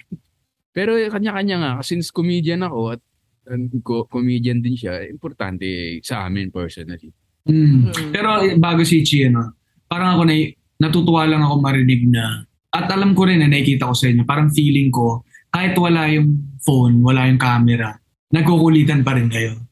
Pero 0.76 0.98
kanya-kanya 0.98 1.56
nga, 1.62 1.72
since 1.86 2.10
comedian 2.10 2.66
ako 2.66 2.98
at 2.98 3.02
um, 3.50 3.70
co- 3.86 4.10
comedian 4.10 4.62
din 4.62 4.74
siya, 4.74 5.06
importante 5.06 5.66
sa 6.02 6.26
amin 6.26 6.50
personally. 6.50 7.14
Mm. 7.46 7.94
Pero 8.10 8.42
eh, 8.42 8.58
bago 8.58 8.82
si 8.82 9.06
Chi, 9.06 9.30
ano, 9.30 9.54
parang 9.86 10.18
ako 10.18 10.24
na, 10.26 10.34
natutuwa 10.82 11.30
lang 11.30 11.46
ako 11.46 11.56
marinig 11.62 12.10
na, 12.10 12.42
at 12.74 12.90
alam 12.90 13.14
ko 13.14 13.30
rin 13.30 13.46
na 13.46 13.48
nakikita 13.48 13.86
ko 13.86 13.94
sa 13.94 14.10
inyo, 14.10 14.26
parang 14.26 14.50
feeling 14.50 14.90
ko, 14.90 15.22
kahit 15.54 15.78
wala 15.78 16.10
yung 16.10 16.58
phone, 16.66 17.06
wala 17.06 17.30
yung 17.30 17.38
camera, 17.38 17.94
nagkukulitan 18.34 19.06
pa 19.06 19.14
rin 19.14 19.30
kayo. 19.30 19.63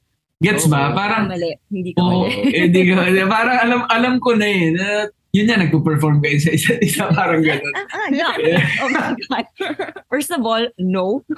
Gets 0.42 0.66
ba? 0.74 0.90
Parang, 0.98 1.30
Mali. 1.30 1.54
Hindi 1.70 1.94
ka 1.94 2.02
Oo, 2.02 2.26
mali. 2.26 2.50
eh, 2.50 2.66
di 2.74 2.82
ko, 2.90 2.98
parang 3.38 3.58
alam, 3.62 3.80
alam 3.86 4.14
ko 4.18 4.34
na 4.34 4.48
eh, 4.50 4.74
na, 4.74 5.06
yun 5.32 5.48
yan, 5.48 5.64
nagpo-perform 5.64 6.20
kayo 6.20 6.42
sa 6.42 6.52
isa't 6.52 6.82
isa, 6.82 7.08
parang 7.14 7.46
gano'n. 7.46 7.74
Ah, 7.78 7.86
ah, 7.88 8.08
no. 8.10 8.28
Oh 8.84 8.90
my 8.90 9.14
God. 9.30 9.46
First 10.10 10.34
of 10.34 10.42
all, 10.44 10.66
no. 10.82 11.22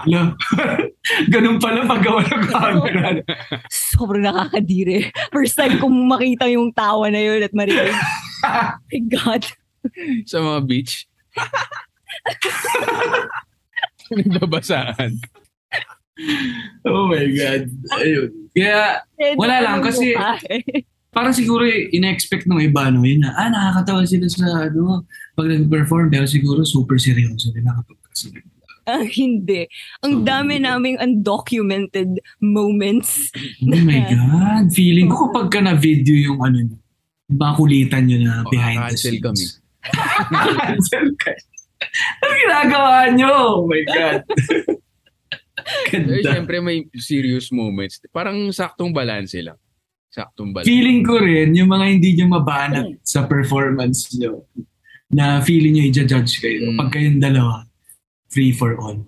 Alam, 0.00 0.32
ganun 1.28 1.60
pala 1.60 1.84
pag 1.84 2.00
ng 2.00 2.44
camera. 2.48 3.20
Sobrang 3.68 4.24
nakakadiri. 4.24 5.12
First 5.28 5.60
time 5.60 5.76
kong 5.76 6.08
makita 6.08 6.48
yung 6.48 6.72
tawa 6.72 7.12
na 7.12 7.20
yun 7.20 7.44
at 7.44 7.52
marinig. 7.52 7.92
Oh 8.40 8.80
my 8.88 9.00
God. 9.12 9.44
Sa 10.24 10.40
mga 10.40 10.60
beach. 10.64 11.09
Nagbabasaan. 14.10 15.10
Oh 16.84 17.08
my 17.08 17.24
God. 17.32 17.62
Ayun. 17.96 18.28
Kaya, 18.52 19.00
Wala 19.38 19.56
lang, 19.62 19.78
kasi- 19.80 20.18
parang 21.10 21.34
siguro 21.34 21.64
eh, 21.66 21.90
in-expect 21.90 22.46
ng 22.46 22.60
iba, 22.60 22.86
no, 22.90 23.02
yun 23.02 23.24
na, 23.24 23.34
ah, 23.34 23.48
nakakatawa 23.48 24.06
sila 24.06 24.26
sa, 24.28 24.46
ano, 24.68 25.06
pag 25.34 25.48
nag-perform, 25.48 26.10
pero 26.10 26.26
siguro 26.26 26.62
super 26.62 26.98
seryoso 26.98 27.50
nila 27.50 27.74
kapag 27.80 27.98
kasi. 28.10 28.26
Ah, 28.86 29.06
hindi. 29.06 29.70
Ang 30.02 30.26
dami 30.26 30.58
naming 30.58 30.98
undocumented 30.98 32.18
moments. 32.42 33.30
Oh 33.62 33.78
my 33.80 34.02
God. 34.10 34.72
Feeling 34.74 35.06
ko 35.06 35.30
kapag 35.30 35.46
ka 35.50 35.60
na-video 35.62 36.16
yung 36.16 36.40
ano 36.42 36.58
nyo, 36.58 36.76
makulitan 37.30 38.10
nyo 38.10 38.18
na 38.18 38.42
behind 38.50 38.90
the 38.90 38.98
cancel 38.98 39.14
scenes. 39.14 39.22
kami. 39.22 39.44
Ano 42.20 42.32
ginagawa 42.36 43.08
nyo? 43.16 43.32
Oh 43.32 43.64
my 43.64 43.82
God. 43.88 44.20
Ganda. 45.92 46.20
syempre 46.24 46.60
may 46.60 46.88
serious 46.96 47.52
moments. 47.52 48.00
Parang 48.12 48.36
saktong 48.52 48.92
balance 48.92 49.36
lang. 49.40 49.56
Saktong 50.12 50.52
balance. 50.52 50.68
Feeling 50.68 51.04
ko 51.04 51.20
rin, 51.20 51.52
yung 51.56 51.70
mga 51.70 51.86
hindi 51.88 52.16
nyo 52.16 52.40
mabanat 52.40 53.00
sa 53.04 53.24
performance 53.28 54.12
nyo, 54.16 54.44
na 55.12 55.42
feeling 55.42 55.76
nyo 55.76 55.84
i-judge 55.90 56.40
kayo. 56.40 56.70
Mm. 56.70 56.78
Pag 56.78 56.90
kayong 56.94 57.20
dalawa, 57.20 57.64
free 58.30 58.54
for 58.54 58.78
all. 58.78 58.98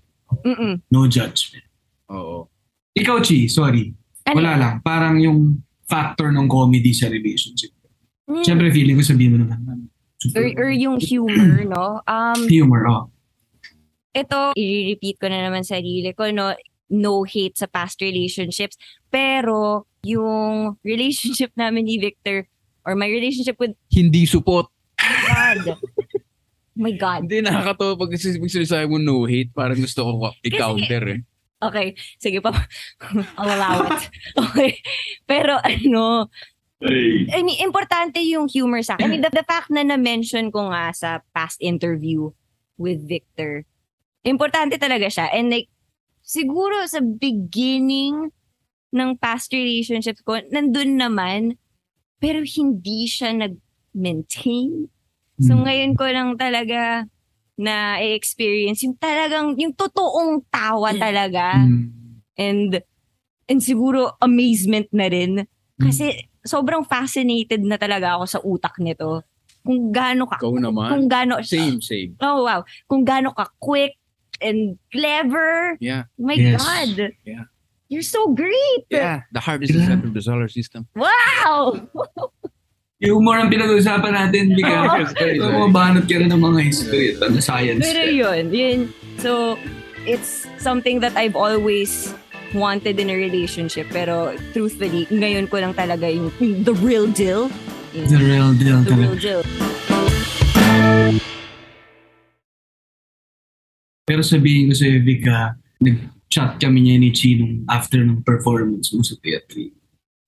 Mm-mm. 0.44 0.80
No 0.90 1.06
judgment. 1.06 1.66
Oo. 2.10 2.48
Ikaw, 2.92 3.20
Chi, 3.24 3.48
sorry. 3.48 3.92
Ano? 4.28 4.36
Wala 4.38 4.52
lang. 4.58 4.74
Parang 4.84 5.16
yung 5.18 5.62
factor 5.88 6.32
ng 6.32 6.48
comedy 6.48 6.92
sa 6.92 7.08
relationship. 7.08 7.72
Mm. 8.28 8.44
Siyempre, 8.44 8.68
feeling 8.72 8.96
ko 8.98 9.04
sabihin 9.04 9.36
mo 9.36 9.38
naman. 9.44 9.91
Or, 10.34 10.44
or 10.66 10.70
yung 10.70 11.00
humor, 11.02 11.64
no? 11.66 12.00
Um, 12.06 12.46
Humor, 12.46 12.82
oh. 12.86 13.04
ito, 14.12 14.52
i-repeat 14.54 15.18
ko 15.18 15.26
na 15.26 15.42
naman 15.42 15.66
sa 15.66 15.80
sarili 15.80 16.12
ko, 16.14 16.30
no? 16.30 16.54
No 16.92 17.24
hate 17.24 17.56
sa 17.56 17.66
past 17.66 17.98
relationships. 18.04 18.76
Pero, 19.08 19.88
yung 20.04 20.76
relationship 20.84 21.50
namin 21.56 21.88
ni 21.88 21.96
Victor, 21.98 22.46
or 22.84 22.94
my 22.94 23.06
relationship 23.06 23.56
with 23.58 23.72
Hindi 23.90 24.26
support. 24.26 24.66
God. 24.98 25.78
Oh 26.72 26.80
my 26.88 26.94
God. 26.96 27.28
Hindi 27.28 27.44
nakakatawa 27.44 28.00
pag 28.00 28.16
sinasabi 28.16 28.88
mo 28.88 28.96
no 28.98 29.28
hate, 29.28 29.52
parang 29.52 29.78
gusto 29.78 30.02
ko 30.02 30.32
i-counter 30.42 31.04
eh. 31.18 31.20
Okay, 31.62 31.94
sige 32.18 32.42
pa. 32.42 32.50
I'll 33.38 33.46
allow 33.46 33.86
it. 33.86 34.10
Okay. 34.34 34.82
Pero 35.30 35.62
ano, 35.62 36.26
I 37.30 37.40
mean, 37.46 37.58
importante 37.62 38.18
yung 38.26 38.50
humor 38.50 38.82
sa 38.82 38.98
akin. 38.98 39.06
I 39.06 39.10
mean, 39.10 39.22
the, 39.22 39.30
the 39.30 39.46
fact 39.46 39.70
na 39.70 39.86
na-mention 39.86 40.50
ko 40.50 40.70
nga 40.74 40.90
sa 40.90 41.22
past 41.30 41.62
interview 41.62 42.34
with 42.74 43.06
Victor, 43.06 43.62
importante 44.26 44.78
talaga 44.82 45.06
siya. 45.06 45.30
And 45.30 45.50
like, 45.54 45.70
siguro 46.26 46.82
sa 46.90 46.98
beginning 46.98 48.34
ng 48.90 49.10
past 49.18 49.54
relationships 49.54 50.20
ko, 50.26 50.42
nandun 50.50 50.98
naman, 50.98 51.56
pero 52.18 52.42
hindi 52.42 53.06
siya 53.06 53.34
nag-maintain. 53.34 54.90
So 55.42 55.58
Hmm. 55.58 55.64
ngayon 55.66 55.92
ko 55.98 56.04
lang 56.06 56.30
talaga 56.38 57.06
na 57.58 57.98
experience 58.02 58.82
yung 58.82 58.98
talagang, 58.98 59.54
yung 59.58 59.74
totoong 59.74 60.42
tawa 60.50 60.90
talaga. 60.98 61.62
Mm. 61.62 61.88
And, 62.34 62.70
and 63.46 63.60
siguro 63.62 64.18
amazement 64.18 64.88
na 64.90 65.06
rin. 65.06 65.46
Kasi 65.78 66.31
sobrang 66.42 66.82
fascinated 66.82 67.62
na 67.62 67.76
talaga 67.76 68.18
ako 68.18 68.24
sa 68.26 68.38
utak 68.42 68.76
nito. 68.78 69.22
Kung 69.62 69.94
gaano 69.94 70.26
ka, 70.26 70.42
Ikaw 70.42 70.54
naman. 70.58 70.88
kung 70.90 71.06
gaano, 71.06 71.38
Same, 71.40 71.78
same. 71.78 72.18
oh 72.18 72.42
wow, 72.42 72.60
kung 72.86 73.06
gaano 73.06 73.30
ka 73.30 73.46
quick 73.56 73.94
and 74.42 74.74
clever. 74.90 75.78
Yeah. 75.78 76.10
My 76.18 76.34
Yes. 76.34 76.58
God. 76.58 77.14
Yeah. 77.22 77.46
You're 77.86 78.02
so 78.02 78.32
great. 78.32 78.88
Yeah. 78.90 79.22
The 79.30 79.38
heart 79.38 79.62
is 79.62 79.70
of 79.76 80.10
the 80.10 80.22
solar 80.24 80.48
system. 80.48 80.88
Wow! 80.96 81.76
Yung 83.02 83.18
humor 83.20 83.36
ang 83.36 83.50
pinag-uusapan 83.50 84.14
natin, 84.14 84.54
hindi 84.54 84.62
ka. 84.62 84.72
Oo. 84.86 85.02
So, 85.10 85.46
mabanat 85.68 86.06
ka 86.06 86.14
rin 86.16 86.30
ng 86.30 86.38
mga 86.38 86.60
history 86.62 87.18
at 87.18 87.34
science. 87.42 87.82
Pero 87.82 88.02
yun, 88.08 88.54
yun. 88.54 88.78
So, 89.18 89.58
it's 90.06 90.46
something 90.56 91.02
that 91.02 91.12
I've 91.18 91.34
always 91.34 92.14
wanted 92.52 92.96
in 92.96 93.08
a 93.08 93.16
relationship. 93.16 93.88
Pero 93.88 94.30
truthfully, 94.52 95.04
ngayon 95.08 95.46
ko 95.46 95.58
lang 95.58 95.72
talaga 95.72 96.06
yung, 96.06 96.30
yung 96.38 96.62
the 96.62 96.74
real 96.78 97.06
deal. 97.06 97.48
Yung- 97.92 98.08
The 98.08 98.18
real 98.18 98.50
deal 98.52 98.80
the 98.80 98.90
talaga. 98.90 99.04
real 99.04 99.16
deal. 99.16 99.42
Pero 104.02 104.20
sabihin 104.20 104.68
ko 104.68 104.74
sa'yo, 104.74 104.98
Vic, 105.00 105.22
ah, 105.26 105.54
nag-chat 105.78 106.58
kami 106.58 106.78
niya 106.82 106.96
ni 106.98 107.10
Chi 107.10 107.38
nung 107.38 107.62
after 107.66 108.02
ng 108.02 108.20
performance 108.22 108.90
mo 108.90 109.00
sa 109.00 109.14
theatre. 109.22 109.70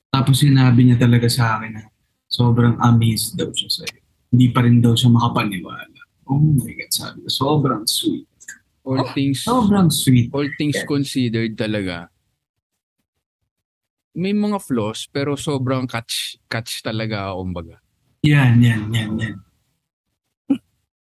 Tapos 0.09 0.41
sinabi 0.41 0.87
niya 0.87 1.01
talaga 1.01 1.27
sa 1.27 1.59
akin 1.59 1.75
na 1.75 1.83
sobrang 2.31 2.79
amazed 2.81 3.35
daw 3.35 3.51
siya 3.51 3.83
sa'yo. 3.83 3.99
Hindi 4.31 4.47
pa 4.51 4.63
rin 4.63 4.79
daw 4.79 4.95
siya 4.95 5.11
makapaniwala. 5.11 5.91
Oh 6.25 6.39
my 6.41 6.71
God, 6.71 6.91
sabi 6.91 7.19
ko, 7.21 7.29
sobrang 7.29 7.85
sweet. 7.85 8.25
All 8.85 9.01
things 9.11 9.43
Sobrang 9.43 9.89
sweet. 9.89 10.29
all 10.31 10.47
things 10.55 10.77
considered 10.85 11.57
talaga. 11.57 12.13
May 14.15 14.31
mga 14.31 14.63
flaws 14.63 15.11
pero 15.11 15.35
sobrang 15.35 15.91
catch 15.91 16.39
catch 16.47 16.87
talaga 16.87 17.31
ako 17.35 17.43
kumbaga. 17.43 17.77
Yan, 18.23 18.63
yan, 18.63 18.89
yan, 18.95 19.11
yan. 19.19 19.37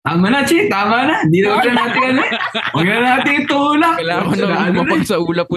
Tama 0.00 0.32
na, 0.32 0.40
Chi. 0.48 0.64
Tama 0.72 1.04
na. 1.04 1.20
Hindi 1.28 1.44
na 1.44 1.60
na 1.60 1.72
natin 1.76 2.02
ano. 2.16 2.22
Huwag 2.72 2.86
na 2.88 2.98
natin 3.04 3.32
itulak. 3.44 3.94
Kailangan 4.00 4.24
ko 4.24 4.32
Sa 4.32 4.46
na 4.48 4.56
ano 4.56 4.76
umapag 4.80 5.02
sa 5.04 5.16
ulap 5.20 5.46
ko. 5.52 5.56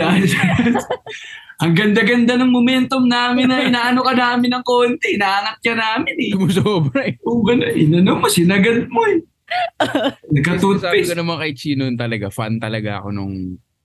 Ang 1.64 1.74
ganda-ganda 1.80 2.36
ng 2.36 2.51
momentum 2.51 3.08
namin 3.08 3.47
na 3.47 3.64
inaano 3.64 4.04
ka 4.04 4.12
namin 4.12 4.51
ng 4.51 4.64
konti. 4.68 5.16
Inaangat 5.16 5.64
ka 5.64 5.74
namin 5.80 6.16
eh. 6.20 6.32
Sobra 6.51 7.08
eh. 7.08 7.16
Oo 7.24 7.47
na? 7.56 7.72
Inano 7.72 8.20
mo, 8.20 8.28
sinagad 8.28 8.84
mo 8.91 9.08
eh. 9.08 9.24
Sabi 9.80 10.20
ko 10.20 10.36
Nagka-toothpaste. 10.36 11.16
naman 11.16 11.39
kay 11.39 11.54
Chino 11.56 11.88
talaga, 11.95 12.28
fan 12.28 12.60
talaga 12.60 12.99
ako 12.99 13.08
nung... 13.16 13.36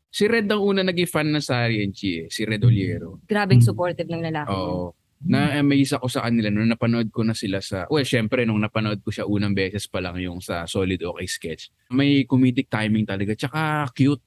Si 0.08 0.24
Red 0.24 0.48
ang 0.48 0.64
una 0.64 0.80
naging 0.80 1.08
fan 1.08 1.28
ng 1.28 1.44
Sari 1.44 1.84
and 1.84 1.92
Chi 1.92 2.24
eh, 2.24 2.26
si 2.32 2.48
Red 2.48 2.64
Oliero. 2.64 3.20
Grabing 3.28 3.60
supportive 3.60 4.08
ng 4.08 4.24
lalaki. 4.24 4.52
Oo. 4.56 4.96
Na-amaze 5.18 5.98
ako 5.98 6.06
sa 6.06 6.22
kanila 6.24 6.46
nung 6.48 6.70
napanood 6.70 7.10
ko 7.10 7.26
na 7.26 7.34
sila 7.34 7.58
sa... 7.58 7.90
Well, 7.90 8.06
syempre, 8.06 8.46
nung 8.46 8.62
napanood 8.62 9.02
ko 9.02 9.10
siya 9.10 9.26
unang 9.26 9.52
beses 9.52 9.90
pa 9.90 9.98
lang 9.98 10.14
yung 10.22 10.38
sa 10.38 10.64
Solid 10.64 11.02
Okay 11.02 11.26
Sketch. 11.26 11.62
May 11.90 12.22
comedic 12.22 12.70
timing 12.70 13.04
talaga. 13.04 13.34
Tsaka 13.34 13.90
cute. 13.92 14.22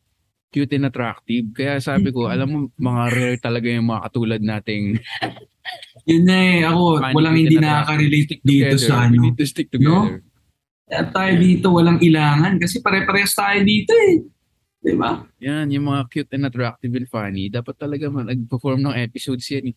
Cute 0.52 0.76
and 0.76 0.92
attractive. 0.92 1.48
Kaya 1.56 1.80
sabi 1.80 2.12
ko, 2.12 2.28
alam 2.28 2.48
mo, 2.52 2.58
mga 2.76 3.04
rare 3.08 3.40
talaga 3.40 3.72
yung 3.72 3.88
mga 3.88 4.02
katulad 4.12 4.42
nating 4.44 5.00
Yun 6.12 6.24
na 6.28 6.36
eh. 6.36 6.60
Ako, 6.68 7.00
Funny, 7.00 7.16
walang 7.16 7.36
hindi 7.40 7.56
nakaka-relate 7.56 8.44
dito 8.44 8.76
together. 8.76 8.84
sa 8.84 8.96
We 9.08 9.16
ano. 9.16 9.22
need 9.24 9.38
to 9.40 9.46
stick 9.48 9.72
together. 9.72 10.20
At 10.92 11.08
tayo 11.16 11.34
dito, 11.40 11.72
walang 11.72 12.04
ilangan. 12.04 12.60
Kasi 12.60 12.84
pare-parehas 12.84 13.32
tayo 13.32 13.64
dito 13.64 13.96
eh. 13.96 14.28
Di 14.82 14.98
ba? 14.98 15.22
Yan, 15.38 15.70
yung 15.70 15.86
mga 15.88 16.02
cute 16.10 16.32
and 16.34 16.46
attractive 16.46 16.90
and 16.92 17.06
funny. 17.06 17.48
Dapat 17.48 17.78
talaga 17.78 18.10
man, 18.10 18.26
nag-perform 18.28 18.82
ng 18.82 18.98
episodes 18.98 19.46
yan 19.48 19.72
eh. 19.72 19.76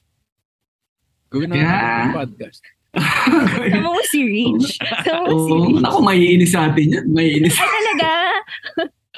Gawin 1.29 1.53
na 1.53 1.57
Yeah. 1.57 2.01
yung 2.09 2.17
podcast. 2.17 2.61
Sama 3.75 3.91
mo 3.91 4.01
si 4.07 4.21
Rich. 4.23 4.79
Sama 5.03 5.29
mo 5.29 5.37
si 5.37 5.51
Oo, 5.51 5.67
Rich. 5.69 5.83
ako 5.83 5.99
maiinis 6.01 6.51
sa 6.51 6.71
atin 6.71 6.87
yan. 6.89 7.07
Maiinis. 7.11 7.53
Ay, 7.53 7.69
talaga? 7.69 8.09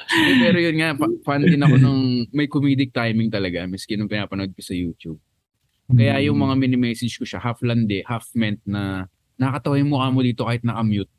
Eh, 0.07 0.35
pero 0.39 0.57
yun 0.57 0.75
nga, 0.75 0.89
fa- 0.95 1.19
fan 1.23 1.43
din 1.43 1.61
ako 1.61 1.75
nung 1.77 2.01
may 2.31 2.47
comedic 2.47 2.91
timing 2.91 3.27
talaga, 3.27 3.63
miski 3.63 3.95
nung 3.95 4.07
pinapanood 4.07 4.51
ko 4.51 4.61
sa 4.61 4.73
YouTube. 4.73 5.19
Kaya 5.87 6.19
yung 6.21 6.35
mga 6.35 6.55
mini-message 6.57 7.15
ko 7.15 7.23
siya, 7.23 7.39
half 7.39 7.63
lande, 7.63 8.03
half 8.03 8.27
meant 8.33 8.59
na 8.63 9.07
nakakatawa 9.35 9.79
yung 9.79 9.91
mukha 9.91 10.07
mo 10.09 10.19
dito 10.19 10.43
kahit 10.43 10.59
naka-mute. 10.61 11.11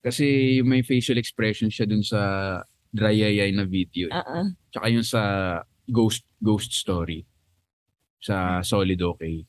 Kasi 0.00 0.24
yung 0.58 0.66
may 0.66 0.82
facial 0.82 1.14
expression 1.14 1.68
siya 1.68 1.86
dun 1.86 2.02
sa 2.02 2.18
dry 2.92 3.16
eye 3.24 3.50
na 3.56 3.64
video. 3.64 4.12
Oo. 4.12 4.52
Tsaka 4.68 4.86
yung 4.92 5.02
sa 5.02 5.22
ghost 5.88 6.22
ghost 6.38 6.76
story 6.76 7.24
sa 8.22 8.60
Solid 8.62 9.00
Okay. 9.00 9.42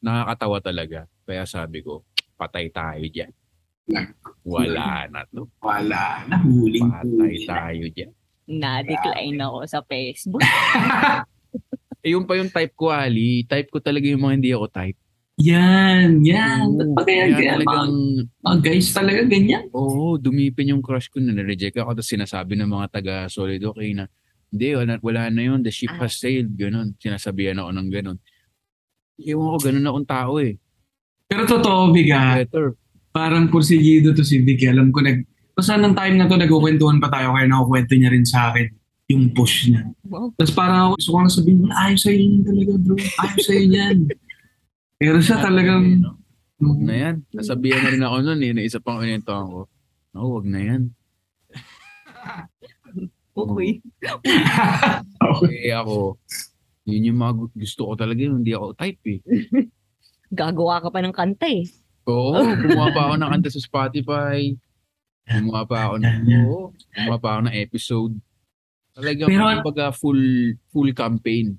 Nakakatawa 0.00 0.58
talaga. 0.62 1.00
Kaya 1.24 1.44
sabi 1.44 1.84
ko, 1.84 2.04
patay 2.36 2.72
tayo 2.72 3.04
dyan. 3.08 3.32
Wala 4.46 5.10
na 5.10 5.20
to. 5.28 5.50
Wala 5.60 6.24
na. 6.24 6.36
Huling 6.40 6.88
Patay 6.88 7.36
tayo 7.44 7.84
dyan. 7.90 8.12
Na-decline 8.50 9.38
ako 9.40 9.58
sa 9.66 9.80
Facebook. 9.84 10.44
Eh, 12.00 12.16
yung 12.16 12.24
pa 12.24 12.32
yung 12.32 12.48
type 12.48 12.72
ko, 12.80 12.88
Ali. 12.88 13.44
Type 13.44 13.68
ko 13.68 13.76
talaga 13.76 14.08
yung 14.08 14.24
mga 14.24 14.34
hindi 14.40 14.50
ako 14.56 14.72
type. 14.72 14.96
Yan, 15.40 16.20
yan. 16.20 16.68
Oo, 16.68 16.76
Ba't 16.76 16.88
ba 16.92 17.02
kaya, 17.08 17.32
talagang, 17.32 17.64
mga, 17.64 18.44
mga 18.44 18.58
guys 18.60 18.88
talaga 18.92 19.20
ganyan? 19.24 19.64
oo, 19.72 20.20
dumipin 20.20 20.70
yung 20.70 20.84
crush 20.84 21.08
ko 21.08 21.16
na 21.16 21.32
na-reject 21.32 21.80
ako. 21.80 21.96
Tapos 21.96 22.10
sinasabi 22.12 22.60
ng 22.60 22.68
mga 22.68 22.86
taga 22.92 23.14
Solid 23.26 23.56
Okay 23.58 23.96
na, 23.96 24.04
hindi, 24.52 24.76
wala, 24.76 25.00
wala 25.00 25.22
na 25.30 25.42
yun. 25.42 25.62
The 25.62 25.72
ship 25.72 25.88
Ah. 25.90 26.04
has 26.04 26.18
sailed. 26.18 26.52
Ganon. 26.52 26.92
Sinasabihan 26.98 27.56
ako 27.56 27.70
ng 27.72 27.88
ganon. 27.88 28.18
Ewan 29.16 29.48
ko, 29.48 29.58
ganon 29.62 29.86
akong 29.86 30.08
tao 30.08 30.32
eh. 30.36 30.58
Pero 31.24 31.46
totoo, 31.46 31.88
Biga, 31.90 32.42
Better. 32.42 32.74
parang 33.08 33.48
kursigido 33.48 34.10
to 34.12 34.20
si 34.20 34.42
Vicky. 34.42 34.66
Alam 34.66 34.90
ko, 34.90 35.00
nag, 35.00 35.22
basta 35.54 35.78
ng 35.78 35.94
time 35.94 36.18
na 36.18 36.26
to, 36.26 36.36
nagkukwentuhan 36.36 36.98
pa 36.98 37.08
tayo 37.08 37.32
kaya 37.32 37.46
nakukwento 37.46 37.94
niya 37.94 38.10
rin 38.10 38.26
sa 38.26 38.50
akin 38.50 38.66
yung 39.08 39.30
push 39.30 39.70
niya. 39.70 39.86
Wow. 40.04 40.34
Tapos 40.34 40.52
parang 40.52 40.78
ako, 40.84 40.98
gusto 40.98 41.10
ko 41.10 41.16
lang 41.16 41.30
sabihin, 41.32 41.60
ayos 41.72 42.00
sa'yo 42.02 42.18
yun 42.18 42.42
talaga 42.42 42.72
bro. 42.76 42.94
Ayos 42.98 43.42
sa'yo 43.42 43.62
yan. 43.64 43.96
Pero 45.00 45.16
siya 45.18 45.40
talagang, 45.40 46.04
Huwag 46.60 46.76
na 46.76 46.92
yan. 46.92 47.16
Nasabihan 47.32 47.80
na 47.80 47.88
rin 47.88 48.04
ako 48.04 48.16
nun 48.20 48.40
eh. 48.44 48.52
Na 48.52 48.60
isa 48.60 48.84
pang 48.84 49.00
unintuhan 49.00 49.48
ko. 49.48 49.60
Oo, 50.12 50.28
wag 50.36 50.46
na 50.46 50.60
yan. 50.60 50.82
Okay. 53.30 53.80
Okay 55.16 55.70
ako. 55.80 56.20
Yun 56.84 57.08
yung 57.08 57.18
mga 57.18 57.32
gu- 57.32 57.54
gusto 57.56 57.88
ko 57.88 57.92
talaga 57.96 58.20
yun. 58.20 58.44
Hindi 58.44 58.52
ako 58.52 58.76
type 58.76 59.00
eh. 59.08 59.20
Gagawa 60.40 60.84
ka 60.84 60.92
pa 60.92 61.00
ng 61.00 61.14
kanta 61.14 61.48
eh. 61.48 61.64
Oo, 62.04 62.36
gumawa 62.36 62.90
pa 62.92 63.00
ako 63.08 63.14
ng 63.16 63.30
kanta 63.32 63.48
sa 63.48 63.62
Spotify. 63.62 64.52
Gumawa 65.24 65.62
pa 65.64 65.78
ako 65.88 65.94
ng, 66.02 66.16
oo, 66.44 66.74
gumawa 66.74 67.16
pa 67.16 67.28
ako 67.32 67.40
ng 67.48 67.56
episode. 67.56 68.14
Talaga, 68.92 69.22
Pero- 69.24 69.46
kumbaga, 69.62 69.86
full, 69.94 70.20
full 70.68 70.90
campaign. 70.92 71.56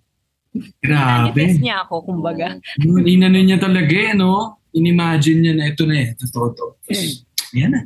Grabe. 0.83 1.35
Manifest 1.35 1.63
niya 1.63 1.87
ako, 1.87 1.95
kumbaga. 2.07 2.59
Yun, 2.79 3.07
inano 3.07 3.39
niya 3.39 3.59
talaga 3.59 3.95
eh, 3.95 4.13
no? 4.15 4.61
In-imagine 4.71 5.39
niya 5.43 5.53
na 5.55 5.65
ito 5.71 5.83
na 5.87 5.95
eh. 5.99 6.15
Totoo 6.15 6.47
to. 6.55 6.65
Tapos, 6.83 7.27
Ayan 7.51 7.71
na. 7.75 7.81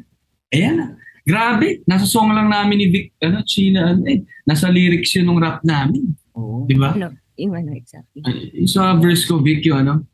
Ayan 0.54 0.74
na. 0.78 0.86
Grabe. 1.26 1.82
Nasa 1.90 2.06
song 2.06 2.30
lang 2.30 2.54
namin 2.54 2.78
ni 2.78 2.88
Vic, 2.94 3.06
ano, 3.18 3.42
China, 3.42 3.94
ano 3.94 4.06
eh. 4.06 4.22
Nasa 4.46 4.70
lyrics 4.70 5.18
yun 5.18 5.26
ng 5.26 5.42
rap 5.42 5.66
namin. 5.66 6.14
Oo. 6.38 6.70
Di 6.70 6.78
ba? 6.78 6.94
Ano? 6.94 7.18
Yung 7.36 7.58
ano, 7.58 7.74
exactly. 7.74 8.22
Yung 8.54 8.70
sa 8.70 8.94
verse 9.02 9.26
ko, 9.26 9.42
Vic, 9.42 9.66
yung 9.66 9.82
ano. 9.82 10.06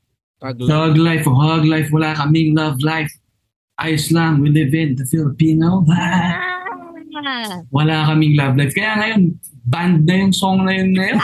Thug 0.42 0.98
life 0.98 1.28
o 1.30 1.38
hug 1.38 1.70
life, 1.70 1.94
wala 1.94 2.18
kaming 2.18 2.58
love 2.58 2.82
life. 2.82 3.12
Ayos 3.78 4.10
lang, 4.10 4.42
we 4.42 4.50
live 4.50 4.74
in 4.74 4.98
the 4.98 5.06
Filipino 5.06 5.86
vibe. 5.86 6.61
Ah, 7.12 7.60
Wala 7.72 8.08
kaming 8.08 8.40
love 8.40 8.56
life. 8.56 8.72
Kaya 8.72 8.96
ngayon, 9.00 9.22
band 9.68 10.08
na 10.08 10.14
yung 10.16 10.34
song 10.34 10.64
na 10.64 10.72
yun 10.72 10.96
ngayon. 10.96 11.20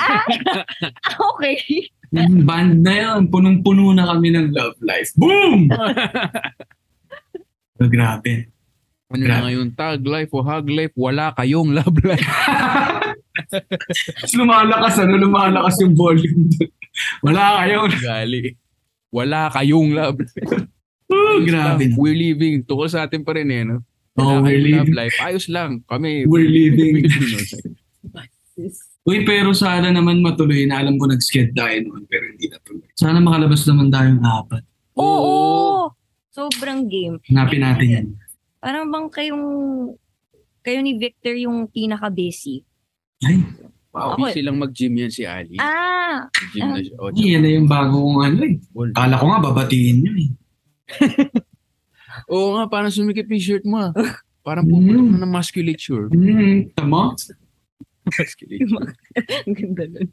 okay. 1.32 1.58
Yung 2.12 2.44
band 2.44 2.84
na 2.84 2.94
yun, 2.94 3.32
punong-puno 3.32 3.96
na 3.96 4.12
kami 4.12 4.36
ng 4.36 4.52
love 4.52 4.78
life. 4.84 5.12
Boom! 5.16 5.70
Oh, 7.78 7.86
grabe. 7.86 8.50
Ano 9.14 9.22
na 9.22 9.46
ngayon? 9.46 9.70
Tag 9.78 10.02
life 10.02 10.34
o 10.34 10.42
hug 10.42 10.66
life, 10.66 10.98
wala 10.98 11.30
kayong 11.38 11.78
love 11.78 11.94
life. 12.02 12.26
Lumalakas, 14.38 14.98
ano, 14.98 15.14
lumalakas 15.14 15.78
yung 15.86 15.94
volume. 15.94 16.50
doon. 16.58 16.74
Wala 17.22 17.62
kayong... 17.62 17.94
Gali. 18.02 18.58
Wala 19.14 19.54
kayong 19.54 19.94
love 19.94 20.18
life. 20.26 20.66
Oh, 21.08 21.38
grabe 21.46 21.88
na. 21.88 21.96
We're 21.96 22.18
living. 22.18 22.66
Tukol 22.66 22.90
sa 22.90 23.06
atin 23.06 23.22
pa 23.22 23.38
rin 23.38 23.48
eh, 23.54 23.62
no? 23.62 23.86
Oh, 24.18 24.42
we're 24.42 24.58
kayong 24.58 24.74
love 24.74 24.90
living. 24.90 24.98
life. 24.98 25.16
Ayos 25.22 25.46
lang. 25.48 25.86
Kami. 25.86 26.26
We're 26.26 26.46
living. 26.46 27.06
Uy, 29.08 29.24
pero 29.24 29.54
sana 29.54 29.88
naman 29.88 30.20
matuloy 30.20 30.66
na 30.66 30.82
alam 30.82 30.98
ko 30.98 31.06
nag-sked 31.06 31.54
tayo 31.54 31.78
noon, 31.80 32.04
pero 32.10 32.28
hindi 32.28 32.50
natuloy. 32.50 32.90
Sana 32.92 33.22
makalabas 33.22 33.64
naman 33.64 33.88
tayong 33.88 34.20
apat. 34.20 34.64
Oo. 34.98 35.94
Sobrang 36.28 36.86
game. 36.86 37.18
Hanapin 37.30 37.62
natin 37.62 37.88
yan. 37.88 38.06
Parang 38.58 38.90
bang 38.90 39.08
kayong 39.08 39.46
kayo 40.60 40.80
ni 40.82 40.98
Victor 40.98 41.34
yung 41.34 41.70
pinaka-busy. 41.70 42.66
Ay, 43.24 43.40
wow. 43.94 44.14
Ako- 44.14 44.28
Busy 44.28 44.42
lang 44.44 44.58
mag-gym 44.60 44.94
yan 44.98 45.10
si 45.10 45.24
Ali. 45.24 45.56
Ah! 45.58 46.28
Gym 46.52 46.68
na 46.68 46.82
siya. 46.84 46.96
Oh, 47.00 47.10
Yan 47.14 47.42
na 47.42 47.50
yung 47.54 47.70
bago 47.70 47.96
kong 47.96 48.22
ano 48.26 48.40
eh. 48.44 48.56
Kala 48.92 49.16
ko 49.16 49.26
nga 49.30 49.40
babatiin 49.40 49.98
nyo 50.04 50.14
eh. 50.18 50.30
Oo 52.28 52.56
nga, 52.56 52.64
parang 52.68 52.92
sumikip 52.92 53.28
yung 53.28 53.44
shirt 53.44 53.64
mo 53.64 53.80
ah. 53.82 53.92
Parang 54.44 54.64
Mm. 54.64 54.72
puputok 54.72 55.08
na 55.10 55.18
ng 55.20 55.34
musculature. 55.34 56.06
Hmm, 56.08 56.72
tama? 56.72 57.12
Musculature. 58.08 58.96
Ang 59.44 59.56
ganda 59.56 59.84
nun. 59.92 60.08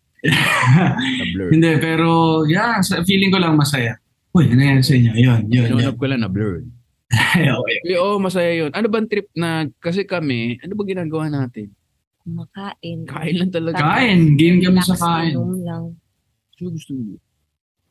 Hindi, 1.54 1.70
pero 1.78 2.08
yeah, 2.44 2.82
sa- 2.82 3.06
feeling 3.06 3.30
ko 3.30 3.38
lang 3.38 3.54
masaya. 3.54 3.94
Uy, 4.34 4.50
ano 4.50 4.58
yan 4.58 4.82
sa 4.82 4.98
inyo? 4.98 5.12
Yun, 5.14 5.40
yun, 5.46 5.70
yun. 5.70 5.78
Pinunap 5.78 5.94
ko 5.94 6.06
lang 6.10 6.18
na 6.18 6.26
blur. 6.26 6.66
okay. 7.62 7.76
Oo, 7.94 8.18
masaya 8.18 8.50
yun. 8.56 8.74
Ano 8.74 8.90
bang 8.90 9.06
trip 9.06 9.30
na, 9.32 9.70
kasi 9.78 10.02
kami, 10.02 10.58
ano 10.58 10.74
ba 10.74 10.82
ginagawa 10.82 11.30
natin? 11.30 11.70
Kumakain. 12.18 13.06
Kain 13.06 13.36
lang 13.38 13.52
talaga. 13.54 13.78
Kain, 13.78 14.34
game 14.34 14.58
kami 14.58 14.82
sa 14.82 14.98
kain. 14.98 15.38
lang. 15.62 15.94
Ano 16.58 16.68
gusto 16.74 16.90
mo? 16.90 17.14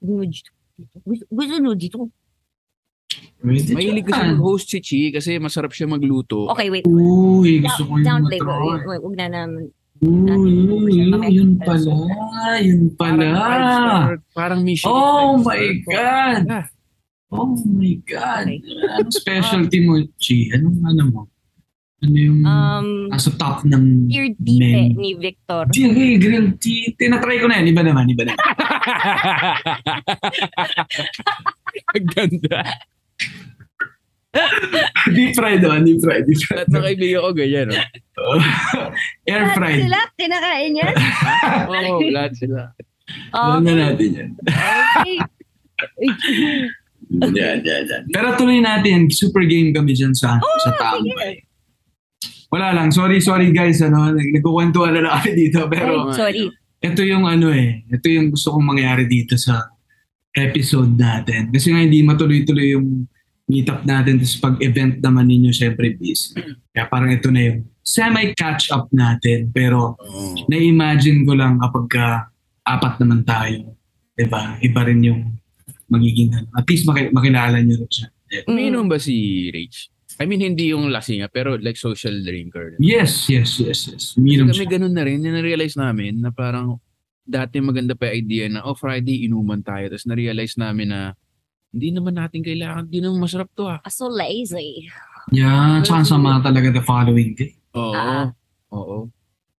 Gusto 0.02 0.12
mo 0.12 0.24
dito. 0.28 0.52
Gusto, 1.08 1.24
gusto 1.32 1.54
mo 1.56 1.72
dito. 1.72 1.98
Mahilig 3.44 4.08
kasi 4.08 4.24
mag-host 4.32 4.72
si 4.72 4.80
Chi 4.80 5.12
kasi 5.12 5.36
masarap 5.36 5.76
siya 5.76 5.84
magluto. 5.86 6.48
Okay, 6.50 6.72
wait. 6.72 6.88
Uy, 6.88 7.60
gusto 7.60 7.84
ko 7.84 8.00
yung 8.00 8.08
Down 8.08 8.24
flavor. 8.24 8.56
matry. 8.56 8.88
Wait, 8.88 9.02
Huwag 9.04 9.16
na 9.16 9.28
naman. 9.28 9.64
Uy, 10.00 11.00
yun 11.30 11.60
pala. 11.60 11.96
Yun 12.60 12.82
pala. 12.96 13.28
Parang, 13.36 13.68
star, 13.70 14.12
parang 14.34 14.60
Michelin. 14.64 14.92
Oh 14.92 15.36
my. 15.38 15.64
God! 15.86 16.44
Ah. 16.48 16.66
Oh 17.34 17.50
my 17.66 17.94
God! 18.06 18.46
Okay. 18.46 18.62
Anong 18.94 19.12
specialty 19.12 19.80
mo, 19.82 19.94
Chi? 20.16 20.48
Anong 20.50 20.80
ano 20.86 21.04
mo? 21.10 21.22
Ano 22.00 22.18
yung 22.20 22.44
Um, 22.44 23.08
nasa 23.08 23.32
top 23.32 23.64
ng 23.64 24.12
Pure 24.12 24.36
tite 24.38 24.60
men? 24.60 24.92
ni 24.94 25.16
Victor. 25.16 25.64
Di, 25.68 25.88
hey, 25.88 26.20
grilled 26.20 26.60
tea. 26.60 26.92
Tinatry 26.94 27.40
ko 27.40 27.48
na 27.48 27.60
yan. 27.60 27.72
Iba 27.72 27.82
naman, 27.82 28.06
iba 28.08 28.24
naman. 28.24 28.40
Ang 31.96 32.08
ganda. 32.08 32.60
Deep 35.14 35.38
fried 35.38 35.62
naman, 35.62 35.86
deep 35.86 36.02
fried. 36.02 36.26
Deep 36.26 36.42
fried. 36.42 36.66
Lahat 36.66 36.70
ng 36.72 36.84
kaibigan 36.84 37.20
ko 37.22 37.30
ganyan. 37.32 37.68
Oh. 38.18 38.40
Air 39.30 39.44
fried. 39.54 39.82
Sila, 39.86 40.00
kinakain 40.18 40.74
yan? 40.74 40.94
Oo, 41.70 42.02
lahat 42.10 42.34
sila. 42.34 42.60
Alam 43.30 43.62
na 43.62 43.74
natin 43.92 44.10
yan. 44.10 44.30
Okay. 44.42 45.18
Yan, 47.14 47.62
yan, 47.62 47.86
yan. 47.86 48.04
Pero 48.10 48.34
tuloy 48.34 48.58
natin. 48.58 49.06
Super 49.06 49.46
game 49.46 49.70
kami 49.70 49.94
dyan 49.94 50.18
sa, 50.18 50.42
Oh, 50.42 50.58
sa 50.58 50.74
tambay. 50.74 51.46
Wala 52.50 52.74
lang. 52.74 52.90
Sorry, 52.90 53.22
sorry 53.22 53.54
guys. 53.54 53.86
Ano, 53.86 54.10
nag- 54.10 54.34
nagkukwentuhan 54.34 54.98
na 54.98 55.06
lang 55.06 55.14
kami 55.22 55.38
dito. 55.38 55.62
Pero 55.70 56.10
Ay, 56.10 56.16
sorry. 56.18 56.44
ito 56.82 57.02
yung 57.06 57.30
ano 57.30 57.54
eh. 57.54 57.86
Ito 57.86 58.10
yung 58.10 58.34
gusto 58.34 58.58
kong 58.58 58.66
mangyari 58.66 59.06
dito 59.06 59.38
sa 59.38 59.62
episode 60.34 60.98
natin. 60.98 61.54
Kasi 61.54 61.70
nga 61.70 61.82
hindi 61.82 62.02
matuloy-tuloy 62.02 62.74
yung 62.74 63.06
meetup 63.46 63.86
natin. 63.86 64.18
Tapos 64.18 64.38
pag-event 64.40 65.00
naman 65.00 65.30
ninyo, 65.30 65.54
syempre 65.54 65.94
busy. 65.94 66.34
Kaya 66.74 66.90
parang 66.90 67.14
ito 67.14 67.30
na 67.30 67.42
yung 67.54 67.60
semi-catch 67.86 68.74
up 68.74 68.90
natin. 68.90 69.54
Pero 69.54 69.94
Oo. 70.00 70.36
na-imagine 70.50 71.24
ko 71.24 71.38
lang 71.38 71.62
kapag 71.62 71.86
ka 71.92 72.06
apat 72.66 72.98
naman 73.04 73.22
tayo. 73.24 73.78
Diba? 74.14 74.58
Iba 74.62 74.82
rin 74.86 75.02
yung 75.04 75.22
magiging 75.90 76.34
ano. 76.34 76.48
At 76.58 76.66
least 76.66 76.86
maki- 76.86 77.14
makilala 77.14 77.62
nyo 77.62 77.76
rin 77.78 77.92
siya. 77.92 78.08
Umiinom 78.50 78.90
ba 78.90 78.98
si 78.98 79.50
Rach? 79.54 79.94
I 80.22 80.30
mean, 80.30 80.42
hindi 80.46 80.70
yung 80.70 80.94
lasinga, 80.94 81.26
pero 81.34 81.58
like 81.58 81.78
social 81.78 82.14
drinker. 82.22 82.78
Yes, 82.78 83.26
yes, 83.30 83.58
yes, 83.58 83.90
yes. 83.90 84.04
Uminom 84.14 84.50
Kami 84.54 84.62
siya. 84.66 84.74
ganun 84.78 84.94
na 84.94 85.04
rin, 85.06 85.22
na-realize 85.22 85.74
namin 85.74 86.22
na 86.22 86.30
parang 86.30 86.78
dati 87.24 87.64
maganda 87.64 87.96
pa 87.96 88.12
yung 88.12 88.18
idea 88.20 88.46
na, 88.52 88.64
oh, 88.68 88.76
Friday, 88.76 89.24
inuman 89.26 89.64
tayo. 89.64 89.88
Tapos 89.88 90.06
na-realize 90.08 90.60
namin 90.60 90.92
na 90.92 91.02
Hindi 91.74 91.90
naman 91.90 92.14
natin 92.14 92.46
kailangan, 92.46 92.86
hindi 92.86 93.02
naman 93.02 93.26
masarap 93.26 93.50
to 93.58 93.66
ah. 93.66 93.82
So 93.90 94.06
lazy. 94.06 94.94
Yeah, 95.34 95.82
tsaka 95.82 96.06
sama 96.06 96.38
talaga 96.38 96.70
the 96.70 96.86
following 96.86 97.34
day. 97.34 97.58
Oo. 97.74 97.98
Ah. 97.98 98.30
Oo. 98.70 99.10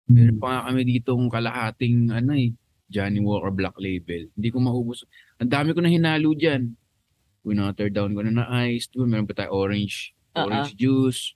Meron 0.07 0.39
pa 0.39 0.47
nga 0.47 0.61
kami 0.71 0.81
ditong 0.95 1.27
kalahating 1.27 2.15
ano 2.15 2.39
eh, 2.39 2.55
Johnny 2.87 3.19
Walker 3.19 3.51
Black 3.51 3.75
Label. 3.83 4.31
Hindi 4.31 4.49
ko 4.55 4.63
maubos. 4.63 5.03
Ang 5.43 5.51
dami 5.51 5.75
ko 5.75 5.83
na 5.83 5.91
hinalo 5.91 6.39
dyan. 6.39 6.79
Winater 7.43 7.91
down 7.91 8.15
ko 8.15 8.23
na 8.23 8.31
na 8.31 8.47
ice. 8.71 8.87
Diba, 8.95 9.11
meron 9.11 9.27
pa 9.27 9.35
tayo 9.35 9.51
orange. 9.51 10.15
Ah, 10.39 10.47
Orange 10.47 10.79
juice. 10.79 11.35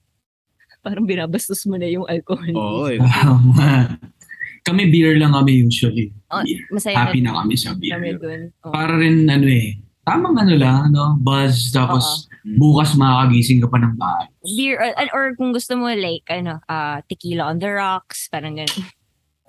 Parang 0.79 1.03
binabastos 1.03 1.67
mo 1.67 1.75
na 1.75 1.91
yung 1.91 2.07
alcohol. 2.07 2.55
Oo 2.55 2.87
eh. 2.87 3.03
kami 4.61 4.89
beer 4.89 5.15
lang 5.15 5.31
kami 5.31 5.63
usually. 5.63 6.11
Oh, 6.29 6.41
Beer. 6.41 6.61
Masaya 6.69 6.95
Happy 6.95 7.19
na 7.19 7.33
na 7.33 7.43
kami 7.43 7.55
sa 7.55 7.73
beer. 7.73 7.95
kami 7.95 8.15
dun. 8.15 8.41
Oh. 8.61 8.71
Para 8.71 8.95
rin 8.95 9.25
ano 9.25 9.45
eh, 9.45 9.77
tamang 10.03 10.37
ano 10.37 10.53
lang, 10.53 10.89
no? 10.89 11.17
Buzz, 11.17 11.69
tapos 11.69 12.25
bukas 12.57 12.93
makakagising 12.93 13.61
ka 13.61 13.67
pa 13.67 13.77
ng 13.77 13.95
bahay. 13.95 14.27
Beer, 14.43 14.77
or, 14.79 14.91
or 15.11 15.25
kung 15.35 15.51
gusto 15.51 15.75
mo 15.75 15.89
like, 15.89 16.25
ano, 16.27 16.61
ah 16.65 17.01
tequila 17.05 17.47
on 17.47 17.57
the 17.57 17.69
rocks, 17.69 18.25
parang 18.27 18.57
ganun. 18.57 18.85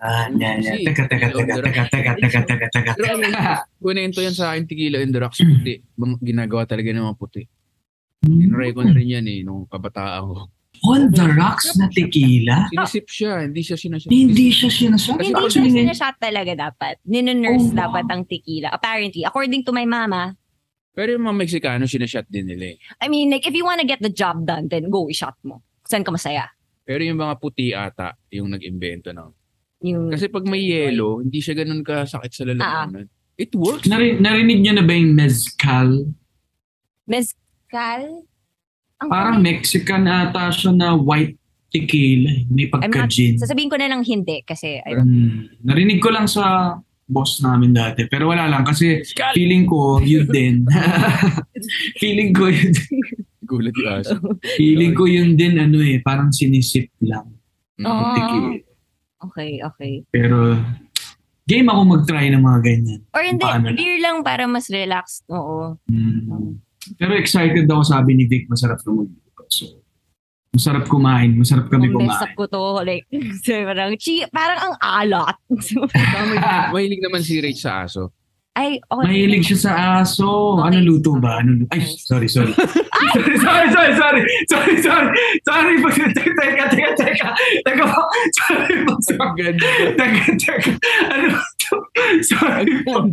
Ah, 0.00 0.32
yan, 0.32 0.64
yan. 0.64 0.80
Kasi, 0.80 0.84
Teka, 0.88 1.04
teka, 1.12 1.28
teka, 1.28 1.54
teka, 1.60 1.82
teka, 1.92 2.12
teka, 2.16 2.40
teka, 2.48 2.66
teka, 2.72 2.92
Pero 2.96 3.20
teka. 3.20 3.68
kunento 3.84 4.24
yan 4.24 4.32
sa 4.32 4.56
akin, 4.56 4.64
tequila 4.64 4.96
in 4.96 5.12
the 5.12 5.20
rocks 5.20 5.36
puti. 5.38 5.84
Ginagawa 6.24 6.64
talaga 6.64 6.88
ng 6.88 7.04
mga 7.04 7.18
puti. 7.20 7.44
Tinry 8.20 8.72
ko 8.72 8.80
na 8.80 8.96
rin 8.96 9.12
yan 9.12 9.28
eh, 9.28 9.44
nung 9.44 9.68
kabataan 9.68 10.24
ko. 10.24 10.48
On 10.82 11.12
the 11.12 11.26
rocks 11.30 11.76
na 11.76 11.86
tequila? 11.86 12.64
Sinisip 12.68 13.04
siya, 13.04 13.44
hindi 13.44 13.60
siya 13.60 13.76
sinasip. 13.76 14.08
Hindi 14.08 14.48
siya 14.48 14.68
sinasabi. 14.68 15.28
Hindi 15.28 15.44
siya 15.46 15.62
sinashot 15.62 16.16
talaga 16.16 16.52
dapat. 16.56 16.96
Ninonurse 17.04 17.68
Oh, 17.68 17.74
wow. 17.74 17.80
dapat 17.84 18.04
ang 18.08 18.22
tequila. 18.24 18.72
Apparently, 18.72 19.22
according 19.22 19.60
to 19.60 19.70
my 19.70 19.84
mama, 19.84 20.34
Pero 20.90 21.14
yung 21.14 21.22
mga 21.22 21.36
Meksikano, 21.38 21.84
sinashot 21.86 22.26
din 22.26 22.50
nila 22.50 22.74
eh. 22.74 22.76
I 22.98 23.06
mean, 23.06 23.30
like, 23.30 23.46
if 23.46 23.54
you 23.54 23.62
wanna 23.62 23.84
get 23.84 24.00
the 24.00 24.10
job 24.10 24.42
done, 24.42 24.66
then 24.66 24.90
go, 24.90 25.06
i-shot 25.06 25.38
mo. 25.40 25.62
Saan 25.86 26.02
ka 26.02 26.10
masaya? 26.10 26.50
Pero 26.82 27.00
yung 27.00 27.16
mga 27.16 27.38
puti 27.38 27.70
ata, 27.70 28.18
yung 28.28 28.50
nag-invento 28.50 29.12
ng 29.12 29.30
Yung, 29.80 30.10
Kasi 30.10 30.28
pag 30.28 30.44
may 30.44 30.60
yellow, 30.60 31.20
hindi 31.20 31.40
siya 31.40 31.56
ganun 31.56 31.80
kasakit 31.80 32.32
sa 32.32 32.44
lalamunan. 32.44 33.08
It 33.34 33.54
works. 33.54 33.88
Nari- 33.88 34.20
narinig 34.20 34.60
niyo 34.60 34.76
na 34.76 34.84
ba 34.84 34.92
yung 34.92 35.14
mezcal? 35.14 36.10
mezcal? 37.06 38.26
Ang 39.00 39.08
Parang 39.08 39.36
Mexican 39.40 40.04
ata 40.04 40.52
siya 40.52 40.70
na 40.70 40.92
white 40.92 41.36
tequila. 41.70 42.28
eh. 42.28 42.44
May 42.46 42.66
not, 42.66 42.84
pagka-gin. 42.84 43.38
sasabihin 43.38 43.70
ko 43.70 43.78
na 43.78 43.88
lang 43.88 44.02
hindi 44.02 44.42
kasi 44.42 44.76
I 44.78 44.92
Hmm. 44.94 45.48
Narinig 45.62 45.98
ko 45.98 46.10
lang 46.10 46.26
sa 46.26 46.76
boss 47.06 47.40
namin 47.40 47.72
dati. 47.72 48.04
Pero 48.06 48.28
wala 48.28 48.46
lang 48.46 48.62
kasi 48.62 49.00
feeling 49.32 49.64
ko 49.64 49.98
yun 49.98 50.26
din. 50.28 50.62
feeling 52.00 52.30
ko 52.30 52.46
yun 52.46 52.70
Gulat 53.40 53.74
yung 53.74 53.90
aso. 53.90 54.14
Feeling 54.54 54.94
ko 54.94 55.10
yun 55.10 55.34
din 55.34 55.58
ano 55.58 55.82
eh. 55.82 55.98
Parang 55.98 56.30
sinisip 56.30 56.86
lang. 57.02 57.26
Mm. 57.80 57.86
Oo. 57.86 58.04
Tequila. 58.14 58.48
Okay, 59.20 59.50
okay. 59.60 59.92
Pero 60.08 60.54
game 61.44 61.66
ako 61.66 61.80
mag-try 61.84 62.30
ng 62.30 62.40
mga 62.40 62.60
ganyan. 62.62 63.00
Or 63.10 63.26
hindi, 63.26 63.42
Paano 63.42 63.74
beer 63.74 63.98
lang 63.98 64.22
para 64.22 64.46
mas 64.46 64.70
relaxed. 64.70 65.26
Oo. 65.28 65.74
Hmm. 65.90 66.62
Pero 66.96 67.12
excited 67.14 67.66
ako 67.68 67.82
sabi 67.84 68.16
ni 68.16 68.24
Vic, 68.26 68.48
masarap 68.48 68.80
na 68.82 68.90
magluto. 69.04 69.42
So, 69.50 69.82
masarap 70.54 70.86
kumain. 70.86 71.34
Masarap 71.34 71.66
kami 71.70 71.90
Kung 71.90 72.06
kumain. 72.06 72.34
ko 72.34 72.46
to, 72.46 72.62
like, 72.82 73.06
so, 73.44 73.54
parang, 73.66 73.94
chi, 73.98 74.22
parang 74.30 74.60
ang 74.70 74.76
alat. 74.78 75.36
Mahilig 76.74 77.02
naman 77.02 77.22
si 77.22 77.38
Rach 77.38 77.58
sa 77.58 77.86
aso. 77.86 78.14
Ay, 78.60 78.76
okay. 78.92 79.04
Mahilig 79.08 79.42
siya 79.48 79.58
sa 79.64 79.72
aso. 80.04 80.60
Okay. 80.60 80.68
Ano 80.68 80.76
luto 80.84 81.16
ba? 81.16 81.40
Ano 81.40 81.64
luto? 81.64 81.72
Ay, 81.72 81.80
sorry, 82.10 82.28
sorry. 82.28 82.52
sorry, 82.52 83.36
sorry, 83.40 83.68
sorry, 83.72 83.92
sorry. 83.96 84.22
Sorry, 84.52 84.74
sorry. 84.84 85.10
Sorry. 85.48 85.74
Teka, 85.80 86.36
teka, 86.36 86.64
teka, 86.68 86.90
teka. 87.00 87.28
Teka 87.64 87.84
po. 87.88 88.02
Sorry 88.36 88.76
ganda. 89.40 89.64
Teka, 89.96 90.24
teka. 90.36 90.72
Ano 91.08 91.26
to? 91.56 91.76
Sorry 92.20 92.74
po. 92.84 93.08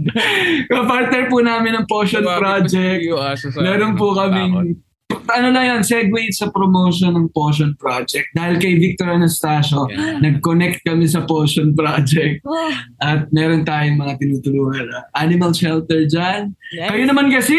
Kapartner 0.67 1.31
po 1.31 1.39
namin 1.39 1.79
ng 1.79 1.85
Potion 1.87 2.27
Project. 2.27 3.07
Meron 3.55 3.95
po 3.95 4.11
kaming 4.11 4.83
ano 5.27 5.47
na 5.51 5.61
yan, 5.63 5.81
segue 5.83 6.31
sa 6.31 6.49
promotion 6.49 7.13
ng 7.13 7.27
Potion 7.29 7.75
Project. 7.75 8.31
Dahil 8.31 8.57
kay 8.57 8.75
Victor 8.75 9.07
Anastasio, 9.09 9.87
Yan. 9.87 10.19
nag-connect 10.19 10.83
kami 10.83 11.05
sa 11.05 11.23
Potion 11.23 11.71
Project. 11.71 12.43
Oh, 12.43 12.71
At 12.97 13.27
meron 13.29 13.63
tayong 13.63 13.95
mga 13.95 14.13
tinutulungan. 14.17 14.87
Animal 15.13 15.51
shelter 15.51 16.03
dyan. 16.03 16.55
nice. 16.73 16.89
Kayo 16.91 17.03
naman 17.05 17.27
kasi, 17.29 17.57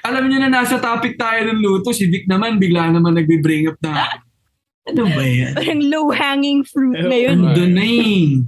alam 0.00 0.28
niyo 0.28 0.38
na 0.40 0.52
nasa 0.52 0.80
topic 0.80 1.16
tayo 1.16 1.44
ng 1.44 1.60
luto. 1.60 1.92
Si 1.92 2.08
Vic 2.08 2.24
naman, 2.24 2.56
bigla 2.56 2.88
naman 2.88 3.16
nagbe-bring 3.16 3.68
up 3.68 3.76
na, 3.80 4.08
ano 4.88 5.02
ba 5.06 5.22
yan? 5.24 5.52
Parang 5.52 5.82
low-hanging 5.82 6.60
fruit 6.64 6.96
na 6.98 7.16
yun. 7.20 7.36
Na 7.44 7.52
eh. 7.84 8.40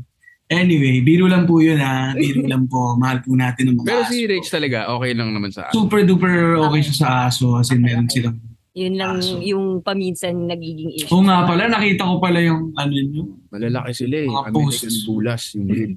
Anyway, 0.52 1.00
biro 1.00 1.24
lang 1.24 1.44
po 1.44 1.58
yun 1.58 1.76
ha. 1.76 2.12
Biro 2.20 2.44
lang 2.44 2.64
po. 2.66 2.92
Mahal 2.94 3.20
po 3.20 3.32
natin 3.32 3.72
ng 3.72 3.76
mga 3.78 3.86
Pero 3.86 4.00
aso. 4.00 4.10
si 4.10 4.18
Rach 4.24 4.48
talaga, 4.48 4.78
okay 4.90 5.12
lang 5.12 5.32
naman 5.32 5.48
sa 5.48 5.66
aso. 5.66 5.74
Super 5.74 6.04
duper 6.04 6.60
okay 6.60 6.80
siya 6.82 6.96
sa 6.96 7.08
aso 7.26 7.56
kasi 7.56 7.74
meron 7.74 8.06
silang 8.06 8.36
Yun 8.72 8.96
lang 8.96 9.20
Aso. 9.20 9.36
yung 9.38 9.80
paminsan 9.80 10.48
nagiging 10.48 10.96
issue. 10.96 11.12
Oo 11.12 11.20
nga 11.20 11.44
pala, 11.44 11.68
nakita 11.68 12.08
ko 12.08 12.16
pala 12.16 12.40
yung 12.40 12.72
ano 12.72 12.88
nyo. 12.90 13.24
Malalaki 13.48 13.92
sila 13.92 14.16
eh. 14.16 14.26
Mga 14.26 14.48
American 14.48 14.56
posts. 14.56 15.04
bulas 15.04 15.42
yung 15.52 15.66
breed. 15.68 15.92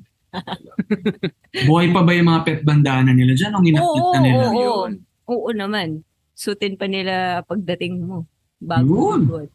Buhay 1.64 1.88
pa 1.90 2.04
ba 2.04 2.12
yung 2.12 2.28
mga 2.28 2.42
pet 2.44 2.60
bandana 2.62 3.16
nila 3.16 3.32
dyan? 3.32 3.56
Ang 3.56 3.66
inakit 3.66 3.88
Oo, 3.96 4.12
na 4.12 4.20
nila. 4.20 4.36
oo, 4.36 4.52
oo. 4.52 4.60
Yun. 4.60 4.92
Oo 5.26 5.50
naman. 5.52 6.04
Sutin 6.36 6.76
pa 6.76 6.86
nila 6.86 7.14
pagdating 7.48 8.04
mo. 8.04 8.28
Bago 8.58 9.16
Yun. 9.16 9.48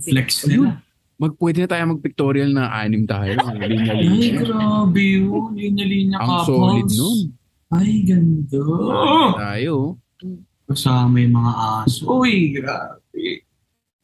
Flex 0.00 0.46
nila. 0.46 0.70
Mag, 0.70 0.89
pwede 1.20 1.58
na 1.60 1.68
tayo 1.68 1.82
mag-pictorial 1.92 2.48
na 2.48 2.72
anim 2.72 3.04
tayo. 3.04 3.36
Linya 3.60 3.92
Ay, 3.92 4.08
linya. 4.08 4.40
grabe 4.40 5.02
yun. 5.20 5.52
Linya-linya 5.52 6.16
Ang 6.16 6.28
couples. 6.32 6.48
solid 6.48 6.88
nun. 6.96 7.18
Ay, 7.70 7.92
ganda. 8.08 8.60
Tayo. 9.36 10.00
Kasama 10.64 11.20
yung 11.20 11.36
mga 11.36 11.52
aso. 11.84 12.02
Uy, 12.08 12.56
grabe. 12.56 13.44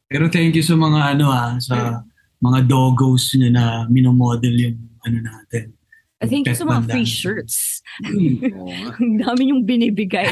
Pero 0.05 0.29
thank 0.29 0.53
you 0.53 0.61
sa 0.61 0.77
mga 0.77 1.17
ano 1.17 1.25
ha, 1.33 1.57
sa 1.57 2.05
mga 2.37 2.59
doggos 2.69 3.33
nyo 3.35 3.49
na 3.49 3.65
minomodel 3.89 4.55
yung 4.55 4.77
ano 5.01 5.17
natin. 5.19 5.73
I 6.17 6.25
think 6.25 6.49
Pet 6.49 6.57
sa 6.57 6.65
mga 6.65 6.89
free 6.89 7.05
shirts. 7.05 7.85
Nga. 8.01 8.49
Ang 9.01 9.21
dami 9.21 9.53
yung 9.53 9.61
binibigay. 9.69 10.25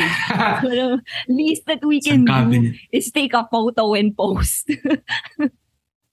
Least 1.30 1.70
that 1.70 1.86
we 1.86 2.02
can 2.02 2.26
do 2.26 2.74
is 2.90 3.14
take 3.14 3.38
a 3.38 3.46
photo 3.50 3.94
and 3.94 4.18
post. 4.18 4.70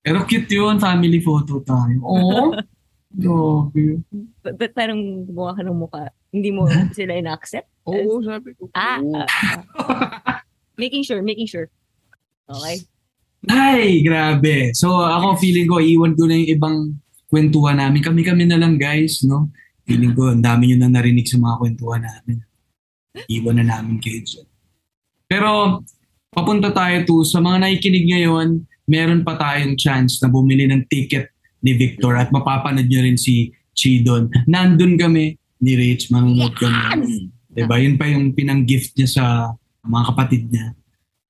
Pero 0.03 0.27
cute 0.27 0.51
yun, 0.59 0.83
family 0.83 1.23
photo 1.23 1.63
tayo. 1.63 1.99
Oo. 2.03 2.59
Grabe. 3.13 4.03
But, 4.43 4.55
but 4.59 4.73
parang 4.75 5.29
gumawa 5.29 5.55
ka 5.55 5.63
ng 5.63 5.79
mukha. 5.79 6.11
Hindi 6.35 6.51
mo 6.51 6.67
sila 6.97 7.15
ina-accept. 7.15 7.71
Oo, 7.87 8.19
sabi 8.25 8.57
ko. 8.59 8.67
Ah, 8.75 8.99
ah, 8.99 9.27
ah. 9.79 10.41
making 10.81 11.07
sure, 11.07 11.23
making 11.23 11.47
sure. 11.47 11.69
Okay. 12.51 12.83
Ay, 13.47 14.03
grabe. 14.03 14.71
So 14.75 15.03
ako 15.03 15.39
feeling 15.39 15.67
ko, 15.67 15.83
iwan 15.83 16.15
ko 16.15 16.27
na 16.27 16.39
yung 16.39 16.51
ibang 16.51 16.77
kwentuhan 17.27 17.79
namin. 17.79 18.03
Kami-kami 18.03 18.45
na 18.47 18.59
lang 18.59 18.79
guys, 18.79 19.23
no? 19.27 19.51
Feeling 19.83 20.15
ko, 20.15 20.31
ang 20.31 20.43
dami 20.43 20.71
nyo 20.71 20.87
na 20.87 20.91
narinig 20.95 21.27
sa 21.27 21.43
mga 21.43 21.59
kwentuhan 21.59 22.03
namin. 22.07 22.39
Iwan 23.27 23.57
na 23.61 23.65
namin 23.67 23.99
kayo 23.99 24.23
dyan. 24.23 24.47
Pero, 25.27 25.81
papunta 26.31 26.71
tayo 26.71 27.03
to, 27.03 27.27
sa 27.27 27.43
mga 27.43 27.67
nakikinig 27.67 28.07
ngayon, 28.15 28.63
meron 28.93 29.25
pa 29.25 29.41
tayong 29.41 29.81
chance 29.81 30.21
na 30.21 30.29
bumili 30.29 30.69
ng 30.69 30.85
ticket 30.85 31.33
ni 31.65 31.73
Victor 31.73 32.21
at 32.21 32.29
mapapanood 32.29 32.85
nyo 32.85 33.01
rin 33.01 33.17
si 33.17 33.49
Chidon. 33.73 34.29
Nandun 34.45 35.01
kami 35.01 35.41
ni 35.65 35.73
Rich, 35.73 36.13
manonood 36.13 36.53
kami. 36.61 37.33
Diba? 37.49 37.81
Yun 37.81 37.97
pa 37.97 38.05
yung 38.13 38.37
pinang-gift 38.37 38.93
niya 38.99 39.09
sa 39.09 39.25
mga 39.81 40.05
kapatid 40.13 40.53
niya. 40.53 40.77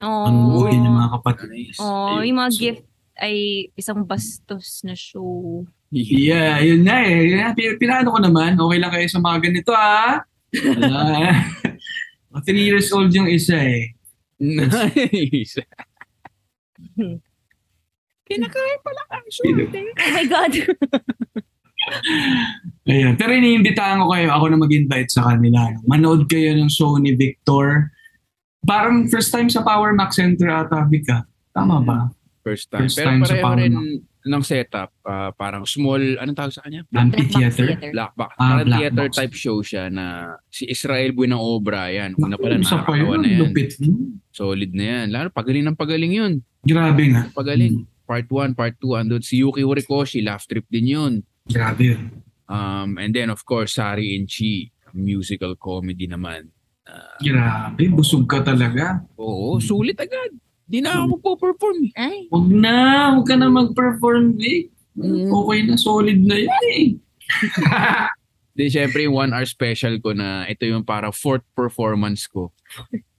Ang 0.02 0.36
Oh, 0.50 0.66
uwi 0.66 0.74
ng 0.74 0.90
mga 0.98 1.10
kapatid. 1.20 1.78
Oh, 1.78 2.18
yung 2.26 2.42
mga 2.42 2.50
So, 2.50 2.58
gift 2.58 2.82
ay 3.22 3.34
isang 3.78 4.02
bastos 4.02 4.82
na 4.82 4.98
show. 4.98 5.62
Yeah, 5.92 6.58
yun 6.64 6.82
na 6.82 7.04
eh. 7.06 7.52
Pinano 7.78 8.10
ko 8.10 8.18
naman. 8.18 8.58
Okay 8.58 8.78
lang 8.80 8.90
kayo 8.90 9.06
sa 9.06 9.20
mga 9.22 9.38
ganito 9.46 9.70
ah. 9.70 10.24
Three 12.48 12.64
years 12.66 12.88
old 12.90 13.12
yung 13.12 13.28
isa 13.28 13.60
eh. 13.60 13.92
Nice. 14.40 15.60
Kinakain 18.33 18.80
pala 18.80 19.03
ang 19.12 19.26
show. 19.28 19.45
Oh 19.53 20.11
my 20.12 20.24
God. 20.26 20.53
Ayan. 22.91 23.14
Pero 23.18 23.30
iniimbitahan 23.35 24.03
ko 24.03 24.11
kayo, 24.11 24.28
ako 24.35 24.45
na 24.51 24.59
mag-invite 24.59 25.11
sa 25.11 25.22
kanila. 25.30 25.70
Manood 25.87 26.26
kayo 26.26 26.55
ng 26.55 26.70
show 26.70 26.99
ni 26.99 27.14
Victor. 27.14 27.91
Parang 28.62 29.11
first 29.11 29.35
time 29.35 29.51
sa 29.51 29.62
Power 29.62 29.95
Max 29.95 30.18
Center 30.18 30.51
ata, 30.51 30.87
Vic 30.87 31.07
ah. 31.11 31.26
Tama 31.55 31.83
ba? 31.83 32.11
First 32.47 32.70
time. 32.70 32.87
First 32.87 32.99
Pero 32.99 33.09
time 33.11 33.22
sa 33.26 33.35
pareho 33.39 33.43
Power 33.43 33.59
rin, 33.59 34.03
ng 34.22 34.43
setup, 34.47 34.91
ah, 35.03 35.35
parang 35.35 35.66
small, 35.66 35.99
anong 36.22 36.39
tawag 36.39 36.55
sa 36.55 36.62
kanya? 36.62 36.87
Amphitheater. 36.95 37.74
Black 37.91 38.14
box. 38.14 38.30
Ah, 38.39 38.62
parang 38.62 38.66
black 38.70 38.80
theater 38.87 39.07
box. 39.11 39.14
type 39.18 39.35
show 39.35 39.59
siya 39.62 39.91
na 39.91 40.39
si 40.47 40.62
Israel 40.70 41.11
Buena 41.11 41.39
Obra 41.43 41.91
yan. 41.91 42.14
Una 42.14 42.39
pala 42.39 42.59
nakakatawa 42.59 43.18
na 43.18 43.26
yan. 43.26 43.39
lupit. 43.43 43.74
Solid 44.30 44.70
na 44.78 44.85
yan. 44.87 45.07
Lalo, 45.11 45.28
pagaling 45.35 45.66
ng 45.66 45.78
pagaling 45.78 46.12
yun. 46.14 46.33
Grabe 46.62 47.03
nga. 47.11 47.26
Pagaling. 47.35 47.83
Hmm. 47.83 47.91
Part 48.12 48.28
1, 48.28 48.52
part 48.52 48.76
2, 48.76 48.92
andun 48.92 49.24
si 49.24 49.40
Yuki 49.40 49.64
Horikoshi, 49.64 50.20
laugh 50.20 50.44
trip 50.44 50.68
din 50.68 50.84
yun. 50.84 51.12
Grabe 51.48 51.96
yun. 51.96 52.20
Um, 52.44 53.00
and 53.00 53.16
then 53.16 53.32
of 53.32 53.40
course, 53.48 53.80
Sari 53.80 54.12
and 54.20 54.28
Chi, 54.28 54.68
musical 54.92 55.56
comedy 55.56 56.04
naman. 56.04 56.52
Ah, 56.84 57.16
Grabe, 57.24 57.88
busog 57.88 58.28
ka 58.28 58.44
talaga. 58.44 59.00
oo, 59.16 59.56
sulit 59.64 59.96
agad. 59.96 60.28
Di 60.68 60.84
na 60.84 61.00
ako 61.00 61.16
magpo-perform. 61.16 61.88
eh. 61.88 61.92
Ay, 61.96 62.18
Huwag 62.28 62.48
na, 62.52 62.74
huwag 63.16 63.24
ka 63.24 63.34
na 63.40 63.48
mag-perform, 63.48 64.36
Vic. 64.36 64.68
Mm. 64.92 65.32
Okay 65.32 65.58
na, 65.64 65.74
solid 65.80 66.20
na 66.20 66.36
yan 66.36 66.64
eh. 66.68 66.86
Then 68.60 68.68
syempre 68.68 69.08
yung 69.08 69.16
one 69.16 69.32
hour 69.32 69.48
special 69.48 69.96
ko 70.04 70.12
na 70.12 70.44
ito 70.44 70.68
yung 70.68 70.84
parang 70.84 71.16
fourth 71.16 71.48
performance 71.56 72.28
ko. 72.28 72.52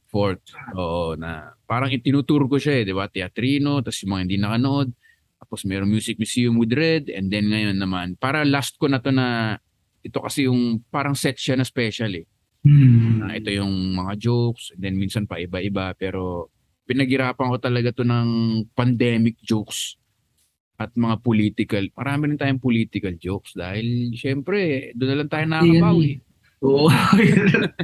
Fourth. 0.05 0.45
Oo, 0.77 1.17
na 1.17 1.53
parang 1.64 1.89
itinuturo 1.91 2.45
ko 2.47 2.59
siya 2.59 2.82
eh, 2.82 2.84
di 2.88 2.93
ba? 2.93 3.07
Teatrino, 3.07 3.80
tapos 3.82 3.99
yung 4.03 4.11
mga 4.18 4.24
hindi 4.28 4.38
nakanood. 4.39 4.89
Tapos 5.43 5.59
mayroong 5.68 5.91
music 5.91 6.16
museum 6.20 6.55
with 6.55 6.72
Red. 6.72 7.11
And 7.11 7.28
then 7.28 7.51
ngayon 7.51 7.78
naman, 7.80 8.16
para 8.16 8.47
last 8.47 8.80
ko 8.80 8.88
na 8.88 9.03
to 9.03 9.11
na 9.11 9.59
ito 10.03 10.20
kasi 10.20 10.47
yung 10.47 10.84
parang 10.91 11.16
set 11.16 11.39
siya 11.39 11.55
na 11.59 11.68
special 11.68 12.11
eh. 12.16 12.28
Hmm. 12.64 13.28
Na 13.28 13.36
ito 13.36 13.51
yung 13.51 13.91
mga 13.91 14.16
jokes, 14.20 14.72
and 14.72 14.80
then 14.80 14.95
minsan 14.95 15.28
pa 15.28 15.39
iba-iba. 15.39 15.91
Pero 15.99 16.51
pinaghirapan 16.88 17.51
ko 17.51 17.57
talaga 17.59 17.91
to 17.95 18.03
ng 18.07 18.28
pandemic 18.76 19.39
jokes 19.43 19.99
at 20.80 20.91
mga 20.95 21.20
political. 21.24 21.84
Marami 21.95 22.34
rin 22.34 22.39
tayong 22.39 22.64
political 22.64 23.14
jokes 23.16 23.55
dahil 23.55 24.11
syempre, 24.16 24.91
doon 24.95 25.09
na 25.11 25.18
lang 25.24 25.30
tayo 25.32 25.45
nakakabawi. 25.47 26.20
Oo, 26.64 26.88
yun 27.14 27.43
na- 27.51 27.76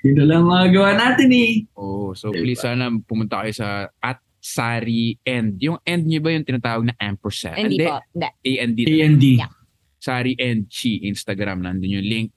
yun 0.00 0.14
na 0.14 0.24
lang 0.24 0.42
magagawa 0.44 0.90
natin 0.94 1.28
eh. 1.30 1.66
Oh, 1.74 2.14
so 2.14 2.30
Diba? 2.30 2.40
please 2.40 2.60
sana 2.60 2.86
pumunta 3.02 3.42
kayo 3.42 3.52
sa 3.52 3.68
at 3.98 4.18
Sari 4.38 5.18
End. 5.20 5.58
Yung 5.58 5.82
end 5.82 6.06
niyo 6.06 6.22
ba 6.22 6.30
yung 6.30 6.46
tinatawag 6.46 6.86
na 6.86 6.94
ampersand? 6.96 7.58
hindi 7.58 7.82
po. 7.82 7.98
Hindi. 8.08 8.28
A-N-D. 8.48 8.78
A&D. 8.86 9.24
Yeah. 9.36 9.50
Sari 9.98 10.32
End 10.34 10.70
Chi 10.70 11.02
Instagram. 11.02 11.60
Nandun 11.60 11.90
yung 11.92 12.06
link. 12.06 12.30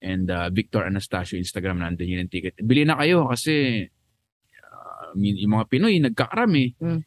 And 0.00 0.26
uh, 0.26 0.48
Victor 0.48 0.82
Anastasio 0.82 1.36
Instagram. 1.36 1.78
Nandun 1.78 2.08
yun 2.08 2.24
yung 2.24 2.32
ticket. 2.32 2.56
Bili 2.56 2.82
na 2.82 2.96
kayo 2.96 3.28
kasi 3.28 3.84
uh, 4.56 5.12
yung 5.14 5.52
mga 5.52 5.68
Pinoy 5.68 6.00
nagkakaram 6.00 6.50
eh. 6.56 6.72
Hmm, 6.80 7.04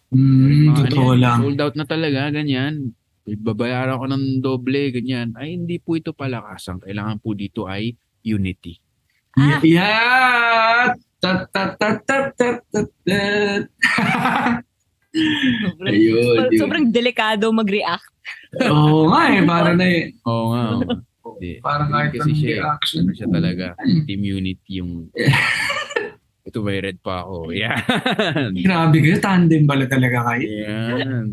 Mga 0.69 0.77
totoo 0.87 1.11
ano 1.11 1.19
lang. 1.19 1.37
Sold 1.41 1.59
out 1.59 1.75
na 1.75 1.85
talaga, 1.85 2.29
ganyan. 2.29 2.93
Babayaran 3.25 3.97
ko 3.97 4.05
ng 4.05 4.25
doble, 4.37 4.93
ganyan. 4.93 5.33
Ay, 5.33 5.57
hindi 5.57 5.81
po 5.81 5.97
ito 5.97 6.13
palakasan. 6.13 6.77
Kailangan 6.79 7.17
po 7.17 7.33
dito 7.33 7.65
ay 7.65 7.97
unity. 8.25 8.81
Ah. 9.37 9.61
Yeah! 9.61 10.97
Sobrang, 15.15 15.93
Ayun, 15.95 16.51
sobrang 16.59 16.85
delikado 16.91 17.47
mag-react. 17.55 18.09
Oo 18.67 19.07
nga 19.13 19.21
eh, 19.31 19.41
para 19.47 19.71
na 19.73 19.85
eh. 19.87 20.11
Oo 20.29 20.45
nga. 20.51 20.63
oo. 20.75 21.35
Hindi. 21.35 21.51
Parang 21.59 21.89
kahit 21.91 22.11
Kasi 22.15 22.21
anong 22.31 22.37
siya, 22.37 22.55
reaction. 22.63 23.01
ano 23.03 23.11
siya 23.15 23.27
talaga. 23.31 23.65
Team 24.07 24.21
unity 24.23 24.71
yung... 24.79 24.91
ito 26.47 26.59
may 26.61 26.77
red 26.77 27.01
pa 27.01 27.25
ako. 27.25 27.49
Yan. 27.51 28.53
Grabe 28.65 28.97
kayo, 29.01 29.17
tandem 29.17 29.65
pala 29.65 29.89
talaga 29.89 30.31
kayo. 30.31 30.45
Yan. 30.45 31.27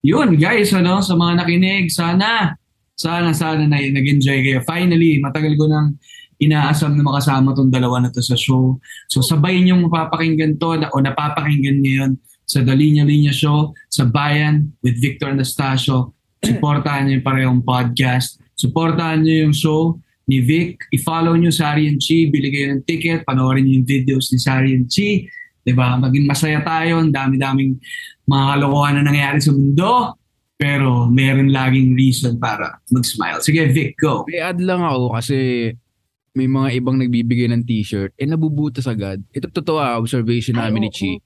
Yun 0.00 0.30
guys, 0.40 0.72
ano, 0.72 1.04
sa 1.04 1.12
mga 1.12 1.44
nakinig, 1.44 1.92
sana, 1.92 2.56
sana, 3.00 3.32
sana 3.32 3.64
na 3.64 3.80
nag-enjoy 3.80 4.44
kayo. 4.44 4.60
Finally, 4.68 5.24
matagal 5.24 5.56
ko 5.56 5.64
nang 5.64 5.96
inaasam 6.36 6.92
na 6.96 7.04
makasama 7.04 7.56
tong 7.56 7.72
dalawa 7.72 8.04
na 8.04 8.12
to 8.12 8.20
sa 8.20 8.36
show. 8.36 8.76
So 9.08 9.24
sabay 9.24 9.60
niyong 9.64 9.88
mapapakinggan 9.88 10.60
to 10.60 10.76
na, 10.76 10.92
o 10.92 11.00
napapakinggan 11.00 11.80
ngayon 11.80 12.20
sa 12.44 12.60
The 12.60 12.76
Linya 12.76 13.08
Linya 13.08 13.32
Show 13.32 13.72
sa 13.88 14.04
Bayan 14.04 14.76
with 14.84 15.00
Victor 15.00 15.32
Anastasio. 15.32 16.12
Supportahan 16.44 17.08
niyo 17.08 17.20
yung 17.20 17.26
parehong 17.26 17.62
podcast. 17.64 18.36
Supportahan 18.52 19.24
niyo 19.24 19.48
yung 19.48 19.56
show 19.56 19.96
ni 20.28 20.44
Vic. 20.44 20.84
I-follow 20.92 21.36
niyo 21.36 21.52
Sari 21.52 21.88
and 21.88 22.00
Chi. 22.00 22.28
Bili 22.28 22.52
kayo 22.52 22.76
ng 22.76 22.84
ticket. 22.84 23.24
Panoorin 23.24 23.64
niyo 23.64 23.80
yung 23.80 23.88
videos 23.88 24.28
ni 24.32 24.38
Sari 24.40 24.76
and 24.76 24.88
Chi. 24.88 25.24
'Di 25.64 25.72
ba? 25.76 25.96
Maging 26.00 26.24
masaya 26.28 26.60
tayo. 26.64 27.00
Ang 27.00 27.12
dami-daming 27.12 27.76
mga 28.28 28.44
kalokohan 28.56 29.00
na 29.00 29.02
nangyayari 29.04 29.40
sa 29.40 29.52
mundo. 29.52 30.19
Pero 30.60 31.08
meron 31.08 31.48
laging 31.48 31.96
reason 31.96 32.36
para 32.36 32.84
mag-smile. 32.92 33.40
Sige, 33.40 33.64
Vic, 33.72 33.96
go. 33.96 34.28
May 34.28 34.44
add 34.44 34.60
lang 34.60 34.84
ako 34.84 35.16
kasi 35.16 35.72
may 36.36 36.44
mga 36.44 36.68
ibang 36.76 37.00
nagbibigay 37.00 37.48
ng 37.48 37.64
t-shirt 37.64 38.12
eh 38.20 38.28
nabubutas 38.28 38.84
agad. 38.84 39.24
Ito 39.32 39.48
totoo 39.48 39.80
ah, 39.80 39.96
observation 39.96 40.60
namin 40.60 40.86
ni 40.86 40.90
Chi. 40.92 41.16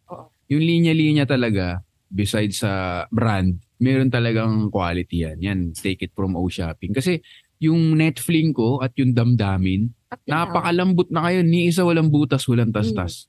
Yung 0.55 0.63
linya-linya 0.63 1.27
talaga, 1.27 1.83
besides 2.07 2.63
sa 2.63 3.05
brand, 3.11 3.59
meron 3.83 4.07
talagang 4.07 4.71
quality 4.71 5.27
yan. 5.27 5.39
Yan, 5.43 5.61
take 5.75 6.07
it 6.07 6.15
from 6.15 6.39
O 6.39 6.47
Shopping. 6.47 6.95
Kasi 6.95 7.19
yung 7.59 7.99
Netflix 7.99 8.55
ko 8.55 8.79
at 8.79 8.95
yung 8.95 9.19
damdamin, 9.19 9.91
napakalambot 10.31 11.11
na 11.11 11.27
kayo. 11.27 11.43
Ni 11.43 11.75
isa 11.75 11.83
walang 11.83 12.07
butas, 12.07 12.47
walang 12.47 12.71
tastas. 12.71 13.27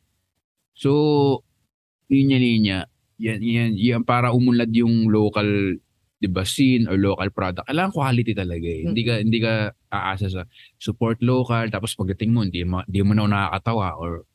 So, 0.77 1.41
linya-linya, 2.13 2.85
yan, 3.17 3.39
yan, 3.41 3.71
yan 3.73 4.03
para 4.03 4.35
umunlad 4.35 4.69
yung 4.75 5.07
local 5.07 5.79
di 6.25 6.33
ba, 6.33 6.41
scene 6.41 6.89
or 6.89 6.97
local 6.97 7.29
product. 7.29 7.69
Kailangan 7.69 7.93
quality 7.93 8.33
talaga 8.33 8.65
eh. 8.65 8.81
Hindi 8.81 9.01
ka, 9.05 9.13
hindi 9.21 9.39
ka 9.39 9.53
aasa 9.93 10.25
sa 10.27 10.41
support 10.81 11.21
local, 11.21 11.69
tapos 11.69 11.93
pagdating 11.93 12.33
mo, 12.33 12.41
hindi 12.41 12.65
mo, 12.65 12.81
hindi 12.81 13.05
mo 13.05 13.13
na 13.13 13.29
nakakatawa 13.29 13.93
or 13.95 14.25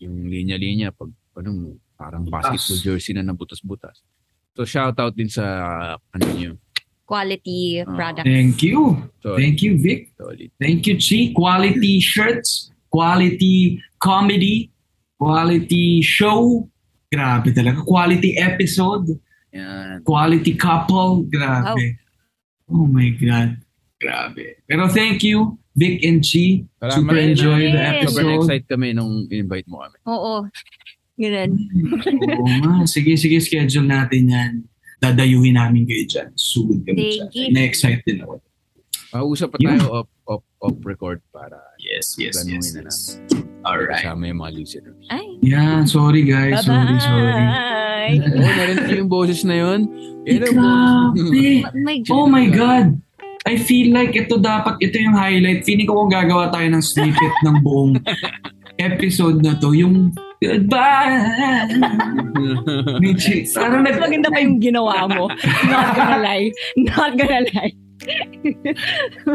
yung 0.00 0.26
linya-linya, 0.26 0.90
pag 0.90 1.12
ano, 1.36 1.76
parang 1.94 2.24
basketball 2.26 2.80
jersey 2.80 3.12
na 3.12 3.22
nabutas-butas. 3.22 4.00
So, 4.56 4.64
shout 4.64 4.96
out 4.96 5.12
din 5.12 5.28
sa, 5.28 5.44
ano 5.98 6.24
nyo, 6.32 6.56
Quality 7.04 7.84
Ah. 7.84 7.92
product. 7.92 8.24
Thank 8.24 8.64
you. 8.64 8.96
solid, 9.20 9.36
Thank 9.36 9.60
you, 9.60 9.76
Vic. 9.76 10.08
solid. 10.16 10.48
Thank 10.56 10.88
you, 10.88 10.96
Chi. 10.96 11.36
Quality 11.36 12.00
shirts, 12.00 12.72
quality 12.88 13.76
comedy, 14.00 14.72
quality 15.20 16.00
show. 16.00 16.64
Grabe 17.12 17.52
talaga. 17.52 17.84
Quality 17.84 18.40
episode, 18.40 19.20
Yan. 19.54 20.02
quality 20.02 20.58
couple. 20.58 21.22
Grabe. 21.30 21.94
Oh 22.66 22.90
my 22.90 23.14
God. 23.14 23.62
Grabe. 24.02 24.58
Pero 24.66 24.90
thank 24.90 25.22
you, 25.22 25.54
Vic 25.78 26.02
and 26.02 26.20
Chi. 26.20 26.66
Super 26.90 27.16
enjoy 27.16 27.70
ah. 27.70 27.72
the 27.72 27.80
Yes. 27.80 28.10
Sobrang 28.10 28.34
episode. 28.34 28.42
excited 28.42 28.66
kami 28.68 28.88
nung 28.92 29.30
invite 29.30 29.70
mo 29.70 29.86
kami. 29.86 29.98
Oo. 30.10 30.34
Ganun. 31.14 31.50
Oo 32.42 32.46
nga. 32.50 32.74
Sige, 32.90 33.14
sige, 33.14 33.38
schedule 33.38 33.86
natin 33.86 34.22
yan. 34.26 34.52
Dadayuhin 34.98 35.54
namin 35.54 35.86
kayo 35.86 36.02
dyan. 36.10 36.28
Sugod 36.34 36.82
kami 36.82 36.98
Thank 36.98 37.30
dyan. 37.30 37.46
you. 37.46 37.46
Na-excite 37.54 38.02
din 38.02 38.18
ako. 38.26 38.42
Mausap 39.14 39.54
pa 39.54 39.56
tayo 39.62 39.86
off, 40.02 40.10
off, 40.26 40.42
off 40.58 40.76
record 40.82 41.22
para 41.30 41.62
Yes, 41.78 42.18
yes, 42.18 42.42
Ganuhin 42.42 42.58
yes. 42.58 42.74
na 42.74 42.82
yes. 42.82 43.53
Alright. 43.64 44.04
kasama 44.04 44.28
yung 44.28 44.40
mga 44.44 44.52
listeners. 44.60 45.00
Ay. 45.08 45.26
Yeah, 45.40 45.84
sorry 45.88 46.22
guys. 46.24 46.64
Sorry, 46.64 46.96
sorry. 47.00 47.24
Bye-bye. 47.32 48.16
Oo, 48.36 48.52
narinig 48.52 48.84
niyo 48.88 48.96
yung 49.04 49.12
boses 49.12 49.40
na 49.44 49.56
yun? 49.56 49.80
Yun. 50.28 50.40
Grabe. 50.52 52.04
Oh 52.12 52.28
my 52.28 52.46
God. 52.48 52.96
Oh! 52.96 53.04
I 53.44 53.60
feel 53.60 53.92
like 53.92 54.16
ito 54.16 54.40
dapat, 54.40 54.80
ito 54.80 54.96
yung 54.96 55.12
highlight. 55.12 55.68
Feeling 55.68 55.84
ko 55.84 56.00
kung 56.00 56.12
gagawa 56.12 56.48
tayo 56.48 56.64
ng 56.64 56.80
snippet 56.80 57.34
ng 57.44 57.60
buong 57.60 58.00
episode 58.80 59.44
na 59.44 59.52
to, 59.60 59.76
yung 59.76 60.16
goodbye. 60.40 61.20
Michi, 63.04 63.44
parang 63.52 63.84
nag, 63.84 64.00
maganda 64.00 64.32
pa 64.32 64.40
yung 64.40 64.64
ginawa 64.64 65.04
mo. 65.12 65.28
Not 65.68 65.88
gonna 65.92 66.18
lie. 66.24 66.48
Not 66.80 67.12
gonna 67.20 67.44
lie. 67.52 67.72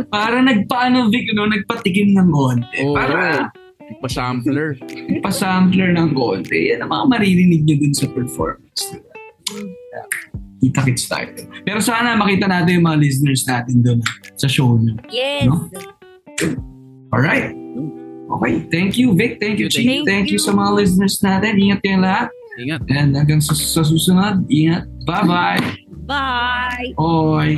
parang 0.10 0.50
nagpaano, 0.50 1.14
Vic, 1.14 1.30
no? 1.38 1.46
nagpatikim 1.46 2.18
ng 2.18 2.30
konti. 2.34 2.82
Oo. 2.90 2.98
Para 2.98 3.54
Pa-sampler. 3.98 4.78
pa-sampler 5.26 5.98
ng 5.98 6.14
konti. 6.14 6.70
Yan 6.74 6.86
ang 6.86 6.92
mga 6.94 7.06
maririnig 7.18 7.62
nyo 7.66 7.76
dun 7.82 7.94
sa 7.98 8.06
performance. 8.14 8.82
Diba? 8.94 9.14
Kita-kits 10.60 11.08
tayo. 11.08 11.28
Pero 11.64 11.80
sana 11.80 12.20
makita 12.20 12.46
natin 12.46 12.80
yung 12.80 12.86
mga 12.86 13.00
listeners 13.00 13.42
natin 13.48 13.82
dun 13.82 14.00
sa 14.36 14.46
show 14.46 14.78
nyo. 14.78 14.94
Yes. 15.10 15.48
No? 15.48 15.66
Alright. 17.16 17.56
Okay. 18.30 18.54
Thank 18.70 19.00
you, 19.00 19.18
Vic. 19.18 19.42
Thank 19.42 19.58
you, 19.58 19.68
Chief. 19.72 20.06
Thank 20.06 20.06
Thank 20.06 20.26
you 20.30 20.38
you. 20.38 20.46
sa 20.46 20.54
mga 20.54 20.72
listeners 20.78 21.18
natin. 21.26 21.58
Ingat 21.58 21.80
kayong 21.82 22.06
lahat. 22.06 22.28
Ingat. 22.60 22.82
And 22.92 23.16
hanggang 23.18 23.42
sa, 23.42 23.56
sa 23.56 23.82
susunod, 23.82 24.46
ingat. 24.52 24.86
Bye-bye. 25.08 25.64
Bye. 26.06 26.94
Oy. 27.02 27.58